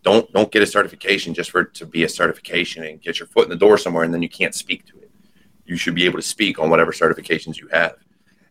Don't 0.02 0.30
don't 0.32 0.52
get 0.52 0.62
a 0.62 0.66
certification 0.66 1.34
just 1.34 1.50
for 1.50 1.64
to 1.64 1.86
be 1.86 2.04
a 2.04 2.08
certification 2.08 2.84
and 2.84 3.00
get 3.00 3.18
your 3.18 3.28
foot 3.28 3.44
in 3.44 3.50
the 3.50 3.56
door 3.56 3.78
somewhere 3.78 4.04
and 4.04 4.12
then 4.12 4.22
you 4.22 4.28
can't 4.28 4.54
speak 4.54 4.86
to 4.86 4.98
it. 4.98 5.10
You 5.64 5.76
should 5.76 5.94
be 5.94 6.04
able 6.04 6.18
to 6.18 6.22
speak 6.22 6.58
on 6.58 6.70
whatever 6.70 6.92
certifications 6.92 7.58
you 7.58 7.68
have. 7.68 7.96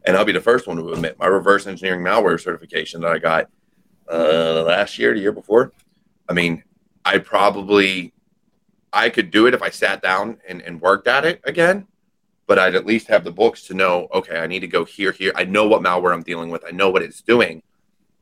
And 0.05 0.15
I'll 0.15 0.25
be 0.25 0.31
the 0.31 0.41
first 0.41 0.67
one 0.67 0.77
to 0.77 0.93
admit 0.93 1.19
my 1.19 1.27
reverse 1.27 1.67
engineering 1.67 2.01
malware 2.01 2.39
certification 2.39 3.01
that 3.01 3.11
I 3.11 3.19
got 3.19 3.49
uh, 4.11 4.63
last 4.63 4.97
year, 4.97 5.13
the 5.13 5.19
year 5.19 5.31
before. 5.31 5.73
I 6.27 6.33
mean, 6.33 6.63
I 7.03 7.17
probably 7.17 8.13
I 8.91 9.09
could 9.09 9.31
do 9.31 9.45
it 9.47 9.53
if 9.53 9.61
I 9.61 9.69
sat 9.69 10.01
down 10.01 10.37
and, 10.47 10.61
and 10.61 10.81
worked 10.81 11.07
at 11.07 11.25
it 11.25 11.41
again, 11.43 11.87
but 12.47 12.57
I'd 12.57 12.75
at 12.75 12.85
least 12.85 13.07
have 13.07 13.23
the 13.23 13.31
books 13.31 13.67
to 13.67 13.73
know, 13.73 14.07
okay, 14.13 14.39
I 14.39 14.47
need 14.47 14.61
to 14.61 14.67
go 14.67 14.85
here, 14.85 15.11
here. 15.11 15.31
I 15.35 15.43
know 15.43 15.67
what 15.67 15.81
malware 15.81 16.13
I'm 16.13 16.23
dealing 16.23 16.49
with. 16.49 16.63
I 16.65 16.71
know 16.71 16.89
what 16.89 17.03
it's 17.03 17.21
doing, 17.21 17.61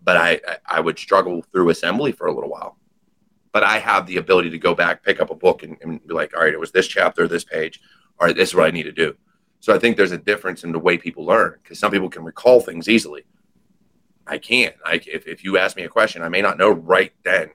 but 0.03 0.17
I, 0.17 0.41
I 0.65 0.79
would 0.79 0.99
struggle 0.99 1.43
through 1.51 1.69
assembly 1.69 2.11
for 2.11 2.27
a 2.27 2.33
little 2.33 2.49
while. 2.49 2.77
But 3.53 3.63
I 3.63 3.79
have 3.79 4.05
the 4.05 4.17
ability 4.17 4.49
to 4.51 4.57
go 4.57 4.75
back, 4.75 5.03
pick 5.03 5.21
up 5.21 5.31
a 5.31 5.35
book 5.35 5.63
and, 5.63 5.77
and 5.81 6.05
be 6.05 6.13
like, 6.13 6.35
all 6.35 6.43
right, 6.43 6.53
it 6.53 6.59
was 6.59 6.71
this 6.71 6.87
chapter, 6.87 7.27
this 7.27 7.45
page. 7.45 7.79
All 8.19 8.27
right, 8.27 8.35
this 8.35 8.49
is 8.49 8.55
what 8.55 8.65
I 8.65 8.71
need 8.71 8.83
to 8.83 8.91
do. 8.91 9.15
So 9.67 9.75
I 9.75 9.79
think 9.79 9.97
there's 9.97 10.13
a 10.13 10.17
difference 10.17 10.63
in 10.63 10.71
the 10.71 10.79
way 10.79 10.97
people 10.97 11.25
learn 11.25 11.57
because 11.61 11.77
some 11.77 11.91
people 11.91 12.09
can 12.09 12.23
recall 12.23 12.61
things 12.61 12.87
easily. 12.87 13.25
I 14.25 14.37
can't. 14.37 14.73
I, 14.85 15.01
if, 15.05 15.27
if 15.27 15.43
you 15.43 15.57
ask 15.57 15.75
me 15.75 15.83
a 15.83 15.89
question, 15.89 16.21
I 16.21 16.29
may 16.29 16.41
not 16.41 16.57
know 16.57 16.71
right 16.71 17.11
then, 17.25 17.49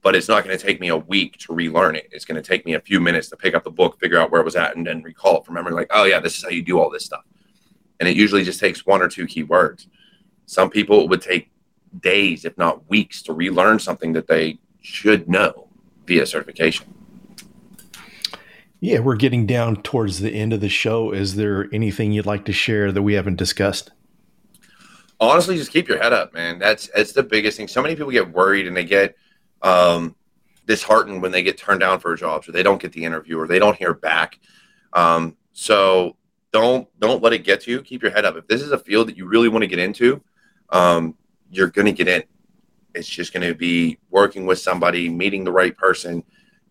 but 0.00 0.16
it's 0.16 0.28
not 0.28 0.42
going 0.42 0.56
to 0.56 0.64
take 0.64 0.80
me 0.80 0.88
a 0.88 0.96
week 0.96 1.36
to 1.40 1.52
relearn 1.52 1.96
it. 1.96 2.08
It's 2.12 2.24
going 2.24 2.42
to 2.42 2.48
take 2.48 2.64
me 2.64 2.76
a 2.76 2.80
few 2.80 2.98
minutes 2.98 3.28
to 3.28 3.36
pick 3.36 3.54
up 3.54 3.62
the 3.62 3.70
book, 3.70 4.00
figure 4.00 4.18
out 4.18 4.30
where 4.30 4.40
it 4.40 4.44
was 4.44 4.56
at, 4.56 4.74
and 4.74 4.86
then 4.86 5.02
recall 5.02 5.40
it 5.40 5.44
from 5.44 5.56
memory. 5.56 5.74
Like, 5.74 5.88
oh 5.90 6.04
yeah, 6.04 6.18
this 6.18 6.38
is 6.38 6.44
how 6.44 6.48
you 6.48 6.62
do 6.62 6.80
all 6.80 6.88
this 6.88 7.04
stuff. 7.04 7.26
And 8.00 8.08
it 8.08 8.16
usually 8.16 8.42
just 8.42 8.58
takes 8.58 8.86
one 8.86 9.02
or 9.02 9.08
two 9.08 9.26
key 9.26 9.42
words. 9.42 9.86
Some 10.46 10.70
people 10.70 11.08
would 11.08 11.20
take 11.20 11.50
days, 12.00 12.46
if 12.46 12.56
not 12.56 12.88
weeks, 12.88 13.20
to 13.24 13.34
relearn 13.34 13.80
something 13.80 14.14
that 14.14 14.28
they 14.28 14.60
should 14.80 15.28
know 15.28 15.68
via 16.06 16.24
certification. 16.24 16.86
Yeah, 18.80 19.00
we're 19.00 19.16
getting 19.16 19.46
down 19.46 19.82
towards 19.82 20.20
the 20.20 20.30
end 20.30 20.52
of 20.52 20.60
the 20.60 20.68
show. 20.68 21.12
Is 21.12 21.34
there 21.34 21.68
anything 21.72 22.12
you'd 22.12 22.26
like 22.26 22.44
to 22.44 22.52
share 22.52 22.92
that 22.92 23.02
we 23.02 23.14
haven't 23.14 23.36
discussed? 23.36 23.90
Honestly, 25.20 25.56
just 25.56 25.72
keep 25.72 25.88
your 25.88 26.00
head 26.00 26.12
up, 26.12 26.32
man. 26.32 26.60
That's 26.60 26.88
that's 26.94 27.12
the 27.12 27.24
biggest 27.24 27.56
thing. 27.56 27.66
So 27.66 27.82
many 27.82 27.96
people 27.96 28.12
get 28.12 28.32
worried 28.32 28.68
and 28.68 28.76
they 28.76 28.84
get 28.84 29.16
um, 29.62 30.14
disheartened 30.66 31.22
when 31.22 31.32
they 31.32 31.42
get 31.42 31.58
turned 31.58 31.80
down 31.80 31.98
for 31.98 32.14
jobs 32.14 32.48
or 32.48 32.52
they 32.52 32.62
don't 32.62 32.80
get 32.80 32.92
the 32.92 33.04
interview 33.04 33.38
or 33.38 33.48
they 33.48 33.58
don't 33.58 33.76
hear 33.76 33.94
back. 33.94 34.38
Um, 34.92 35.36
so 35.52 36.16
don't 36.52 36.88
don't 37.00 37.20
let 37.20 37.32
it 37.32 37.42
get 37.42 37.62
to 37.62 37.72
you. 37.72 37.82
Keep 37.82 38.02
your 38.02 38.12
head 38.12 38.24
up. 38.24 38.36
If 38.36 38.46
this 38.46 38.62
is 38.62 38.70
a 38.70 38.78
field 38.78 39.08
that 39.08 39.16
you 39.16 39.26
really 39.26 39.48
want 39.48 39.62
to 39.62 39.66
get 39.66 39.80
into, 39.80 40.22
um, 40.70 41.16
you're 41.50 41.68
going 41.68 41.86
to 41.86 41.92
get 41.92 42.06
in. 42.06 42.22
It's 42.94 43.08
just 43.08 43.32
going 43.32 43.46
to 43.46 43.54
be 43.54 43.98
working 44.10 44.46
with 44.46 44.60
somebody, 44.60 45.08
meeting 45.08 45.42
the 45.42 45.52
right 45.52 45.76
person. 45.76 46.22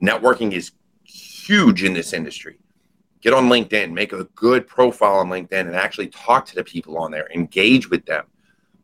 Networking 0.02 0.54
is 0.54 0.72
huge 1.48 1.84
in 1.84 1.94
this 1.94 2.14
industry. 2.14 2.58
Get 3.22 3.34
on 3.34 3.50
LinkedIn, 3.50 3.94
make 3.94 4.14
a 4.14 4.26
good 4.36 4.68
profile 4.68 5.16
on 5.16 5.30
LinkedIn, 5.30 5.68
and 5.68 5.76
actually 5.76 6.08
talk 6.08 6.46
to 6.48 6.56
the 6.56 6.64
people 6.64 6.98
on 6.98 7.12
there, 7.12 7.28
engage 7.34 7.90
with 7.90 8.06
them. 8.06 8.26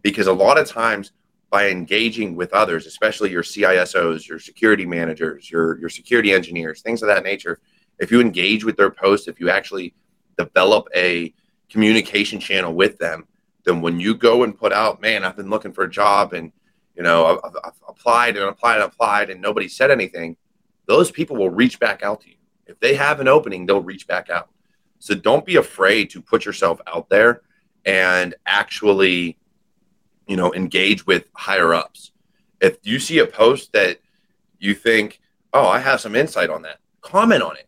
Because 0.01 0.27
a 0.27 0.33
lot 0.33 0.57
of 0.57 0.67
times, 0.67 1.11
by 1.49 1.69
engaging 1.69 2.35
with 2.35 2.51
others, 2.51 2.87
especially 2.87 3.29
your 3.29 3.43
CISOs, 3.43 4.27
your 4.27 4.39
security 4.39 4.85
managers, 4.85 5.51
your, 5.51 5.79
your 5.79 5.89
security 5.89 6.33
engineers, 6.33 6.81
things 6.81 7.03
of 7.03 7.07
that 7.07 7.23
nature, 7.23 7.59
if 7.99 8.11
you 8.11 8.19
engage 8.19 8.65
with 8.65 8.75
their 8.75 8.89
posts, 8.89 9.27
if 9.27 9.39
you 9.39 9.49
actually 9.49 9.93
develop 10.37 10.87
a 10.95 11.33
communication 11.69 12.39
channel 12.39 12.73
with 12.73 12.97
them, 12.97 13.27
then 13.65 13.81
when 13.81 13.99
you 13.99 14.15
go 14.15 14.43
and 14.43 14.57
put 14.57 14.73
out, 14.73 15.01
man, 15.01 15.23
I've 15.23 15.37
been 15.37 15.49
looking 15.49 15.73
for 15.73 15.83
a 15.83 15.89
job 15.89 16.33
and 16.33 16.51
you 16.95 17.03
know 17.03 17.39
I've, 17.43 17.55
I've 17.63 17.73
applied 17.87 18.35
and 18.35 18.49
applied 18.49 18.75
and 18.75 18.85
applied 18.85 19.29
and 19.29 19.41
nobody 19.41 19.67
said 19.67 19.91
anything, 19.91 20.37
those 20.85 21.11
people 21.11 21.37
will 21.37 21.49
reach 21.49 21.79
back 21.79 22.03
out 22.03 22.21
to 22.21 22.29
you. 22.29 22.35
If 22.65 22.79
they 22.79 22.95
have 22.95 23.19
an 23.19 23.27
opening, 23.27 23.65
they'll 23.65 23.81
reach 23.81 24.07
back 24.07 24.29
out. 24.29 24.49
So 24.99 25.15
don't 25.15 25.45
be 25.45 25.57
afraid 25.57 26.09
to 26.11 26.21
put 26.21 26.45
yourself 26.45 26.79
out 26.87 27.09
there 27.09 27.41
and 27.85 28.35
actually, 28.45 29.37
you 30.27 30.37
know, 30.37 30.53
engage 30.53 31.05
with 31.05 31.25
higher 31.33 31.73
ups. 31.73 32.11
If 32.61 32.77
you 32.83 32.99
see 32.99 33.19
a 33.19 33.27
post 33.27 33.73
that 33.73 33.99
you 34.59 34.73
think, 34.73 35.19
oh, 35.53 35.67
I 35.67 35.79
have 35.79 35.99
some 35.99 36.15
insight 36.15 36.49
on 36.49 36.61
that, 36.61 36.77
comment 37.01 37.43
on 37.43 37.57
it. 37.57 37.67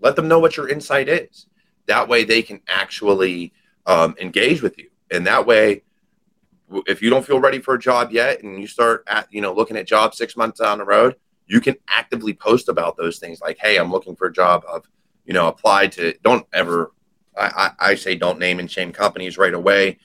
Let 0.00 0.16
them 0.16 0.28
know 0.28 0.38
what 0.38 0.56
your 0.56 0.68
insight 0.68 1.08
is. 1.08 1.46
That 1.86 2.08
way 2.08 2.24
they 2.24 2.42
can 2.42 2.60
actually 2.68 3.54
um, 3.86 4.14
engage 4.20 4.60
with 4.60 4.76
you. 4.76 4.90
And 5.10 5.26
that 5.26 5.46
way, 5.46 5.82
if 6.86 7.00
you 7.00 7.08
don't 7.08 7.24
feel 7.24 7.40
ready 7.40 7.60
for 7.60 7.74
a 7.74 7.78
job 7.78 8.10
yet 8.10 8.42
and 8.42 8.60
you 8.60 8.66
start 8.66 9.04
at, 9.06 9.32
you 9.32 9.40
know, 9.40 9.54
looking 9.54 9.76
at 9.76 9.86
jobs 9.86 10.18
six 10.18 10.36
months 10.36 10.60
down 10.60 10.78
the 10.78 10.84
road, 10.84 11.16
you 11.46 11.60
can 11.60 11.76
actively 11.88 12.32
post 12.32 12.68
about 12.68 12.96
those 12.96 13.18
things 13.18 13.40
like, 13.40 13.58
hey, 13.60 13.76
I'm 13.76 13.90
looking 13.90 14.16
for 14.16 14.26
a 14.26 14.32
job 14.32 14.64
of, 14.68 14.88
you 15.24 15.32
know, 15.32 15.48
apply 15.48 15.88
to 15.88 16.14
don't 16.22 16.46
ever 16.52 16.92
I, 17.36 17.72
I, 17.78 17.90
I 17.90 17.94
say 17.94 18.14
don't 18.14 18.38
name 18.38 18.58
and 18.58 18.70
shame 18.70 18.92
companies 18.92 19.38
right 19.38 19.54
away. 19.54 19.98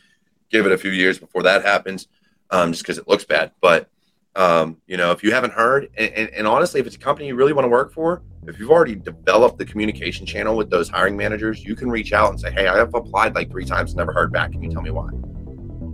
Give 0.49 0.65
it 0.65 0.71
a 0.71 0.77
few 0.77 0.91
years 0.91 1.17
before 1.17 1.43
that 1.43 1.63
happens, 1.63 2.08
um, 2.49 2.71
just 2.71 2.84
because 2.84 2.97
it 2.97 3.08
looks 3.08 3.23
bad. 3.23 3.51
But 3.62 3.89
um, 4.36 4.77
you 4.88 4.97
know, 4.97 5.12
if 5.12 5.23
you 5.23 5.32
haven't 5.34 5.51
heard, 5.51 5.89
and, 5.97 6.13
and, 6.13 6.30
and, 6.30 6.47
honestly, 6.47 6.80
if 6.80 6.88
it's 6.88 6.95
a 6.95 6.99
company 6.99 7.27
you 7.27 7.36
really 7.36 7.51
want 7.51 7.65
to 7.65 7.69
work 7.69 7.91
for, 7.91 8.21
if 8.47 8.60
you've 8.60 8.71
already 8.71 8.95
developed 8.95 9.58
the 9.58 9.65
communication 9.65 10.25
channel 10.25 10.56
with 10.56 10.69
those 10.69 10.88
hiring 10.88 11.17
managers, 11.17 11.65
you 11.65 11.75
can 11.75 11.89
reach 11.89 12.13
out 12.13 12.30
and 12.30 12.39
say, 12.39 12.49
"Hey, 12.49 12.67
I 12.67 12.77
have 12.77 12.93
applied 12.93 13.36
like 13.36 13.51
three 13.51 13.65
times, 13.65 13.93
never 13.93 14.13
heard 14.13 14.32
back. 14.32 14.54
Can 14.54 14.63
you 14.63 14.71
tell 14.71 14.82
me 14.82 14.91
why?" 14.91 15.10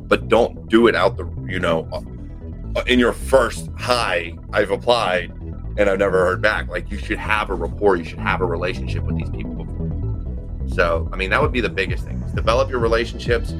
But 0.07 0.27
don't 0.27 0.67
do 0.69 0.87
it 0.87 0.95
out 0.95 1.17
the, 1.17 1.25
you 1.47 1.59
know, 1.59 1.89
uh, 2.75 2.83
in 2.85 2.99
your 2.99 3.13
first 3.13 3.69
hi, 3.75 4.37
I've 4.53 4.69
applied 4.69 5.33
and 5.77 5.89
I've 5.89 5.99
never 5.99 6.25
heard 6.25 6.41
back. 6.41 6.67
Like 6.67 6.89
you 6.91 6.97
should 6.97 7.19
have 7.19 7.49
a 7.49 7.53
rapport, 7.53 7.95
you 7.95 8.03
should 8.03 8.19
have 8.19 8.41
a 8.41 8.45
relationship 8.45 9.03
with 9.03 9.17
these 9.17 9.29
people 9.29 9.53
before. 9.53 9.87
So, 10.67 11.09
I 11.13 11.15
mean, 11.15 11.29
that 11.29 11.41
would 11.41 11.51
be 11.51 11.61
the 11.61 11.69
biggest 11.69 12.05
thing. 12.05 12.21
Is 12.23 12.33
Develop 12.33 12.69
your 12.69 12.79
relationships 12.79 13.53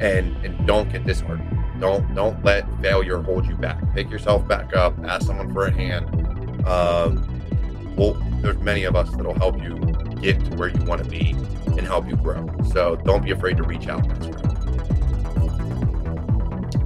and 0.00 0.36
and 0.44 0.66
don't 0.66 0.90
get 0.92 1.04
disheartened. 1.04 1.58
Don't 1.80 2.14
don't 2.14 2.42
let 2.44 2.66
failure 2.80 3.18
hold 3.18 3.46
you 3.46 3.56
back. 3.56 3.82
Pick 3.94 4.10
yourself 4.10 4.46
back 4.46 4.76
up. 4.76 4.94
Ask 5.04 5.26
someone 5.26 5.52
for 5.52 5.66
a 5.66 5.72
hand. 5.72 6.06
Um, 6.66 7.26
well, 7.96 8.14
there's 8.40 8.58
many 8.58 8.84
of 8.84 8.94
us 8.94 9.10
that'll 9.10 9.34
help 9.34 9.60
you 9.60 9.74
get 10.20 10.42
to 10.44 10.56
where 10.56 10.68
you 10.68 10.82
want 10.84 11.02
to 11.02 11.08
be 11.08 11.30
and 11.66 11.80
help 11.80 12.08
you 12.08 12.16
grow. 12.16 12.46
So 12.72 12.96
don't 12.96 13.24
be 13.24 13.32
afraid 13.32 13.56
to 13.56 13.64
reach 13.64 13.88
out. 13.88 14.06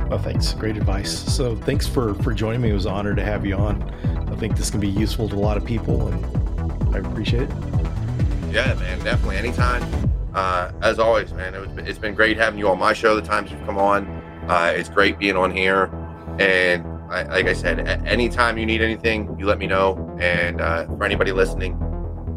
Well, 0.08 0.20
thanks. 0.20 0.52
Great 0.54 0.76
advice. 0.76 1.10
So, 1.12 1.56
thanks 1.56 1.86
for 1.86 2.14
for 2.14 2.32
joining 2.32 2.60
me. 2.60 2.70
It 2.70 2.74
was 2.74 2.86
an 2.86 2.92
honor 2.92 3.14
to 3.16 3.24
have 3.24 3.44
you 3.44 3.56
on. 3.56 3.82
I 4.36 4.38
think 4.38 4.56
this 4.58 4.70
can 4.70 4.80
be 4.80 4.88
useful 4.88 5.30
to 5.30 5.34
a 5.34 5.38
lot 5.38 5.56
of 5.56 5.64
people, 5.64 6.08
and 6.08 6.94
I 6.94 6.98
appreciate 6.98 7.44
it. 7.44 7.50
Yeah, 8.52 8.74
man, 8.74 8.98
definitely. 9.02 9.38
Anytime. 9.38 9.82
Uh, 10.34 10.70
as 10.82 10.98
always, 10.98 11.32
man, 11.32 11.54
it 11.54 11.88
it's 11.88 11.98
been 11.98 12.14
great 12.14 12.36
having 12.36 12.58
you 12.58 12.68
on 12.68 12.78
my 12.78 12.92
show. 12.92 13.16
The 13.16 13.26
times 13.26 13.50
you've 13.50 13.64
come 13.64 13.78
on, 13.78 14.06
uh, 14.46 14.74
it's 14.76 14.90
great 14.90 15.18
being 15.18 15.36
on 15.36 15.50
here. 15.50 15.84
And 16.38 16.86
I, 17.10 17.22
like 17.22 17.46
I 17.46 17.54
said, 17.54 17.88
anytime 18.06 18.58
you 18.58 18.66
need 18.66 18.82
anything, 18.82 19.34
you 19.38 19.46
let 19.46 19.58
me 19.58 19.66
know. 19.66 20.14
And 20.20 20.60
uh, 20.60 20.84
for 20.84 21.04
anybody 21.04 21.32
listening, 21.32 21.78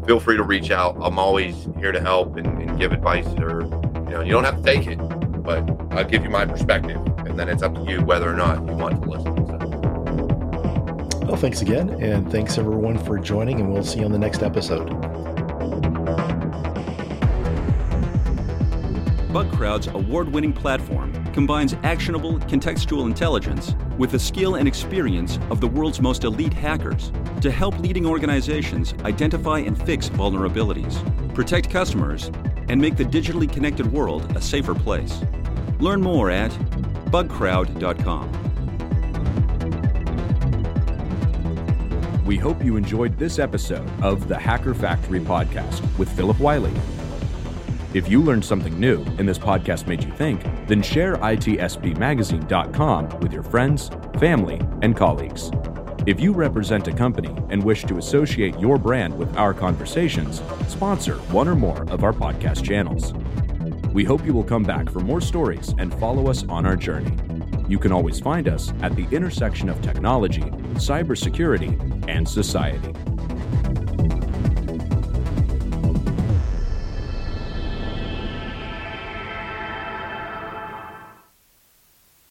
feel 0.06 0.20
free 0.20 0.38
to 0.38 0.42
reach 0.42 0.70
out. 0.70 0.96
I'm 1.02 1.18
always 1.18 1.68
here 1.78 1.92
to 1.92 2.00
help 2.00 2.36
and, 2.36 2.46
and 2.46 2.78
give 2.78 2.92
advice, 2.92 3.26
or 3.38 3.64
you 4.06 4.10
know, 4.10 4.22
you 4.22 4.32
don't 4.32 4.44
have 4.44 4.56
to 4.56 4.62
take 4.62 4.86
it 4.86 4.98
but 5.40 5.68
I'll 5.92 6.04
give 6.04 6.22
you 6.22 6.30
my 6.30 6.46
perspective, 6.46 6.98
and 7.26 7.38
then 7.38 7.48
it's 7.48 7.62
up 7.62 7.74
to 7.74 7.82
you 7.90 8.02
whether 8.02 8.30
or 8.30 8.36
not 8.36 8.64
you 8.66 8.74
want 8.74 9.02
to 9.02 9.10
listen. 9.10 9.49
Well, 11.30 11.38
thanks 11.38 11.62
again, 11.62 11.90
and 12.02 12.28
thanks 12.28 12.58
everyone 12.58 12.98
for 12.98 13.16
joining, 13.16 13.60
and 13.60 13.72
we'll 13.72 13.84
see 13.84 14.00
you 14.00 14.04
on 14.04 14.10
the 14.10 14.18
next 14.18 14.42
episode. 14.42 14.88
Bugcrowd's 19.32 19.86
award 19.86 20.28
winning 20.32 20.52
platform 20.52 21.12
combines 21.26 21.76
actionable 21.84 22.40
contextual 22.40 23.06
intelligence 23.06 23.76
with 23.96 24.10
the 24.10 24.18
skill 24.18 24.56
and 24.56 24.66
experience 24.66 25.38
of 25.50 25.60
the 25.60 25.68
world's 25.68 26.00
most 26.00 26.24
elite 26.24 26.52
hackers 26.52 27.12
to 27.42 27.52
help 27.52 27.78
leading 27.78 28.06
organizations 28.06 28.92
identify 29.04 29.60
and 29.60 29.80
fix 29.80 30.08
vulnerabilities, 30.08 30.98
protect 31.32 31.70
customers, 31.70 32.32
and 32.68 32.80
make 32.80 32.96
the 32.96 33.04
digitally 33.04 33.48
connected 33.48 33.86
world 33.92 34.36
a 34.36 34.40
safer 34.40 34.74
place. 34.74 35.20
Learn 35.78 36.00
more 36.00 36.28
at 36.28 36.50
bugcrowd.com. 37.12 38.49
We 42.30 42.36
hope 42.36 42.64
you 42.64 42.76
enjoyed 42.76 43.18
this 43.18 43.40
episode 43.40 43.90
of 44.04 44.28
the 44.28 44.38
Hacker 44.38 44.72
Factory 44.72 45.18
podcast 45.18 45.82
with 45.98 46.08
Phillip 46.12 46.38
Wylie. 46.38 46.72
If 47.92 48.08
you 48.08 48.22
learned 48.22 48.44
something 48.44 48.78
new 48.78 49.02
and 49.18 49.28
this 49.28 49.36
podcast 49.36 49.88
made 49.88 50.04
you 50.04 50.12
think, 50.12 50.44
then 50.68 50.80
share 50.80 51.16
itspmagazine.com 51.16 53.18
with 53.18 53.32
your 53.32 53.42
friends, 53.42 53.90
family, 54.20 54.60
and 54.80 54.96
colleagues. 54.96 55.50
If 56.06 56.20
you 56.20 56.32
represent 56.32 56.86
a 56.86 56.92
company 56.92 57.34
and 57.48 57.64
wish 57.64 57.82
to 57.86 57.98
associate 57.98 58.60
your 58.60 58.78
brand 58.78 59.18
with 59.18 59.36
our 59.36 59.52
conversations, 59.52 60.40
sponsor 60.68 61.16
one 61.32 61.48
or 61.48 61.56
more 61.56 61.82
of 61.90 62.04
our 62.04 62.12
podcast 62.12 62.62
channels. 62.62 63.12
We 63.92 64.04
hope 64.04 64.24
you 64.24 64.34
will 64.34 64.44
come 64.44 64.62
back 64.62 64.88
for 64.88 65.00
more 65.00 65.20
stories 65.20 65.74
and 65.78 65.92
follow 65.98 66.30
us 66.30 66.44
on 66.48 66.64
our 66.64 66.76
journey. 66.76 67.10
You 67.70 67.78
can 67.78 67.92
always 67.92 68.18
find 68.18 68.48
us 68.48 68.72
at 68.82 68.96
the 68.96 69.06
intersection 69.12 69.68
of 69.68 69.80
technology, 69.80 70.42
cybersecurity, 70.74 72.04
and 72.08 72.28
society. 72.28 72.92